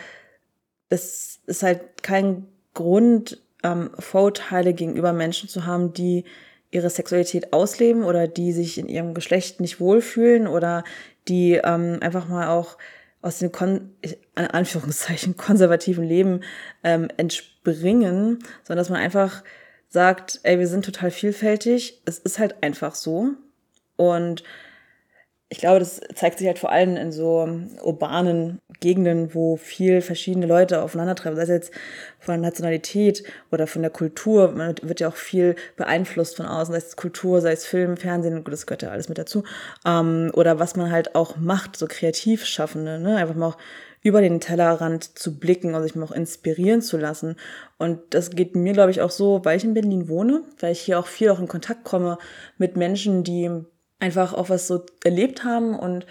es 0.90 1.40
ist 1.48 1.64
halt 1.64 2.04
kein 2.04 2.46
Grund, 2.74 3.42
ähm, 3.64 3.92
Vorurteile 3.98 4.74
gegenüber 4.74 5.14
Menschen 5.14 5.48
zu 5.48 5.66
haben, 5.66 5.94
die 5.94 6.26
ihre 6.72 6.90
Sexualität 6.90 7.54
ausleben 7.54 8.04
oder 8.04 8.28
die 8.28 8.52
sich 8.52 8.78
in 8.78 8.90
ihrem 8.90 9.14
Geschlecht 9.14 9.62
nicht 9.62 9.80
wohlfühlen 9.80 10.46
oder 10.48 10.84
die 11.30 11.54
ähm, 11.54 12.00
einfach 12.02 12.28
mal 12.28 12.50
auch 12.50 12.78
aus 13.22 13.40
dem 13.40 13.52
Kon 13.52 13.96
in 14.02 14.46
Anführungszeichen 14.46 15.38
konservativen 15.38 16.04
Leben 16.04 16.42
ähm, 16.84 17.08
entspringen, 17.18 18.40
sondern 18.64 18.78
dass 18.78 18.90
man 18.90 19.02
einfach 19.02 19.44
sagt, 19.90 20.40
ey, 20.44 20.58
wir 20.58 20.68
sind 20.68 20.86
total 20.86 21.12
vielfältig, 21.12 22.02
es 22.06 22.18
ist 22.18 22.40
halt 22.40 22.64
einfach 22.64 22.96
so. 22.96 23.32
Und 23.98 24.44
ich 25.52 25.58
glaube, 25.58 25.80
das 25.80 26.00
zeigt 26.16 26.40
sich 26.40 26.48
halt 26.48 26.60
vor 26.60 26.72
allem 26.72 26.96
in 26.96 27.12
so 27.12 27.46
urbanen 27.84 28.62
Gegenden, 28.80 29.36
wo 29.36 29.58
viel 29.58 30.00
verschiedene 30.00 30.46
Leute 30.46 30.82
aufeinandertreffen, 30.82 31.36
sei 31.36 31.44
es 31.44 31.50
jetzt 31.50 31.74
von 32.20 32.36
der 32.36 32.50
Nationalität 32.50 33.24
oder 33.52 33.68
von 33.68 33.82
der 33.82 33.92
Kultur. 33.92 34.54
Man 34.54 34.76
wird 34.82 35.02
ja 35.02 35.10
auch 35.10 35.18
viel 35.18 35.56
beeinflusst 35.76 36.38
von 36.38 36.46
außen, 36.46 36.72
sei 36.72 36.78
es 36.78 36.96
Kultur, 36.96 37.42
sei 37.42 37.52
es 37.52 37.66
Film, 37.66 37.98
Fernsehen, 37.98 38.42
das 38.46 38.66
gehört 38.66 38.82
ja 38.82 38.92
alles 38.92 39.10
mit 39.10 39.18
dazu. 39.18 39.44
Ähm, 39.86 40.32
oder 40.36 40.58
was 40.58 40.78
man 40.78 40.90
halt 40.90 41.16
auch 41.16 41.36
macht, 41.36 41.76
so 41.76 41.86
kreativ 41.86 42.46
Schaffende, 42.46 42.98
ne? 42.98 43.18
einfach 43.18 43.36
mal 43.36 43.48
auch 43.48 43.58
über 44.04 44.22
den 44.22 44.40
Tellerrand 44.40 45.20
zu 45.20 45.38
blicken 45.38 45.76
und 45.76 45.84
sich 45.84 45.96
mal 45.96 46.06
auch 46.06 46.14
inspirieren 46.14 46.82
zu 46.82 46.98
lassen. 46.98 47.36
Und 47.78 48.00
das 48.12 48.30
geht 48.30 48.56
mir, 48.56 48.72
glaube 48.72 48.92
ich, 48.92 49.02
auch 49.02 49.12
so, 49.12 49.44
weil 49.44 49.58
ich 49.58 49.66
in 49.66 49.74
Berlin 49.74 50.08
wohne, 50.08 50.44
weil 50.62 50.72
ich 50.72 50.80
hier 50.80 50.98
auch 50.98 51.08
viel 51.08 51.30
auch 51.30 51.40
in 51.40 51.50
Kontakt 51.50 51.84
komme 51.84 52.18
mit 52.58 52.78
Menschen, 52.78 53.26
die 53.26 53.66
einfach 54.02 54.34
auch 54.34 54.50
was 54.50 54.68
so 54.68 54.86
erlebt 55.04 55.44
haben 55.44 55.78
und 55.78 56.06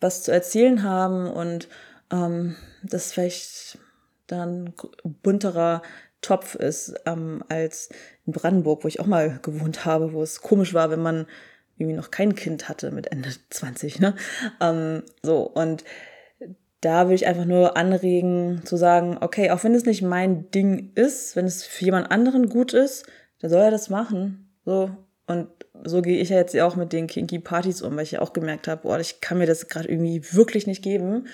was 0.00 0.22
zu 0.22 0.32
erzählen 0.32 0.82
haben 0.82 1.30
und 1.30 1.68
ähm, 2.12 2.56
das 2.82 3.12
vielleicht 3.12 3.78
dann 4.26 4.74
bunterer 5.04 5.82
Topf 6.20 6.54
ist 6.56 6.94
ähm, 7.06 7.44
als 7.48 7.88
in 8.26 8.32
Brandenburg, 8.32 8.82
wo 8.82 8.88
ich 8.88 9.00
auch 9.00 9.06
mal 9.06 9.38
gewohnt 9.42 9.84
habe, 9.84 10.12
wo 10.12 10.22
es 10.22 10.42
komisch 10.42 10.74
war, 10.74 10.90
wenn 10.90 11.02
man 11.02 11.26
irgendwie 11.78 11.96
noch 11.96 12.10
kein 12.10 12.34
Kind 12.34 12.68
hatte 12.68 12.90
mit 12.90 13.12
Ende 13.12 13.30
20, 13.50 14.00
ne? 14.00 14.14
Ähm, 14.60 15.02
so, 15.22 15.42
und 15.42 15.84
da 16.80 17.08
will 17.08 17.14
ich 17.14 17.26
einfach 17.26 17.46
nur 17.46 17.76
anregen 17.76 18.62
zu 18.64 18.76
sagen, 18.76 19.18
okay, 19.20 19.50
auch 19.50 19.64
wenn 19.64 19.74
es 19.74 19.86
nicht 19.86 20.02
mein 20.02 20.50
Ding 20.50 20.92
ist, 20.94 21.36
wenn 21.36 21.46
es 21.46 21.64
für 21.64 21.84
jemand 21.84 22.10
anderen 22.10 22.48
gut 22.48 22.72
ist, 22.74 23.06
dann 23.40 23.50
soll 23.50 23.62
er 23.62 23.70
das 23.70 23.88
machen. 23.88 24.52
So. 24.64 24.90
Und 25.26 25.48
so 25.84 26.02
gehe 26.02 26.20
ich 26.20 26.30
ja 26.30 26.36
jetzt 26.36 26.58
auch 26.58 26.76
mit 26.76 26.92
den 26.92 27.06
kinky 27.06 27.38
Partys 27.38 27.82
um, 27.82 27.96
weil 27.96 28.04
ich 28.04 28.12
ja 28.12 28.20
auch 28.20 28.32
gemerkt 28.32 28.68
habe, 28.68 28.82
boah, 28.82 28.98
ich 28.98 29.20
kann 29.20 29.38
mir 29.38 29.46
das 29.46 29.68
gerade 29.68 29.88
irgendwie 29.88 30.22
wirklich 30.32 30.66
nicht 30.66 30.82
geben. 30.82 31.26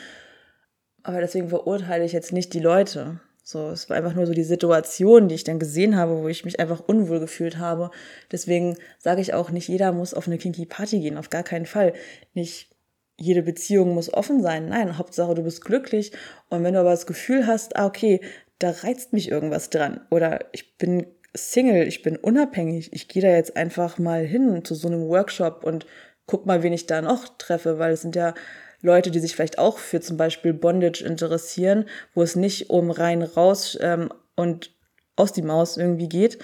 Aber 1.02 1.20
deswegen 1.20 1.48
verurteile 1.48 2.04
ich 2.04 2.12
jetzt 2.12 2.32
nicht 2.32 2.52
die 2.54 2.60
Leute. 2.60 3.20
So, 3.44 3.70
es 3.70 3.90
war 3.90 3.96
einfach 3.96 4.14
nur 4.14 4.26
so 4.26 4.32
die 4.32 4.44
Situation, 4.44 5.28
die 5.28 5.34
ich 5.34 5.44
dann 5.44 5.58
gesehen 5.58 5.96
habe, 5.96 6.22
wo 6.22 6.28
ich 6.28 6.44
mich 6.44 6.60
einfach 6.60 6.80
unwohl 6.80 7.18
gefühlt 7.18 7.58
habe. 7.58 7.90
Deswegen 8.30 8.76
sage 8.98 9.20
ich 9.20 9.34
auch, 9.34 9.50
nicht 9.50 9.68
jeder 9.68 9.92
muss 9.92 10.14
auf 10.14 10.28
eine 10.28 10.38
kinky 10.38 10.64
Party 10.64 11.00
gehen, 11.00 11.18
auf 11.18 11.28
gar 11.28 11.42
keinen 11.42 11.66
Fall. 11.66 11.92
Nicht 12.34 12.70
jede 13.18 13.42
Beziehung 13.42 13.94
muss 13.94 14.12
offen 14.12 14.42
sein. 14.42 14.68
Nein, 14.68 14.96
Hauptsache 14.96 15.34
du 15.34 15.42
bist 15.42 15.64
glücklich. 15.64 16.12
Und 16.50 16.62
wenn 16.62 16.74
du 16.74 16.80
aber 16.80 16.90
das 16.90 17.06
Gefühl 17.06 17.46
hast, 17.46 17.76
ah, 17.76 17.86
okay, 17.86 18.20
da 18.58 18.70
reizt 18.70 19.12
mich 19.12 19.28
irgendwas 19.28 19.70
dran 19.70 20.00
oder 20.10 20.46
ich 20.52 20.78
bin 20.78 21.06
Single, 21.34 21.86
ich 21.88 22.02
bin 22.02 22.16
unabhängig, 22.16 22.92
ich 22.92 23.08
gehe 23.08 23.22
da 23.22 23.28
jetzt 23.28 23.56
einfach 23.56 23.98
mal 23.98 24.24
hin 24.24 24.64
zu 24.64 24.74
so 24.74 24.88
einem 24.88 25.08
Workshop 25.08 25.64
und 25.64 25.86
guck 26.26 26.46
mal, 26.46 26.62
wen 26.62 26.72
ich 26.72 26.86
da 26.86 27.00
noch 27.00 27.36
treffe, 27.38 27.78
weil 27.78 27.92
es 27.92 28.02
sind 28.02 28.16
ja 28.16 28.34
Leute, 28.82 29.10
die 29.10 29.20
sich 29.20 29.34
vielleicht 29.34 29.58
auch 29.58 29.78
für 29.78 30.00
zum 30.00 30.16
Beispiel 30.16 30.52
Bondage 30.52 31.04
interessieren, 31.04 31.86
wo 32.14 32.22
es 32.22 32.36
nicht 32.36 32.68
um 32.70 32.90
rein 32.90 33.22
raus 33.22 33.78
ähm, 33.80 34.12
und 34.34 34.72
aus 35.16 35.32
die 35.32 35.42
Maus 35.42 35.76
irgendwie 35.76 36.08
geht, 36.08 36.38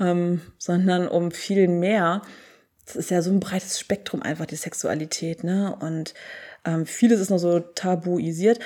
ähm, 0.00 0.40
sondern 0.58 1.06
um 1.06 1.30
viel 1.30 1.68
mehr. 1.68 2.22
Es 2.86 2.96
ist 2.96 3.10
ja 3.10 3.22
so 3.22 3.30
ein 3.30 3.40
breites 3.40 3.78
Spektrum 3.78 4.22
einfach, 4.22 4.46
die 4.46 4.56
Sexualität, 4.56 5.44
ne? 5.44 5.76
Und 5.80 6.14
ähm, 6.64 6.86
vieles 6.86 7.20
ist 7.20 7.30
noch 7.30 7.38
so 7.38 7.60
tabuisiert, 7.60 8.58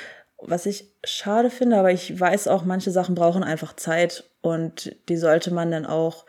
was 0.49 0.67
ich 0.67 0.93
schade 1.05 1.51
finde, 1.51 1.77
aber 1.77 1.93
ich 1.93 2.19
weiß 2.19 2.49
auch, 2.49 2.65
manche 2.65 2.91
Sachen 2.91 3.15
brauchen 3.15 3.43
einfach 3.43 3.75
Zeit 3.75 4.31
und 4.41 4.95
die 5.09 5.17
sollte 5.17 5.53
man 5.53 5.71
dann 5.71 5.87
auch 5.87 6.27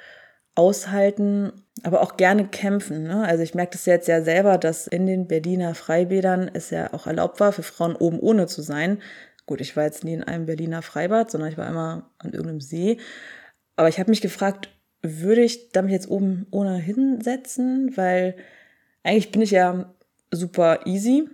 aushalten, 0.55 1.53
aber 1.84 2.01
auch 2.01 2.18
gerne 2.18 2.47
kämpfen. 2.47 3.03
Ne? 3.03 3.24
Also 3.24 3.43
ich 3.43 3.53
merke 3.53 3.74
das 3.74 3.86
jetzt 3.86 4.07
ja 4.07 4.22
selber, 4.24 4.57
dass 4.57 4.88
in 4.88 5.05
den 5.05 5.28
Berliner 5.28 5.76
Freibädern 5.76 6.49
es 6.51 6.72
ja 6.72 6.93
auch 6.93 7.05
erlaubt 7.05 7.39
war, 7.39 7.51
für 7.51 7.63
Frauen 7.63 7.95
oben 7.95 8.20
ohne 8.20 8.47
zu 8.47 8.63
sein. 8.63 8.99
Gut, 9.45 9.61
ich 9.61 9.78
war 9.78 9.84
jetzt 9.84 10.03
nie 10.03 10.13
in 10.13 10.24
einem 10.24 10.47
Berliner 10.47 10.82
Freibad, 10.82 11.30
sondern 11.30 11.51
ich 11.51 11.57
war 11.57 11.70
immer 11.70 12.09
an 12.18 12.34
irgendeinem 12.34 12.61
See. 12.61 12.97
Aber 13.76 13.88
ich 13.88 13.99
habe 13.99 14.09
mich 14.09 14.22
gefragt, 14.22 14.70
würde 15.03 15.41
ich 15.41 15.70
da 15.70 15.84
mich 15.84 15.93
jetzt 15.93 16.09
oben 16.09 16.47
ohne 16.49 16.76
hinsetzen? 16.76 17.95
Weil 17.95 18.36
eigentlich 19.03 19.32
bin 19.32 19.41
ich 19.41 19.51
ja 19.51 19.93
super 20.32 20.86
easy, 20.86 21.30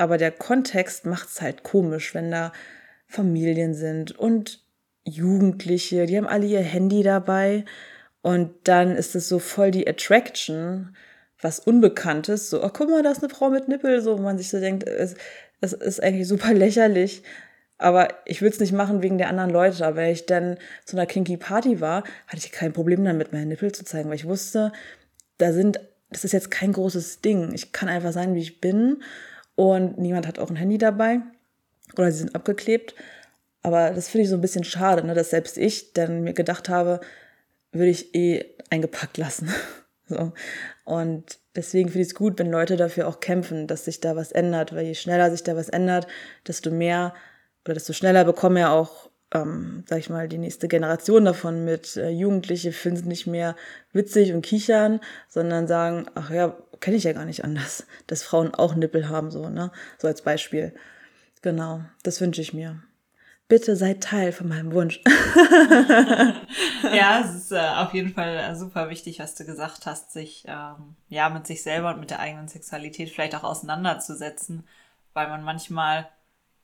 aber 0.00 0.16
der 0.16 0.30
Kontext 0.30 1.04
macht 1.04 1.28
es 1.28 1.42
halt 1.42 1.62
komisch, 1.62 2.14
wenn 2.14 2.30
da 2.30 2.52
Familien 3.06 3.74
sind 3.74 4.12
und 4.18 4.64
Jugendliche, 5.04 6.06
die 6.06 6.16
haben 6.16 6.26
alle 6.26 6.46
ihr 6.46 6.62
Handy 6.62 7.02
dabei 7.02 7.64
und 8.22 8.50
dann 8.64 8.96
ist 8.96 9.14
es 9.14 9.28
so 9.28 9.38
voll 9.38 9.70
die 9.70 9.86
Attraction, 9.86 10.96
was 11.40 11.60
Unbekanntes, 11.60 12.50
so, 12.50 12.62
oh, 12.62 12.70
guck 12.72 12.88
mal, 12.88 13.02
da 13.02 13.10
ist 13.10 13.22
eine 13.22 13.32
Frau 13.32 13.50
mit 13.50 13.68
Nippel, 13.68 14.00
so, 14.00 14.18
wo 14.18 14.22
man 14.22 14.38
sich 14.38 14.48
so 14.48 14.58
denkt, 14.58 14.88
es, 14.88 15.16
es 15.60 15.72
ist 15.74 16.02
eigentlich 16.02 16.28
super 16.28 16.54
lächerlich, 16.54 17.22
aber 17.76 18.08
ich 18.24 18.40
will 18.40 18.50
es 18.50 18.60
nicht 18.60 18.72
machen 18.72 19.02
wegen 19.02 19.18
der 19.18 19.28
anderen 19.28 19.50
Leute. 19.50 19.86
Aber 19.86 19.96
wenn 19.96 20.12
ich 20.12 20.26
dann 20.26 20.58
zu 20.84 20.96
einer 20.96 21.06
Kinky 21.06 21.38
Party 21.38 21.80
war, 21.80 22.04
hatte 22.26 22.38
ich 22.44 22.52
kein 22.52 22.74
Problem 22.74 23.04
damit, 23.04 23.32
meine 23.32 23.46
Nippel 23.46 23.72
zu 23.72 23.84
zeigen, 23.84 24.10
weil 24.10 24.16
ich 24.16 24.26
wusste, 24.26 24.72
da 25.38 25.52
sind, 25.52 25.80
das 26.10 26.24
ist 26.24 26.32
jetzt 26.32 26.50
kein 26.50 26.72
großes 26.72 27.22
Ding. 27.22 27.52
Ich 27.54 27.72
kann 27.72 27.88
einfach 27.88 28.12
sein, 28.12 28.34
wie 28.34 28.40
ich 28.40 28.60
bin. 28.60 29.02
Und 29.60 29.98
niemand 29.98 30.26
hat 30.26 30.38
auch 30.38 30.48
ein 30.48 30.56
Handy 30.56 30.78
dabei. 30.78 31.20
Oder 31.98 32.10
sie 32.10 32.20
sind 32.20 32.34
abgeklebt. 32.34 32.94
Aber 33.60 33.90
das 33.90 34.08
finde 34.08 34.22
ich 34.22 34.30
so 34.30 34.36
ein 34.36 34.40
bisschen 34.40 34.64
schade, 34.64 35.06
ne, 35.06 35.12
dass 35.12 35.28
selbst 35.28 35.58
ich 35.58 35.92
dann 35.92 36.22
mir 36.22 36.32
gedacht 36.32 36.70
habe, 36.70 37.00
würde 37.70 37.90
ich 37.90 38.14
eh 38.14 38.54
eingepackt 38.70 39.18
lassen. 39.18 39.50
so. 40.08 40.32
Und 40.86 41.38
deswegen 41.54 41.90
finde 41.90 42.00
ich 42.00 42.08
es 42.08 42.14
gut, 42.14 42.38
wenn 42.38 42.50
Leute 42.50 42.78
dafür 42.78 43.06
auch 43.06 43.20
kämpfen, 43.20 43.66
dass 43.66 43.84
sich 43.84 44.00
da 44.00 44.16
was 44.16 44.32
ändert, 44.32 44.74
weil 44.74 44.86
je 44.86 44.94
schneller 44.94 45.30
sich 45.30 45.42
da 45.42 45.54
was 45.56 45.68
ändert, 45.68 46.06
desto 46.46 46.70
mehr 46.70 47.12
oder 47.66 47.74
desto 47.74 47.92
schneller 47.92 48.24
bekommen 48.24 48.56
ja 48.56 48.72
auch, 48.72 49.10
ähm, 49.34 49.84
sag 49.86 49.98
ich 49.98 50.08
mal, 50.08 50.26
die 50.26 50.38
nächste 50.38 50.68
Generation 50.68 51.26
davon 51.26 51.66
mit. 51.66 51.98
Äh, 51.98 52.08
Jugendliche 52.08 52.72
finden 52.72 53.00
es 53.00 53.04
nicht 53.04 53.26
mehr 53.26 53.56
witzig 53.92 54.32
und 54.32 54.40
kichern, 54.40 55.00
sondern 55.28 55.66
sagen, 55.66 56.06
ach 56.14 56.30
ja, 56.30 56.56
kenne 56.80 56.96
ich 56.96 57.04
ja 57.04 57.12
gar 57.12 57.24
nicht 57.24 57.44
anders, 57.44 57.86
dass 58.06 58.22
Frauen 58.22 58.54
auch 58.54 58.74
Nippel 58.74 59.08
haben, 59.08 59.30
so, 59.30 59.48
ne? 59.48 59.70
So 59.98 60.08
als 60.08 60.22
Beispiel. 60.22 60.74
Genau, 61.42 61.82
das 62.02 62.20
wünsche 62.20 62.42
ich 62.42 62.52
mir. 62.52 62.82
Bitte 63.48 63.74
seid 63.74 64.02
Teil 64.02 64.30
von 64.32 64.48
meinem 64.48 64.72
Wunsch. 64.72 65.00
ja, 66.92 67.20
es 67.20 67.34
ist 67.34 67.52
äh, 67.52 67.58
auf 67.58 67.92
jeden 67.94 68.14
Fall 68.14 68.36
äh, 68.36 68.54
super 68.54 68.90
wichtig, 68.90 69.18
was 69.18 69.34
du 69.34 69.44
gesagt 69.44 69.86
hast, 69.86 70.12
sich 70.12 70.44
ähm, 70.46 70.94
ja 71.08 71.28
mit 71.30 71.48
sich 71.48 71.62
selber 71.62 71.92
und 71.92 72.00
mit 72.00 72.10
der 72.10 72.20
eigenen 72.20 72.46
Sexualität 72.46 73.10
vielleicht 73.10 73.34
auch 73.34 73.42
auseinanderzusetzen, 73.42 74.64
weil 75.14 75.28
man 75.28 75.42
manchmal 75.42 76.08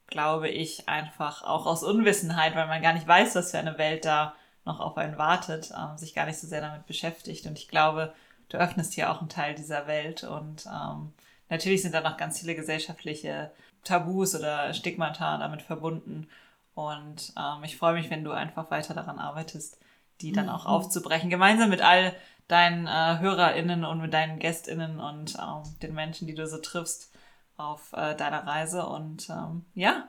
glaube 0.07 0.49
ich, 0.49 0.89
einfach 0.89 1.43
auch 1.43 1.67
aus 1.67 1.83
Unwissenheit, 1.83 2.55
weil 2.55 2.67
man 2.67 2.83
gar 2.83 2.93
nicht 2.93 3.07
weiß, 3.07 3.35
was 3.35 3.51
für 3.51 3.59
eine 3.59 3.79
Welt 3.79 4.05
da 4.05 4.35
noch 4.65 4.81
auf 4.81 4.97
einen 4.97 5.19
wartet, 5.19 5.73
ähm, 5.77 5.97
sich 5.97 6.15
gar 6.15 6.27
nicht 6.27 6.39
so 6.39 6.47
sehr 6.47 6.61
damit 6.61 6.87
beschäftigt. 6.87 7.47
Und 7.47 7.59
ich 7.59 7.69
glaube, 7.69 8.13
du 8.49 8.59
öffnest 8.59 8.95
hier 8.95 9.11
auch 9.11 9.21
einen 9.21 9.29
Teil 9.29 9.55
dieser 9.55 9.87
Welt. 9.87 10.25
Und 10.25 10.67
ähm, 10.67 11.13
natürlich 11.49 11.83
sind 11.83 11.95
da 11.95 12.01
noch 12.01 12.17
ganz 12.17 12.41
viele 12.41 12.55
gesellschaftliche 12.55 13.51
Tabus 13.85 14.35
oder 14.35 14.73
Stigmata 14.75 15.39
damit 15.39 15.63
verbunden. 15.63 16.29
Und 16.75 17.33
ähm, 17.39 17.65
ich 17.65 17.77
freue 17.77 17.95
mich, 17.95 18.11
wenn 18.11 18.25
du 18.25 18.33
einfach 18.33 18.71
weiter 18.71 18.95
daran 18.95 19.19
arbeitest, 19.19 19.79
die 20.21 20.33
dann 20.33 20.49
auch 20.49 20.65
mhm. 20.65 20.71
aufzubrechen, 20.71 21.31
gemeinsam 21.31 21.71
mit 21.71 21.83
all 21.83 22.15
deinen 22.49 22.87
äh, 22.87 23.19
HörerInnen 23.19 23.85
und 23.85 24.01
mit 24.01 24.15
deinen 24.15 24.39
GästInnen 24.39 25.01
und 25.01 25.37
ähm, 25.37 25.63
den 25.83 25.95
Menschen, 25.95 26.27
die 26.27 26.35
du 26.35 26.47
so 26.47 26.59
triffst, 26.59 27.13
auf 27.57 27.93
äh, 27.93 28.15
deiner 28.15 28.47
Reise. 28.47 28.87
Und 28.87 29.29
ähm, 29.31 29.65
ja, 29.75 30.09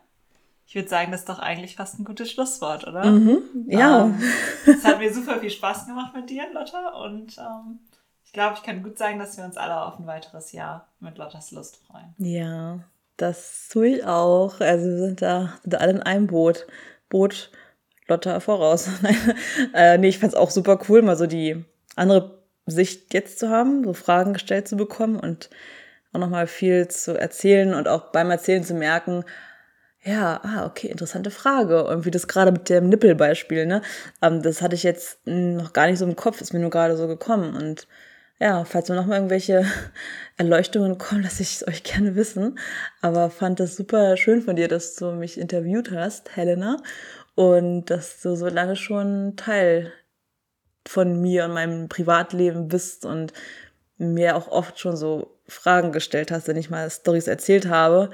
ich 0.67 0.75
würde 0.75 0.89
sagen, 0.89 1.11
das 1.11 1.21
ist 1.21 1.29
doch 1.29 1.39
eigentlich 1.39 1.77
fast 1.77 1.97
ein 1.97 2.05
gutes 2.05 2.29
Schlusswort, 2.29 2.85
oder? 2.85 3.05
Mhm, 3.05 3.65
ja. 3.67 4.05
Ähm, 4.05 4.21
es 4.65 4.83
hat 4.83 4.99
mir 4.99 5.13
super 5.13 5.39
viel 5.39 5.49
Spaß 5.49 5.87
gemacht 5.87 6.13
mit 6.13 6.29
dir, 6.29 6.51
Lotta. 6.53 6.89
Und 6.89 7.37
ähm, 7.37 7.79
ich 8.27 8.33
glaube, 8.33 8.55
ich 8.55 8.63
kann 8.63 8.83
gut 8.83 8.97
sagen, 8.97 9.19
dass 9.19 9.37
wir 9.37 9.45
uns 9.45 9.55
alle 9.55 9.81
auf 9.81 9.97
ein 9.97 10.05
weiteres 10.05 10.51
Jahr 10.51 10.89
mit 10.99 11.17
Lottas 11.17 11.51
Lust 11.51 11.77
freuen. 11.87 12.13
Ja, 12.17 12.79
das 13.15 13.69
tue 13.71 13.87
ich 13.87 14.05
auch. 14.05 14.59
Also 14.59 14.85
wir 14.85 14.97
sind 14.97 15.21
da, 15.21 15.53
sind 15.61 15.73
da 15.73 15.77
alle 15.77 15.93
in 15.93 16.03
einem 16.03 16.27
Boot. 16.27 16.67
Boot 17.07 17.51
Lotta 18.09 18.41
voraus. 18.41 18.89
äh, 19.73 19.97
nee, 19.97 20.09
ich 20.09 20.19
fand 20.19 20.33
es 20.33 20.37
auch 20.37 20.49
super 20.49 20.77
cool, 20.89 21.01
mal 21.03 21.15
so 21.15 21.25
die 21.25 21.63
andere 21.95 22.43
Sicht 22.65 23.13
jetzt 23.13 23.39
zu 23.39 23.49
haben, 23.49 23.85
so 23.85 23.93
Fragen 23.93 24.33
gestellt 24.33 24.67
zu 24.67 24.75
bekommen 24.75 25.17
und 25.17 25.49
auch 26.11 26.19
nochmal 26.19 26.47
viel 26.47 26.89
zu 26.89 27.17
erzählen 27.17 27.73
und 27.73 27.87
auch 27.87 28.11
beim 28.11 28.29
Erzählen 28.29 28.63
zu 28.63 28.73
merken, 28.73 29.23
ja, 30.03 30.41
ah, 30.43 30.65
okay, 30.65 30.87
interessante 30.87 31.31
Frage. 31.31 31.87
Und 31.87 32.05
wie 32.05 32.11
das 32.11 32.27
gerade 32.27 32.51
mit 32.51 32.69
dem 32.69 32.89
Nippelbeispiel, 32.89 33.65
ne? 33.65 33.81
Ähm, 34.21 34.41
das 34.41 34.61
hatte 34.61 34.75
ich 34.75 34.83
jetzt 34.83 35.25
noch 35.25 35.71
gar 35.71 35.87
nicht 35.87 35.99
so 35.99 36.05
im 36.05 36.17
Kopf, 36.17 36.41
ist 36.41 36.53
mir 36.53 36.59
nur 36.59 36.69
gerade 36.69 36.97
so 36.97 37.07
gekommen. 37.07 37.55
Und 37.55 37.87
ja, 38.39 38.65
falls 38.65 38.89
mir 38.89 38.95
nochmal 38.95 39.17
irgendwelche 39.17 39.65
Erleuchtungen 40.37 40.97
kommen, 40.97 41.23
lasse 41.23 41.41
ich 41.41 41.55
es 41.55 41.67
euch 41.67 41.83
gerne 41.83 42.15
wissen. 42.15 42.59
Aber 43.01 43.29
fand 43.29 43.59
das 43.59 43.75
super 43.75 44.17
schön 44.17 44.41
von 44.41 44.55
dir, 44.55 44.67
dass 44.67 44.95
du 44.95 45.11
mich 45.11 45.39
interviewt 45.39 45.91
hast, 45.91 46.35
Helena. 46.35 46.77
Und 47.35 47.85
dass 47.85 48.21
du 48.21 48.35
so 48.35 48.47
lange 48.47 48.75
schon 48.75 49.35
Teil 49.35 49.91
von 50.87 51.21
mir 51.21 51.45
und 51.45 51.53
meinem 51.53 51.89
Privatleben 51.89 52.67
bist 52.67 53.05
und 53.05 53.33
mir 53.97 54.35
auch 54.35 54.47
oft 54.47 54.79
schon 54.79 54.95
so 54.95 55.37
Fragen 55.47 55.91
gestellt 55.91 56.31
hast, 56.31 56.47
wenn 56.47 56.57
ich 56.57 56.69
mal 56.69 56.89
Stories 56.89 57.27
erzählt 57.27 57.67
habe 57.67 58.09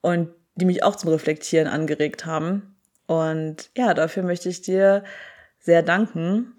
und 0.00 0.30
die 0.54 0.64
mich 0.64 0.82
auch 0.82 0.96
zum 0.96 1.10
Reflektieren 1.10 1.66
angeregt 1.66 2.26
haben. 2.26 2.76
Und 3.06 3.70
ja, 3.76 3.94
dafür 3.94 4.22
möchte 4.22 4.48
ich 4.48 4.62
dir 4.62 5.04
sehr 5.58 5.82
danken. 5.82 6.54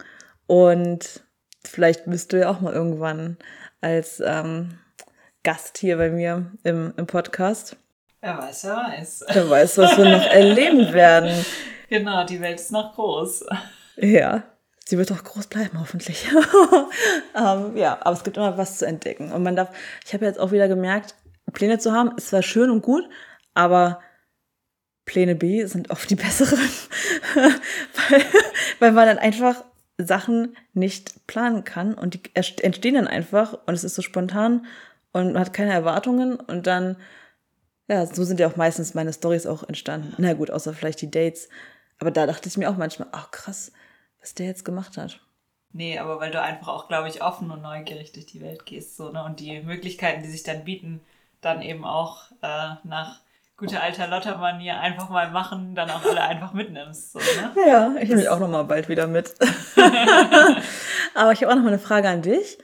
Und 0.48 1.25
vielleicht 1.68 2.06
bist 2.06 2.34
du 2.34 2.40
ja 2.40 2.50
auch 2.50 2.62
mal 2.62 2.74
irgendwann 2.74 3.38
als 3.82 4.22
ähm, 4.26 4.80
Gast 5.44 5.78
hier 5.78 5.98
bei 5.98 6.10
mir 6.10 6.52
im, 6.64 6.94
im 6.98 7.08
Podcast. 7.08 7.78
Wer 8.22 8.38
weiß, 8.38 8.64
wer 8.66 8.76
weiß. 8.76 9.26
Wer 9.32 9.50
weiß, 9.50 9.78
was 9.78 9.98
wir 9.98 10.10
noch 10.10 10.26
erleben 10.32 10.94
werden. 10.94 11.46
Genau, 11.90 12.26
die 12.26 12.42
Welt 12.42 12.60
ist 12.60 12.72
noch 12.72 12.96
groß. 12.96 13.46
Ja, 13.98 14.44
sie 14.86 14.98
wird 14.98 15.12
auch 15.12 15.24
groß 15.24 15.48
bleiben, 15.48 15.80
hoffentlich. 15.80 16.28
ähm, 17.36 17.78
ja, 17.78 18.00
aber 18.02 18.14
es 18.14 18.24
gibt 18.24 18.38
immer 18.38 18.58
was 18.58 18.80
zu 18.80 18.88
entdecken. 18.88 19.32
Und 19.32 19.44
man 19.44 19.56
darf, 19.56 19.70
ich 20.04 20.14
habe 20.14 20.26
jetzt 20.26 20.40
auch 20.40 20.52
wieder 20.52 20.68
gemerkt, 20.68 21.14
Pläne 21.54 21.78
zu 21.78 21.92
haben, 21.92 22.18
ist 22.18 22.30
zwar 22.30 22.42
schön 22.42 22.72
und 22.72 22.82
gut, 22.82 23.04
aber 23.54 24.02
Pläne 25.06 25.36
B 25.36 25.64
sind 25.66 25.92
oft 25.92 26.10
die 26.10 26.16
besseren, 26.16 26.60
weil, 27.36 28.22
weil 28.80 28.92
man 28.92 29.06
dann 29.06 29.20
einfach 29.20 29.64
Sachen 29.98 30.58
nicht 30.74 31.26
planen 31.28 31.64
kann 31.64 31.94
und 31.94 32.14
die 32.14 32.22
entstehen 32.36 32.96
dann 32.96 33.08
einfach 33.08 33.58
und 33.66 33.74
es 33.74 33.84
ist 33.84 33.96
so 33.96 34.02
spontan 34.02 34.66
und 35.12 35.34
man 35.34 35.40
hat 35.40 35.54
keine 35.54 35.72
Erwartungen 35.72 36.36
und 36.36 36.68
dann, 36.68 36.98
ja, 37.88 38.06
so 38.06 38.24
sind 38.24 38.40
ja 38.40 38.48
auch 38.48 38.58
meistens 38.58 38.94
meine 38.94 39.14
Stories 39.14 39.46
auch 39.46 39.64
entstanden. 39.64 40.14
Na 40.18 40.34
gut, 40.34 40.52
außer 40.52 40.74
vielleicht 40.74 41.02
die 41.02 41.12
Dates. 41.12 41.48
Aber 42.00 42.12
da 42.12 42.26
dachte 42.26 42.50
ich 42.50 42.58
mir 42.58 42.70
auch 42.70 42.78
manchmal, 42.78 43.08
ach 43.14 43.32
krass, 43.32 43.72
was 44.20 44.34
der 44.34 44.48
jetzt 44.48 44.66
gemacht 44.66 44.98
hat. 44.98 45.22
Nee, 45.72 46.00
aber 46.00 46.20
weil 46.20 46.32
du 46.32 46.42
einfach 46.42 46.68
auch, 46.68 46.88
glaube 46.88 47.10
ich, 47.10 47.22
offen 47.22 47.52
und 47.52 47.62
neugierig 47.62 48.12
durch 48.14 48.26
die 48.26 48.42
Welt 48.42 48.66
gehst, 48.66 48.98
so, 48.98 49.12
ne? 49.12 49.24
Und 49.24 49.40
die 49.40 49.62
Möglichkeiten, 49.62 50.24
die 50.24 50.30
sich 50.30 50.44
dann 50.44 50.64
bieten, 50.64 51.02
dann 51.42 51.62
eben 51.62 51.86
auch 51.86 52.32
äh, 52.42 52.76
nach 52.84 53.22
guter 53.58 53.82
alter 53.82 54.08
Lotter-Manier 54.08 54.80
einfach 54.80 55.10
mal 55.10 55.32
machen, 55.32 55.76
dann 55.76 55.90
auch 55.90 56.04
alle 56.04 56.22
einfach 56.22 56.54
mitnimmst. 56.54 57.14
So, 57.14 57.20
ne? 57.20 57.52
Ja, 57.68 57.96
ich 58.00 58.10
nehme 58.10 58.22
mich 58.22 58.30
auch 58.30 58.40
noch 58.40 58.50
mal 58.50 58.64
bald 58.64 58.90
wieder 58.90 59.08
mit. 59.08 59.34
aber 61.16 61.32
ich 61.32 61.42
habe 61.42 61.52
auch 61.52 61.56
noch 61.56 61.64
mal 61.64 61.70
eine 61.70 61.80
Frage 61.80 62.10
an 62.10 62.22
dich. 62.22 62.58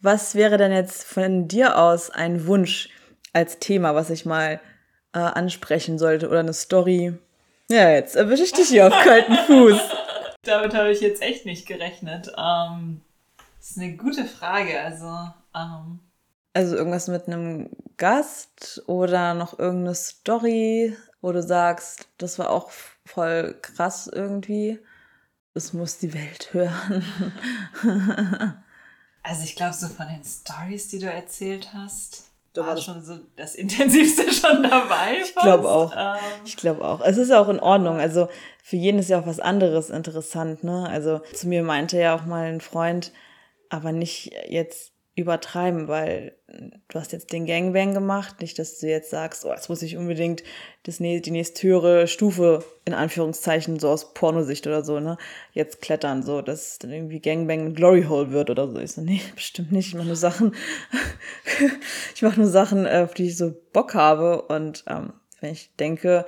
Was 0.00 0.34
wäre 0.34 0.56
denn 0.56 0.72
jetzt 0.72 1.04
von 1.04 1.48
dir 1.48 1.78
aus 1.78 2.10
ein 2.10 2.46
Wunsch, 2.46 2.90
als 3.36 3.58
Thema, 3.58 3.94
was 3.94 4.08
ich 4.10 4.24
mal 4.24 4.60
äh, 5.12 5.18
ansprechen 5.18 5.98
sollte 5.98 6.28
oder 6.28 6.40
eine 6.40 6.52
Story. 6.52 7.14
Ja, 7.70 7.90
jetzt 7.90 8.16
erwische 8.16 8.44
ich 8.44 8.52
dich 8.52 8.68
hier 8.68 8.86
auf 8.86 8.92
kalten 9.02 9.34
Fuß. 9.34 9.80
Damit 10.42 10.74
habe 10.74 10.90
ich 10.90 11.00
jetzt 11.00 11.22
echt 11.22 11.46
nicht 11.46 11.66
gerechnet. 11.66 12.28
Ähm, 12.36 13.02
das 13.58 13.70
ist 13.70 13.78
eine 13.78 13.96
gute 13.96 14.24
Frage. 14.24 14.80
Also, 14.80 15.06
ähm, 15.54 16.00
also 16.56 16.74
irgendwas 16.74 17.06
mit 17.08 17.26
einem 17.28 17.68
Gast 17.98 18.82
oder 18.86 19.34
noch 19.34 19.58
irgendeine 19.58 19.94
Story, 19.94 20.96
wo 21.20 21.30
du 21.32 21.42
sagst, 21.42 22.08
das 22.16 22.38
war 22.38 22.48
auch 22.48 22.70
voll 23.04 23.58
krass 23.60 24.06
irgendwie. 24.10 24.78
Das 25.52 25.74
muss 25.74 25.98
die 25.98 26.14
Welt 26.14 26.54
hören. 26.54 27.04
also 29.22 29.44
ich 29.44 29.54
glaube, 29.54 29.74
so 29.74 29.88
von 29.88 30.06
den 30.08 30.24
Stories, 30.24 30.88
die 30.88 30.98
du 30.98 31.10
erzählt 31.12 31.74
hast, 31.74 32.30
da 32.54 32.66
war 32.66 32.78
schon 32.78 33.04
so 33.04 33.18
das 33.36 33.54
Intensivste 33.54 34.32
schon 34.32 34.62
dabei. 34.62 35.18
Ich 35.22 35.34
glaube 35.34 35.68
auch. 35.68 35.92
Ähm. 35.94 36.16
Ich 36.46 36.56
glaube 36.56 36.86
auch. 36.86 37.02
Es 37.02 37.18
ist 37.18 37.28
ja 37.28 37.38
auch 37.38 37.50
in 37.50 37.60
Ordnung. 37.60 38.00
Also 38.00 38.30
für 38.62 38.76
jeden 38.76 38.98
ist 38.98 39.10
ja 39.10 39.20
auch 39.20 39.26
was 39.26 39.40
anderes 39.40 39.90
interessant. 39.90 40.64
Ne? 40.64 40.88
Also 40.88 41.20
zu 41.34 41.48
mir 41.48 41.62
meinte 41.62 41.98
ja 41.98 42.16
auch 42.16 42.24
mal 42.24 42.46
ein 42.46 42.62
Freund, 42.62 43.12
aber 43.68 43.92
nicht 43.92 44.32
jetzt 44.48 44.95
übertreiben, 45.16 45.88
weil 45.88 46.36
du 46.88 47.00
hast 47.00 47.12
jetzt 47.12 47.32
den 47.32 47.46
Gangbang 47.46 47.94
gemacht, 47.94 48.42
nicht, 48.42 48.58
dass 48.58 48.78
du 48.78 48.86
jetzt 48.86 49.08
sagst, 49.08 49.46
oh, 49.46 49.50
jetzt 49.50 49.70
muss 49.70 49.80
ich 49.80 49.96
unbedingt 49.96 50.44
das, 50.82 50.98
die 50.98 51.30
nächste 51.30 51.66
höhere 51.66 52.06
Stufe, 52.06 52.62
in 52.84 52.92
Anführungszeichen, 52.92 53.80
so 53.80 53.88
aus 53.88 54.12
Pornosicht 54.12 54.66
oder 54.66 54.84
so, 54.84 55.00
ne, 55.00 55.16
jetzt 55.52 55.80
klettern, 55.80 56.22
so, 56.22 56.42
dass 56.42 56.78
dann 56.78 56.92
irgendwie 56.92 57.20
Gangbang 57.20 57.60
ein 57.60 57.74
Glory 57.74 58.04
Hole 58.04 58.30
wird 58.30 58.50
oder 58.50 58.68
so. 58.68 58.78
Ich 58.78 58.92
so, 58.92 59.00
nee, 59.00 59.22
bestimmt 59.34 59.72
nicht, 59.72 59.88
ich 59.88 59.94
mache 59.94 60.06
nur 60.06 60.16
Sachen, 60.16 60.54
ich 62.14 62.20
mache 62.20 62.38
nur 62.38 62.50
Sachen, 62.50 62.86
auf 62.86 63.14
die 63.14 63.28
ich 63.28 63.38
so 63.38 63.54
Bock 63.72 63.94
habe 63.94 64.42
und 64.42 64.84
ähm, 64.86 65.14
wenn 65.40 65.52
ich 65.52 65.74
denke, 65.76 66.26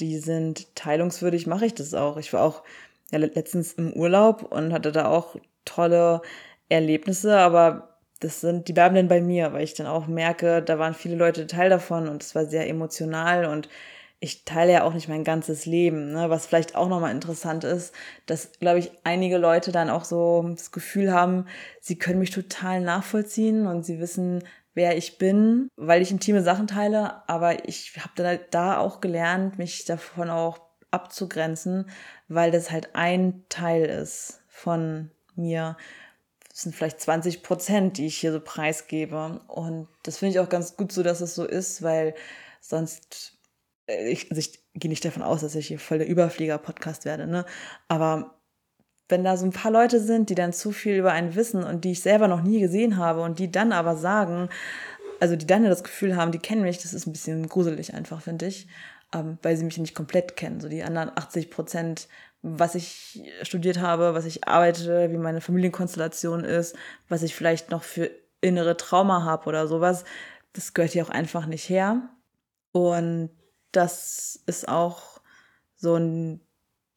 die 0.00 0.18
sind 0.18 0.74
teilungswürdig, 0.74 1.46
mache 1.46 1.66
ich 1.66 1.74
das 1.74 1.94
auch. 1.94 2.16
Ich 2.16 2.32
war 2.32 2.42
auch 2.42 2.64
ja, 3.12 3.18
letztens 3.18 3.74
im 3.74 3.92
Urlaub 3.92 4.42
und 4.42 4.72
hatte 4.72 4.90
da 4.90 5.06
auch 5.06 5.36
tolle 5.64 6.20
Erlebnisse, 6.68 7.36
aber 7.38 7.93
das 8.20 8.40
sind, 8.40 8.68
die 8.68 8.72
bleiben 8.72 9.08
bei 9.08 9.20
mir, 9.20 9.52
weil 9.52 9.64
ich 9.64 9.74
dann 9.74 9.86
auch 9.86 10.06
merke, 10.06 10.62
da 10.62 10.78
waren 10.78 10.94
viele 10.94 11.16
Leute 11.16 11.46
Teil 11.46 11.70
davon 11.70 12.08
und 12.08 12.22
es 12.22 12.34
war 12.34 12.46
sehr 12.46 12.68
emotional 12.68 13.44
und 13.46 13.68
ich 14.20 14.44
teile 14.44 14.72
ja 14.72 14.82
auch 14.84 14.94
nicht 14.94 15.08
mein 15.08 15.24
ganzes 15.24 15.66
Leben, 15.66 16.12
ne? 16.12 16.30
was 16.30 16.46
vielleicht 16.46 16.76
auch 16.76 16.88
nochmal 16.88 17.10
interessant 17.10 17.64
ist, 17.64 17.94
dass, 18.24 18.52
glaube 18.58 18.78
ich, 18.78 18.90
einige 19.04 19.36
Leute 19.36 19.70
dann 19.70 19.90
auch 19.90 20.04
so 20.04 20.46
das 20.48 20.72
Gefühl 20.72 21.12
haben, 21.12 21.46
sie 21.80 21.98
können 21.98 22.20
mich 22.20 22.30
total 22.30 22.80
nachvollziehen 22.80 23.66
und 23.66 23.84
sie 23.84 24.00
wissen, 24.00 24.42
wer 24.72 24.96
ich 24.96 25.18
bin, 25.18 25.68
weil 25.76 26.00
ich 26.00 26.10
intime 26.10 26.42
Sachen 26.42 26.66
teile, 26.66 27.28
aber 27.28 27.68
ich 27.68 27.92
habe 27.98 28.12
dann 28.16 28.26
halt 28.26 28.54
da 28.54 28.78
auch 28.78 29.02
gelernt, 29.02 29.58
mich 29.58 29.84
davon 29.84 30.30
auch 30.30 30.58
abzugrenzen, 30.90 31.90
weil 32.28 32.50
das 32.50 32.70
halt 32.70 32.94
ein 32.94 33.44
Teil 33.50 33.84
ist 33.84 34.42
von 34.48 35.10
mir 35.34 35.76
das 36.54 36.62
sind 36.62 36.74
vielleicht 36.76 37.00
20 37.00 37.42
Prozent, 37.42 37.98
die 37.98 38.06
ich 38.06 38.16
hier 38.16 38.30
so 38.30 38.38
preisgebe. 38.38 39.40
Und 39.48 39.88
das 40.04 40.18
finde 40.18 40.34
ich 40.34 40.38
auch 40.38 40.48
ganz 40.48 40.76
gut 40.76 40.92
so, 40.92 41.02
dass 41.02 41.20
es 41.20 41.34
so 41.34 41.44
ist, 41.44 41.82
weil 41.82 42.14
sonst, 42.60 43.36
äh, 43.88 44.08
ich, 44.08 44.30
also 44.30 44.38
ich 44.38 44.62
gehe 44.74 44.88
nicht 44.88 45.04
davon 45.04 45.24
aus, 45.24 45.40
dass 45.40 45.56
ich 45.56 45.66
hier 45.66 45.80
voll 45.80 45.98
der 45.98 46.08
Überflieger-Podcast 46.08 47.06
werde, 47.06 47.26
ne? 47.26 47.44
Aber 47.88 48.38
wenn 49.08 49.24
da 49.24 49.36
so 49.36 49.44
ein 49.44 49.52
paar 49.52 49.72
Leute 49.72 49.98
sind, 49.98 50.30
die 50.30 50.36
dann 50.36 50.52
zu 50.52 50.70
viel 50.70 50.94
über 50.96 51.10
einen 51.10 51.34
wissen 51.34 51.64
und 51.64 51.84
die 51.84 51.90
ich 51.90 52.02
selber 52.02 52.28
noch 52.28 52.42
nie 52.42 52.60
gesehen 52.60 52.98
habe 52.98 53.22
und 53.22 53.40
die 53.40 53.50
dann 53.50 53.72
aber 53.72 53.96
sagen, 53.96 54.48
also 55.18 55.34
die 55.34 55.46
dann 55.46 55.64
ja 55.64 55.70
das 55.70 55.82
Gefühl 55.82 56.16
haben, 56.16 56.30
die 56.30 56.38
kennen 56.38 56.62
mich, 56.62 56.78
das 56.78 56.94
ist 56.94 57.06
ein 57.06 57.12
bisschen 57.12 57.48
gruselig 57.48 57.94
einfach, 57.94 58.22
finde 58.22 58.46
ich, 58.46 58.68
ähm, 59.12 59.38
weil 59.42 59.56
sie 59.56 59.64
mich 59.64 59.78
nicht 59.78 59.94
komplett 59.94 60.36
kennen. 60.36 60.60
So 60.60 60.68
die 60.68 60.84
anderen 60.84 61.10
80 61.14 61.50
Prozent 61.50 62.08
was 62.46 62.74
ich 62.74 63.22
studiert 63.42 63.80
habe, 63.80 64.12
was 64.12 64.26
ich 64.26 64.46
arbeite, 64.46 65.10
wie 65.10 65.16
meine 65.16 65.40
Familienkonstellation 65.40 66.44
ist, 66.44 66.76
was 67.08 67.22
ich 67.22 67.34
vielleicht 67.34 67.70
noch 67.70 67.82
für 67.82 68.10
innere 68.42 68.76
Trauma 68.76 69.24
habe 69.24 69.46
oder 69.46 69.66
sowas. 69.66 70.04
Das 70.52 70.74
gehört 70.74 70.92
hier 70.92 71.04
auch 71.06 71.10
einfach 71.10 71.46
nicht 71.46 71.70
her. 71.70 72.02
Und 72.72 73.30
das 73.72 74.42
ist 74.46 74.68
auch 74.68 75.20
so 75.76 75.96
ein 75.96 76.40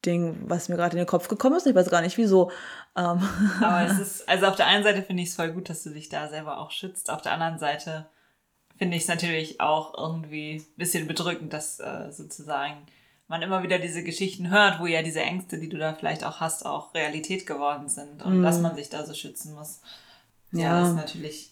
Ding, 0.04 0.36
was 0.42 0.68
mir 0.68 0.76
gerade 0.76 0.92
in 0.92 0.98
den 0.98 1.06
Kopf 1.06 1.28
gekommen 1.28 1.56
ist. 1.56 1.66
Ich 1.66 1.74
weiß 1.74 1.88
gar 1.88 2.02
nicht 2.02 2.18
wieso. 2.18 2.50
Ähm. 2.94 3.26
Aber 3.62 3.86
es 3.90 3.98
ist, 4.00 4.28
also 4.28 4.46
auf 4.46 4.56
der 4.56 4.66
einen 4.66 4.84
Seite 4.84 5.02
finde 5.02 5.22
ich 5.22 5.30
es 5.30 5.34
voll 5.34 5.52
gut, 5.52 5.70
dass 5.70 5.82
du 5.82 5.90
dich 5.90 6.10
da 6.10 6.28
selber 6.28 6.58
auch 6.58 6.72
schützt. 6.72 7.10
Auf 7.10 7.22
der 7.22 7.32
anderen 7.32 7.58
Seite 7.58 8.06
finde 8.76 8.98
ich 8.98 9.04
es 9.04 9.08
natürlich 9.08 9.62
auch 9.62 9.96
irgendwie 9.96 10.56
ein 10.56 10.76
bisschen 10.76 11.08
bedrückend, 11.08 11.54
dass 11.54 11.80
äh, 11.80 12.12
sozusagen 12.12 12.84
man 13.28 13.42
immer 13.42 13.62
wieder 13.62 13.78
diese 13.78 14.02
Geschichten 14.02 14.50
hört, 14.50 14.80
wo 14.80 14.86
ja 14.86 15.02
diese 15.02 15.20
Ängste, 15.20 15.58
die 15.58 15.68
du 15.68 15.76
da 15.76 15.94
vielleicht 15.94 16.24
auch 16.24 16.40
hast, 16.40 16.64
auch 16.64 16.94
Realität 16.94 17.46
geworden 17.46 17.88
sind 17.88 18.22
und 18.22 18.40
mm. 18.40 18.42
dass 18.42 18.58
man 18.60 18.74
sich 18.74 18.88
da 18.88 19.04
so 19.04 19.14
schützen 19.14 19.54
muss. 19.54 19.80
Ja, 20.50 20.60
ja 20.60 20.80
das 20.80 20.88
ist 20.88 20.96
natürlich, 20.96 21.50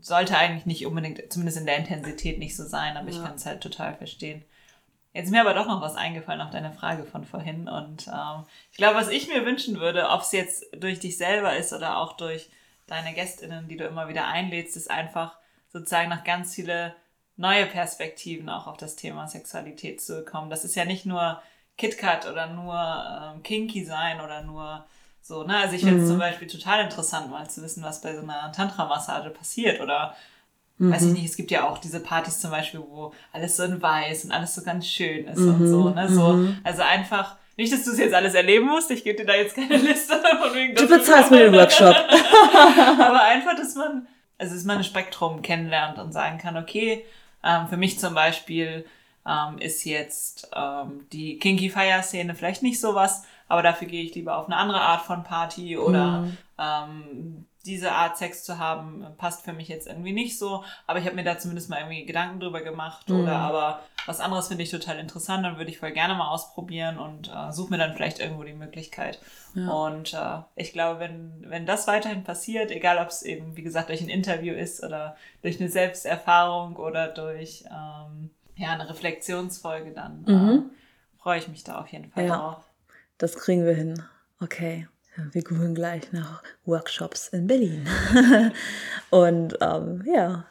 sollte 0.00 0.36
eigentlich 0.36 0.64
nicht 0.64 0.86
unbedingt, 0.86 1.30
zumindest 1.30 1.58
in 1.58 1.66
der 1.66 1.76
Intensität 1.76 2.38
nicht 2.38 2.56
so 2.56 2.64
sein, 2.64 2.96
aber 2.96 3.10
ja. 3.10 3.16
ich 3.16 3.22
kann 3.22 3.36
es 3.36 3.44
halt 3.44 3.62
total 3.62 3.94
verstehen. 3.94 4.42
Jetzt 5.12 5.26
ist 5.26 5.30
mir 5.30 5.42
aber 5.42 5.54
doch 5.54 5.66
noch 5.66 5.80
was 5.80 5.94
eingefallen 5.94 6.40
auf 6.40 6.50
deine 6.50 6.72
Frage 6.72 7.04
von 7.04 7.24
vorhin. 7.24 7.68
Und 7.68 8.08
ähm, 8.08 8.44
ich 8.72 8.78
glaube, 8.78 8.96
was 8.96 9.08
ich 9.08 9.28
mir 9.28 9.46
wünschen 9.46 9.78
würde, 9.78 10.08
ob 10.08 10.22
es 10.22 10.32
jetzt 10.32 10.66
durch 10.76 10.98
dich 10.98 11.16
selber 11.16 11.56
ist 11.56 11.72
oder 11.72 11.98
auch 11.98 12.16
durch 12.16 12.50
deine 12.88 13.14
GästInnen, 13.14 13.68
die 13.68 13.76
du 13.76 13.84
immer 13.84 14.08
wieder 14.08 14.26
einlädst, 14.26 14.76
ist 14.76 14.90
einfach 14.90 15.36
sozusagen 15.72 16.08
nach 16.08 16.24
ganz 16.24 16.54
viele 16.56 16.96
neue 17.36 17.66
Perspektiven 17.66 18.48
auch 18.48 18.66
auf 18.66 18.76
das 18.76 18.96
Thema 18.96 19.26
Sexualität 19.26 20.00
zu 20.00 20.16
bekommen. 20.16 20.50
Das 20.50 20.64
ist 20.64 20.76
ja 20.76 20.84
nicht 20.84 21.06
nur 21.06 21.40
KitKat 21.76 22.30
oder 22.30 22.48
nur 22.48 22.74
ähm, 22.74 23.42
Kinky 23.42 23.84
sein 23.84 24.20
oder 24.20 24.42
nur 24.42 24.84
so, 25.20 25.42
ne? 25.42 25.56
Also 25.56 25.74
ich 25.74 25.82
finde 25.82 26.00
es 26.00 26.04
mhm. 26.04 26.10
zum 26.10 26.18
Beispiel 26.18 26.46
total 26.46 26.84
interessant, 26.84 27.30
mal 27.30 27.48
zu 27.48 27.62
wissen, 27.62 27.82
was 27.82 28.02
bei 28.02 28.14
so 28.14 28.22
einer 28.22 28.52
Tantra-Massage 28.52 29.30
passiert 29.30 29.80
oder 29.80 30.14
mhm. 30.78 30.92
weiß 30.92 31.02
ich 31.06 31.12
nicht, 31.14 31.24
es 31.24 31.36
gibt 31.36 31.50
ja 31.50 31.66
auch 31.66 31.78
diese 31.78 32.00
Partys 32.00 32.40
zum 32.40 32.50
Beispiel, 32.50 32.80
wo 32.80 33.12
alles 33.32 33.56
so 33.56 33.64
in 33.64 33.80
weiß 33.80 34.26
und 34.26 34.32
alles 34.32 34.54
so 34.54 34.62
ganz 34.62 34.86
schön 34.86 35.26
ist 35.26 35.38
mhm. 35.38 35.54
und 35.54 35.66
so, 35.66 35.90
ne? 35.90 36.08
So, 36.08 36.34
mhm. 36.34 36.58
also 36.62 36.82
einfach, 36.82 37.36
nicht, 37.56 37.72
dass 37.72 37.84
du 37.84 37.92
es 37.92 37.98
jetzt 37.98 38.14
alles 38.14 38.34
erleben 38.34 38.66
musst, 38.66 38.90
ich 38.90 39.02
gebe 39.02 39.18
dir 39.18 39.26
da 39.26 39.34
jetzt 39.34 39.54
keine 39.54 39.76
Liste 39.78 40.14
von 40.14 40.54
wegen. 40.54 40.74
Du 40.74 40.86
bezahlst 40.86 41.30
mir 41.30 41.50
den 41.50 41.54
Workshop. 41.58 41.96
Aber 42.98 43.22
einfach, 43.22 43.56
dass 43.56 43.74
man, 43.76 44.06
also 44.38 44.54
dass 44.54 44.64
man 44.64 44.78
ein 44.78 44.84
Spektrum 44.84 45.40
kennenlernt 45.40 45.98
und 45.98 46.12
sagen 46.12 46.38
kann, 46.38 46.56
okay, 46.56 47.04
ähm, 47.44 47.68
für 47.68 47.76
mich 47.76 47.98
zum 47.98 48.14
Beispiel 48.14 48.86
ähm, 49.26 49.58
ist 49.58 49.84
jetzt 49.84 50.50
ähm, 50.54 51.06
die 51.12 51.38
Kinky 51.38 51.70
Fire 51.70 52.02
Szene 52.02 52.34
vielleicht 52.34 52.62
nicht 52.62 52.80
sowas, 52.80 53.24
aber 53.48 53.62
dafür 53.62 53.88
gehe 53.88 54.02
ich 54.02 54.14
lieber 54.14 54.36
auf 54.36 54.46
eine 54.46 54.56
andere 54.56 54.80
Art 54.80 55.02
von 55.02 55.22
Party 55.22 55.76
oder 55.78 56.22
mhm. 56.22 56.36
ähm, 56.58 57.46
diese 57.64 57.92
Art 57.92 58.18
Sex 58.18 58.44
zu 58.44 58.58
haben, 58.58 59.06
passt 59.16 59.44
für 59.44 59.52
mich 59.52 59.68
jetzt 59.68 59.86
irgendwie 59.86 60.12
nicht 60.12 60.38
so. 60.38 60.64
Aber 60.86 60.98
ich 60.98 61.06
habe 61.06 61.16
mir 61.16 61.24
da 61.24 61.38
zumindest 61.38 61.70
mal 61.70 61.78
irgendwie 61.78 62.04
Gedanken 62.04 62.40
drüber 62.40 62.60
gemacht. 62.60 63.08
Mhm. 63.08 63.20
Oder 63.20 63.36
aber 63.36 63.80
was 64.06 64.20
anderes 64.20 64.48
finde 64.48 64.64
ich 64.64 64.70
total 64.70 64.98
interessant, 64.98 65.44
dann 65.44 65.56
würde 65.56 65.70
ich 65.70 65.78
voll 65.78 65.92
gerne 65.92 66.14
mal 66.14 66.28
ausprobieren 66.28 66.98
und 66.98 67.30
äh, 67.34 67.52
suche 67.52 67.70
mir 67.70 67.78
dann 67.78 67.94
vielleicht 67.94 68.20
irgendwo 68.20 68.42
die 68.42 68.52
Möglichkeit. 68.52 69.18
Ja. 69.54 69.68
Und 69.68 70.12
äh, 70.12 70.42
ich 70.56 70.72
glaube, 70.72 71.00
wenn, 71.00 71.44
wenn 71.48 71.64
das 71.64 71.86
weiterhin 71.86 72.24
passiert, 72.24 72.70
egal 72.70 72.98
ob 72.98 73.08
es 73.08 73.22
eben, 73.22 73.56
wie 73.56 73.62
gesagt, 73.62 73.88
durch 73.88 74.02
ein 74.02 74.08
Interview 74.08 74.54
ist 74.54 74.82
oder 74.82 75.16
durch 75.42 75.60
eine 75.60 75.70
Selbsterfahrung 75.70 76.76
oder 76.76 77.08
durch 77.08 77.64
ähm, 77.70 78.30
ja, 78.56 78.70
eine 78.70 78.88
Reflexionsfolge, 78.88 79.92
dann 79.92 80.22
mhm. 80.26 80.70
äh, 80.70 81.20
freue 81.22 81.38
ich 81.38 81.48
mich 81.48 81.64
da 81.64 81.80
auf 81.80 81.88
jeden 81.88 82.10
Fall 82.10 82.26
ja. 82.26 82.36
drauf. 82.36 82.64
Das 83.16 83.36
kriegen 83.36 83.64
wir 83.64 83.74
hin. 83.74 84.02
Okay. 84.40 84.88
Wir 85.32 85.42
googeln 85.42 85.74
gleich 85.74 86.12
nach 86.12 86.42
Workshops 86.64 87.28
in 87.28 87.46
Berlin. 87.46 87.86
und 89.10 89.56
ähm, 89.60 90.02
ja, 90.06 90.46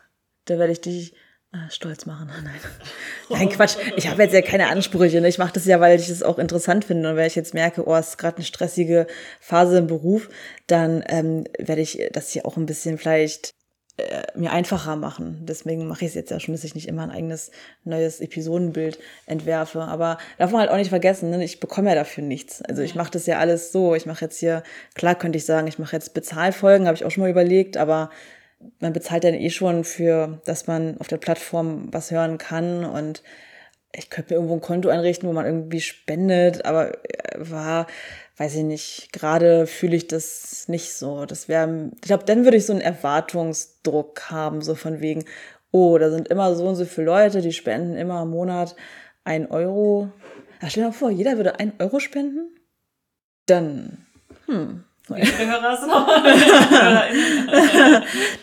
da 0.46 0.58
werde 0.58 0.72
ich 0.72 0.82
dich 0.82 1.14
äh, 1.52 1.70
stolz 1.70 2.06
machen. 2.06 2.30
Nein. 2.44 2.60
Nein, 3.30 3.50
Quatsch. 3.50 3.76
Ich 3.96 4.08
habe 4.08 4.24
jetzt 4.24 4.34
ja 4.34 4.42
keine 4.42 4.68
Ansprüche. 4.68 5.22
Ne? 5.22 5.28
Ich 5.28 5.38
mache 5.38 5.54
das 5.54 5.66
ja, 5.66 5.80
weil 5.80 6.00
ich 6.00 6.10
es 6.10 6.24
auch 6.24 6.40
interessant 6.40 6.86
finde. 6.86 7.10
Und 7.10 7.16
wenn 7.16 7.28
ich 7.28 7.36
jetzt 7.36 7.54
merke, 7.54 7.88
oh, 7.88 7.96
es 7.96 8.10
ist 8.10 8.18
gerade 8.18 8.38
eine 8.38 8.46
stressige 8.46 9.08
Phase 9.40 9.78
im 9.78 9.88
Beruf, 9.88 10.30
dann 10.68 11.04
ähm, 11.08 11.46
werde 11.60 11.82
ich 11.82 12.10
das 12.14 12.32
hier 12.32 12.46
auch 12.46 12.58
ein 12.58 12.66
bisschen 12.66 12.98
vielleicht 12.98 13.54
äh, 13.98 14.24
mir 14.36 14.52
einfacher 14.52 14.96
machen. 14.96 15.42
Deswegen 15.44 15.88
mache 15.88 16.06
ich 16.06 16.10
es 16.10 16.16
jetzt 16.16 16.32
ja 16.32 16.40
schon, 16.40 16.54
dass 16.56 16.64
ich 16.64 16.74
nicht 16.74 16.88
immer 16.88 17.04
ein 17.04 17.12
eigenes 17.12 17.52
neues 17.84 18.22
Episodenbild 18.22 18.98
entwerfe. 19.28 19.82
Aber 19.82 20.18
darf 20.40 20.52
man 20.52 20.62
halt 20.62 20.72
auch 20.72 20.78
nicht 20.78 20.90
vergessen, 20.90 21.30
ne? 21.30 21.44
ich 21.44 21.60
bekomme 21.60 21.90
ja 21.90 21.96
dafür 21.96 22.24
nichts. 22.24 22.62
Also 22.64 22.82
ich 22.82 22.96
mache 22.96 23.12
das 23.12 23.28
ja 23.28 23.38
alles 23.38 23.72
so. 23.72 23.94
Ich 23.94 24.06
mache 24.06 24.26
jetzt 24.26 24.40
hier, 24.40 24.64
klar 24.96 25.16
könnte 25.16 25.38
ich 25.38 25.46
sagen, 25.46 25.68
ich 25.68 25.78
mache 25.78 25.96
jetzt 25.96 26.14
Bezahlfolgen, 26.16 26.88
habe 26.88 26.96
ich 26.96 27.06
auch 27.06 27.12
schon 27.12 27.22
mal 27.22 27.30
überlegt, 27.30 27.78
aber 27.78 28.10
man 28.80 28.94
bezahlt 28.94 29.24
dann 29.24 29.36
eh 29.36 29.50
schon 29.50 29.84
für, 29.84 30.42
dass 30.46 30.68
man 30.68 30.98
auf 31.00 31.08
der 31.08 31.18
Plattform 31.18 31.90
was 31.92 32.12
hören 32.12 32.38
kann 32.38 32.86
und 32.86 33.22
ich 33.96 34.10
könnte 34.10 34.34
mir 34.34 34.38
irgendwo 34.38 34.56
ein 34.56 34.62
Konto 34.62 34.90
einrichten, 34.90 35.30
wo 35.30 35.34
man 35.34 35.46
irgendwie 35.46 35.82
spendet, 35.82 36.66
aber 36.66 36.94
äh, 37.04 37.36
war 37.38 37.88
weiß 38.38 38.56
ich 38.56 38.64
nicht, 38.64 39.14
gerade 39.14 39.68
fühle 39.68 39.96
ich 39.96 40.08
das 40.08 40.68
nicht 40.68 40.94
so. 40.94 41.26
Das 41.26 41.48
wäre, 41.48 41.92
ich 41.96 42.02
glaube, 42.02 42.24
dann 42.26 42.44
würde 42.44 42.58
ich 42.58 42.66
so 42.66 42.74
einen 42.74 42.82
Erwartungsdruck 42.82 44.32
haben, 44.32 44.62
so 44.62 44.76
von 44.76 45.02
wegen, 45.02 45.26
oh, 45.72 45.98
da 45.98 46.10
sind 46.10 46.30
immer 46.30 46.56
so 46.56 46.68
und 46.68 46.76
so 46.76 46.86
viele 46.86 47.08
Leute, 47.08 47.42
die 47.42 47.54
spenden 47.54 47.96
immer 47.96 48.24
im 48.24 48.30
Monat 48.30 48.76
ein 49.24 49.50
Euro. 49.52 50.12
Ja, 50.62 50.70
stell 50.70 50.84
dir 50.84 50.90
mal 50.90 50.94
vor, 50.94 51.12
jeder 51.12 51.38
würde 51.38 51.60
ein 51.60 51.74
Euro 51.80 52.00
spenden. 52.00 52.50
Dann, 53.46 54.06
hm. 54.46 54.84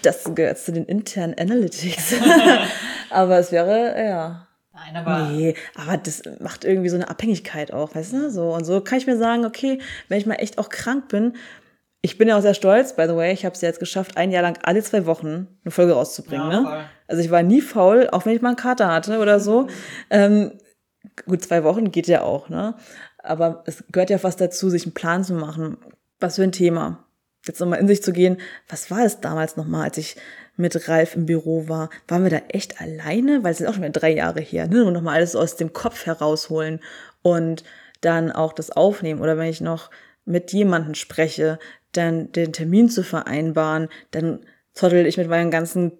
Das 0.03 0.34
gehört 0.34 0.59
zu 0.59 0.72
den 0.72 0.84
internen 0.84 1.34
Analytics. 1.38 2.16
aber 3.11 3.38
es 3.38 3.51
wäre, 3.51 3.99
ja. 3.99 4.47
Nein, 4.84 4.96
aber. 4.96 5.28
Nee, 5.28 5.54
aber 5.74 5.96
das 5.96 6.22
macht 6.40 6.64
irgendwie 6.64 6.88
so 6.88 6.96
eine 6.96 7.08
Abhängigkeit 7.08 7.72
auch, 7.72 7.94
weißt 7.94 8.12
du? 8.14 8.30
So, 8.30 8.54
und 8.54 8.64
so 8.64 8.80
kann 8.80 8.98
ich 8.98 9.06
mir 9.06 9.18
sagen, 9.18 9.44
okay, 9.44 9.80
wenn 10.08 10.18
ich 10.18 10.26
mal 10.26 10.36
echt 10.36 10.58
auch 10.58 10.68
krank 10.68 11.08
bin, 11.08 11.34
ich 12.02 12.16
bin 12.16 12.28
ja 12.28 12.38
auch 12.38 12.42
sehr 12.42 12.54
stolz, 12.54 12.96
by 12.96 13.06
the 13.06 13.14
way, 13.14 13.32
ich 13.32 13.44
habe 13.44 13.54
es 13.54 13.60
jetzt 13.60 13.78
geschafft, 13.78 14.16
ein 14.16 14.30
Jahr 14.30 14.42
lang 14.42 14.58
alle 14.62 14.82
zwei 14.82 15.04
Wochen 15.04 15.48
eine 15.64 15.70
Folge 15.70 15.92
rauszubringen. 15.92 16.50
Ja, 16.50 16.60
ne? 16.60 16.84
Also 17.08 17.22
ich 17.22 17.30
war 17.30 17.42
nie 17.42 17.60
faul, 17.60 18.08
auch 18.10 18.24
wenn 18.24 18.34
ich 18.34 18.40
mal 18.40 18.50
einen 18.50 18.56
Kater 18.56 18.90
hatte 18.90 19.18
oder 19.18 19.38
so. 19.38 19.66
Ähm, 20.08 20.52
gut, 21.26 21.42
zwei 21.42 21.62
Wochen 21.62 21.90
geht 21.90 22.06
ja 22.06 22.22
auch, 22.22 22.48
ne? 22.48 22.74
Aber 23.22 23.64
es 23.66 23.84
gehört 23.92 24.08
ja 24.08 24.16
fast 24.16 24.40
dazu, 24.40 24.70
sich 24.70 24.84
einen 24.84 24.94
Plan 24.94 25.24
zu 25.24 25.34
machen. 25.34 25.76
Was 26.20 26.36
für 26.36 26.42
ein 26.42 26.52
Thema. 26.52 27.04
Jetzt 27.46 27.60
nochmal 27.60 27.80
in 27.80 27.88
sich 27.88 28.02
zu 28.02 28.12
gehen, 28.12 28.38
was 28.68 28.90
war 28.90 29.04
es 29.04 29.20
damals 29.20 29.56
nochmal, 29.56 29.84
als 29.84 29.98
ich 29.98 30.16
mit 30.61 30.88
Ralf 30.88 31.16
im 31.16 31.26
Büro 31.26 31.68
war? 31.68 31.90
Waren 32.08 32.24
wir 32.24 32.30
da 32.30 32.42
echt 32.48 32.80
alleine? 32.80 33.42
Weil 33.42 33.52
es 33.52 33.58
sind 33.58 33.66
auch 33.66 33.74
schon 33.74 33.82
wieder 33.82 33.92
drei 33.92 34.12
Jahre 34.12 34.40
her, 34.40 34.66
ne? 34.66 34.84
Und 34.84 34.92
nochmal 34.92 35.16
alles 35.16 35.36
aus 35.36 35.56
dem 35.56 35.72
Kopf 35.72 36.06
herausholen 36.06 36.80
und 37.22 37.64
dann 38.00 38.30
auch 38.30 38.52
das 38.52 38.70
aufnehmen. 38.70 39.20
Oder 39.20 39.36
wenn 39.36 39.48
ich 39.48 39.61
noch 39.61 39.90
mit 40.24 40.52
jemandem 40.52 40.94
spreche, 40.94 41.58
dann 41.92 42.30
den 42.32 42.52
Termin 42.52 42.88
zu 42.88 43.02
vereinbaren, 43.02 43.88
dann 44.11 44.40
zottel 44.72 45.06
ich 45.06 45.16
mit 45.16 45.28
meinem 45.28 45.50
ganzen 45.50 45.92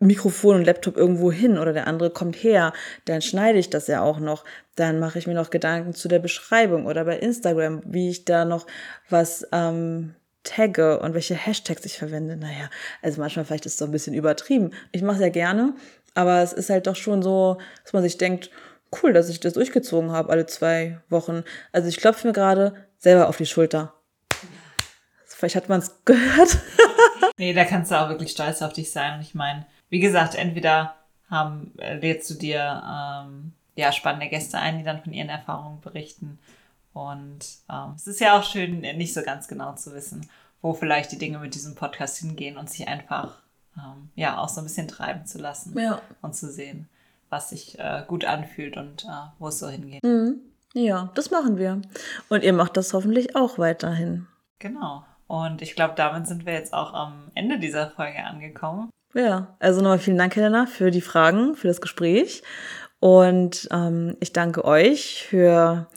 Mikrofon 0.00 0.56
und 0.56 0.64
Laptop 0.64 0.96
irgendwo 0.96 1.32
hin 1.32 1.58
oder 1.58 1.72
der 1.72 1.86
andere 1.86 2.10
kommt 2.10 2.36
her, 2.36 2.72
dann 3.04 3.22
schneide 3.22 3.58
ich 3.58 3.70
das 3.70 3.86
ja 3.86 4.02
auch 4.02 4.18
noch. 4.18 4.44
Dann 4.76 4.98
mache 4.98 5.18
ich 5.18 5.26
mir 5.26 5.34
noch 5.34 5.50
Gedanken 5.50 5.94
zu 5.94 6.08
der 6.08 6.18
Beschreibung 6.18 6.86
oder 6.86 7.04
bei 7.04 7.18
Instagram, 7.18 7.82
wie 7.86 8.10
ich 8.10 8.24
da 8.24 8.44
noch 8.44 8.66
was 9.08 9.46
ähm, 9.52 10.14
tagge 10.44 11.00
und 11.00 11.14
welche 11.14 11.34
Hashtags 11.34 11.84
ich 11.84 11.98
verwende. 11.98 12.36
Naja, 12.36 12.70
also 13.02 13.20
manchmal 13.20 13.44
vielleicht 13.44 13.66
ist 13.66 13.72
es 13.72 13.78
so 13.78 13.86
ein 13.86 13.90
bisschen 13.90 14.14
übertrieben. 14.14 14.72
Ich 14.92 15.02
mache 15.02 15.16
es 15.16 15.22
ja 15.22 15.30
gerne, 15.30 15.74
aber 16.14 16.42
es 16.42 16.52
ist 16.52 16.70
halt 16.70 16.86
doch 16.86 16.96
schon 16.96 17.22
so, 17.22 17.58
dass 17.82 17.92
man 17.92 18.02
sich 18.02 18.18
denkt, 18.18 18.50
cool, 19.02 19.12
dass 19.12 19.28
ich 19.28 19.40
das 19.40 19.54
durchgezogen 19.54 20.12
habe 20.12 20.30
alle 20.30 20.46
zwei 20.46 21.00
Wochen. 21.08 21.42
Also 21.72 21.88
ich 21.88 21.96
klopfe 21.96 22.28
mir 22.28 22.32
gerade 22.32 22.74
selber 22.98 23.28
auf 23.28 23.36
die 23.36 23.46
Schulter. 23.46 23.94
Vielleicht 25.26 25.56
hat 25.56 25.68
man 25.68 25.80
es 25.80 26.00
gehört. 26.04 26.58
nee, 27.36 27.52
da 27.52 27.64
kannst 27.64 27.90
du 27.90 28.00
auch 28.00 28.08
wirklich 28.08 28.30
stolz 28.30 28.62
auf 28.62 28.72
dich 28.72 28.92
sein. 28.92 29.20
Ich 29.20 29.34
meine, 29.34 29.66
wie 29.88 30.00
gesagt, 30.00 30.36
entweder 30.36 30.94
haben, 31.28 31.72
äh, 31.78 31.96
lädst 31.96 32.30
du 32.30 32.34
dir 32.34 32.82
ähm, 32.86 33.52
ja, 33.74 33.92
spannende 33.92 34.28
Gäste 34.28 34.58
ein, 34.58 34.78
die 34.78 34.84
dann 34.84 35.02
von 35.02 35.12
ihren 35.12 35.28
Erfahrungen 35.28 35.80
berichten. 35.80 36.38
Und 36.94 37.40
ähm, 37.70 37.92
es 37.96 38.06
ist 38.06 38.20
ja 38.20 38.38
auch 38.38 38.44
schön, 38.44 38.80
nicht 38.80 39.12
so 39.12 39.22
ganz 39.22 39.48
genau 39.48 39.74
zu 39.74 39.92
wissen, 39.92 40.28
wo 40.62 40.72
vielleicht 40.72 41.12
die 41.12 41.18
Dinge 41.18 41.38
mit 41.38 41.54
diesem 41.54 41.74
Podcast 41.74 42.18
hingehen 42.18 42.56
und 42.56 42.70
sich 42.70 42.88
einfach 42.88 43.42
ähm, 43.76 44.08
ja 44.14 44.38
auch 44.38 44.48
so 44.48 44.60
ein 44.60 44.64
bisschen 44.64 44.88
treiben 44.88 45.26
zu 45.26 45.38
lassen 45.38 45.78
ja. 45.78 46.00
und 46.22 46.34
zu 46.34 46.50
sehen, 46.50 46.88
was 47.28 47.50
sich 47.50 47.78
äh, 47.78 48.04
gut 48.06 48.24
anfühlt 48.24 48.76
und 48.76 49.04
äh, 49.04 49.28
wo 49.38 49.48
es 49.48 49.58
so 49.58 49.68
hingeht. 49.68 50.02
Mhm. 50.04 50.40
Ja, 50.72 51.10
das 51.14 51.30
machen 51.30 51.58
wir. 51.58 51.82
Und 52.28 52.42
ihr 52.42 52.52
macht 52.52 52.76
das 52.76 52.94
hoffentlich 52.94 53.36
auch 53.36 53.58
weiterhin. 53.58 54.26
Genau. 54.58 55.04
Und 55.26 55.62
ich 55.62 55.74
glaube, 55.74 55.94
damit 55.96 56.26
sind 56.26 56.46
wir 56.46 56.52
jetzt 56.52 56.74
auch 56.74 56.94
am 56.94 57.30
Ende 57.34 57.58
dieser 57.58 57.90
Folge 57.90 58.24
angekommen. 58.24 58.90
Ja, 59.14 59.56
also 59.60 59.80
nochmal 59.80 59.98
vielen 59.98 60.18
Dank, 60.18 60.34
Helena, 60.34 60.66
für 60.66 60.90
die 60.90 61.00
Fragen, 61.00 61.54
für 61.54 61.68
das 61.68 61.80
Gespräch. 61.80 62.42
Und 62.98 63.68
ähm, 63.70 64.16
ich 64.20 64.32
danke 64.32 64.64
euch 64.64 65.24
für 65.28 65.88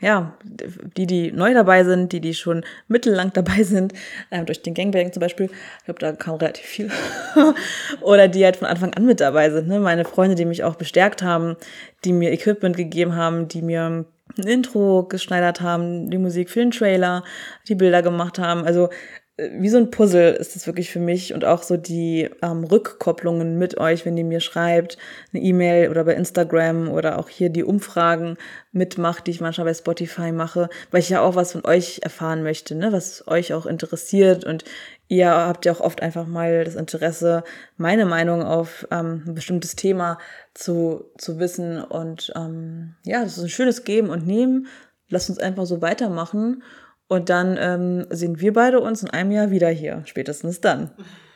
ja, 0.00 0.36
die, 0.44 1.06
die 1.06 1.32
neu 1.32 1.54
dabei 1.54 1.84
sind, 1.84 2.12
die, 2.12 2.20
die 2.20 2.34
schon 2.34 2.64
mittellang 2.88 3.32
dabei 3.32 3.62
sind, 3.62 3.94
äh, 4.30 4.44
durch 4.44 4.62
den 4.62 4.74
Gangbang 4.74 5.12
zum 5.12 5.20
Beispiel, 5.20 5.46
ich 5.46 5.84
glaube, 5.84 6.00
da 6.00 6.12
kam 6.12 6.34
relativ 6.36 6.66
viel, 6.66 6.90
oder 8.02 8.28
die 8.28 8.44
halt 8.44 8.56
von 8.56 8.68
Anfang 8.68 8.92
an 8.94 9.06
mit 9.06 9.20
dabei 9.20 9.50
sind, 9.50 9.68
ne? 9.68 9.80
meine 9.80 10.04
Freunde, 10.04 10.34
die 10.34 10.44
mich 10.44 10.64
auch 10.64 10.76
bestärkt 10.76 11.22
haben, 11.22 11.56
die 12.04 12.12
mir 12.12 12.32
Equipment 12.32 12.76
gegeben 12.76 13.14
haben, 13.16 13.48
die 13.48 13.62
mir 13.62 13.84
ein 13.84 14.06
Intro 14.44 15.04
geschneidert 15.04 15.60
haben, 15.60 16.10
die 16.10 16.18
Musik 16.18 16.50
für 16.50 16.60
den 16.60 16.72
Trailer, 16.72 17.24
die 17.68 17.74
Bilder 17.74 18.02
gemacht 18.02 18.38
haben, 18.38 18.64
also 18.64 18.90
wie 19.38 19.68
so 19.68 19.76
ein 19.76 19.90
Puzzle 19.90 20.32
ist 20.32 20.56
es 20.56 20.66
wirklich 20.66 20.90
für 20.90 20.98
mich 20.98 21.34
und 21.34 21.44
auch 21.44 21.62
so 21.62 21.76
die 21.76 22.30
ähm, 22.40 22.64
Rückkopplungen 22.64 23.58
mit 23.58 23.76
euch, 23.76 24.06
wenn 24.06 24.16
ihr 24.16 24.24
mir 24.24 24.40
schreibt, 24.40 24.96
eine 25.32 25.42
E-Mail 25.42 25.90
oder 25.90 26.04
bei 26.04 26.14
Instagram 26.14 26.88
oder 26.88 27.18
auch 27.18 27.28
hier 27.28 27.50
die 27.50 27.62
Umfragen 27.62 28.38
mitmacht, 28.72 29.26
die 29.26 29.32
ich 29.32 29.42
manchmal 29.42 29.66
bei 29.66 29.74
Spotify 29.74 30.32
mache, 30.32 30.70
weil 30.90 31.00
ich 31.00 31.10
ja 31.10 31.20
auch 31.20 31.34
was 31.34 31.52
von 31.52 31.66
euch 31.66 32.00
erfahren 32.02 32.42
möchte, 32.42 32.74
ne, 32.74 32.92
was 32.92 33.28
euch 33.28 33.52
auch 33.52 33.66
interessiert. 33.66 34.46
Und 34.46 34.64
ihr 35.08 35.30
habt 35.30 35.66
ja 35.66 35.72
auch 35.72 35.80
oft 35.80 36.00
einfach 36.00 36.26
mal 36.26 36.64
das 36.64 36.74
Interesse, 36.74 37.44
meine 37.76 38.06
Meinung 38.06 38.42
auf 38.42 38.88
ähm, 38.90 39.22
ein 39.26 39.34
bestimmtes 39.34 39.76
Thema 39.76 40.18
zu, 40.54 41.04
zu 41.18 41.38
wissen. 41.38 41.82
Und 41.82 42.32
ähm, 42.36 42.94
ja, 43.04 43.22
das 43.22 43.36
ist 43.36 43.44
ein 43.44 43.50
schönes 43.50 43.84
Geben 43.84 44.08
und 44.08 44.26
Nehmen. 44.26 44.68
Lasst 45.10 45.28
uns 45.28 45.38
einfach 45.38 45.66
so 45.66 45.82
weitermachen 45.82 46.62
und 47.08 47.28
dann 47.28 47.56
ähm, 47.58 48.06
sehen 48.10 48.40
wir 48.40 48.52
beide 48.52 48.80
uns 48.80 49.02
in 49.02 49.10
einem 49.10 49.30
Jahr 49.30 49.50
wieder 49.50 49.68
hier, 49.68 50.02
spätestens 50.06 50.60
dann. 50.60 50.90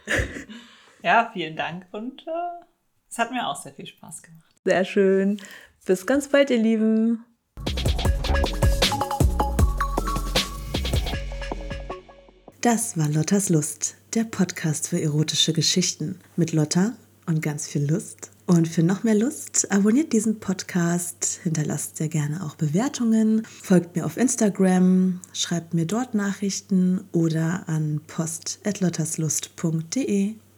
Ja, 1.03 1.31
vielen 1.33 1.57
Dank 1.57 1.87
und 1.93 2.27
äh, 2.27 2.65
es 3.09 3.17
hat 3.17 3.31
mir 3.31 3.47
auch 3.47 3.57
sehr 3.57 3.73
viel 3.73 3.87
Spaß 3.87 4.23
gemacht. 4.23 4.55
Sehr 4.67 4.85
schön. 4.85 5.41
Bis 5.87 6.07
ganz 6.07 6.29
bald, 6.29 6.51
ihr 6.51 6.59
Lieben. 6.59 7.25
Das 12.61 12.99
war 12.99 13.09
Lottas 13.09 13.49
Lust, 13.49 13.97
der 14.15 14.25
Podcast 14.25 14.89
für 14.89 15.01
erotische 15.01 15.55
Geschichten 15.55 16.21
mit 16.37 16.53
Lotta 16.53 16.93
und 17.27 17.41
ganz 17.41 17.67
viel 17.67 17.91
Lust. 17.91 18.31
Und 18.51 18.67
für 18.67 18.83
noch 18.83 19.05
mehr 19.05 19.15
Lust, 19.15 19.71
abonniert 19.71 20.13
diesen 20.13 20.41
Podcast, 20.41 21.39
hinterlasst 21.45 21.99
sehr 21.99 22.09
gerne 22.09 22.45
auch 22.45 22.57
Bewertungen, 22.57 23.45
folgt 23.45 23.95
mir 23.95 24.05
auf 24.05 24.17
Instagram, 24.17 25.21
schreibt 25.33 25.73
mir 25.73 25.87
dort 25.87 26.15
Nachrichten 26.15 27.05
oder 27.13 27.69
an 27.69 28.01
post.lotterslust.de. 28.09 30.35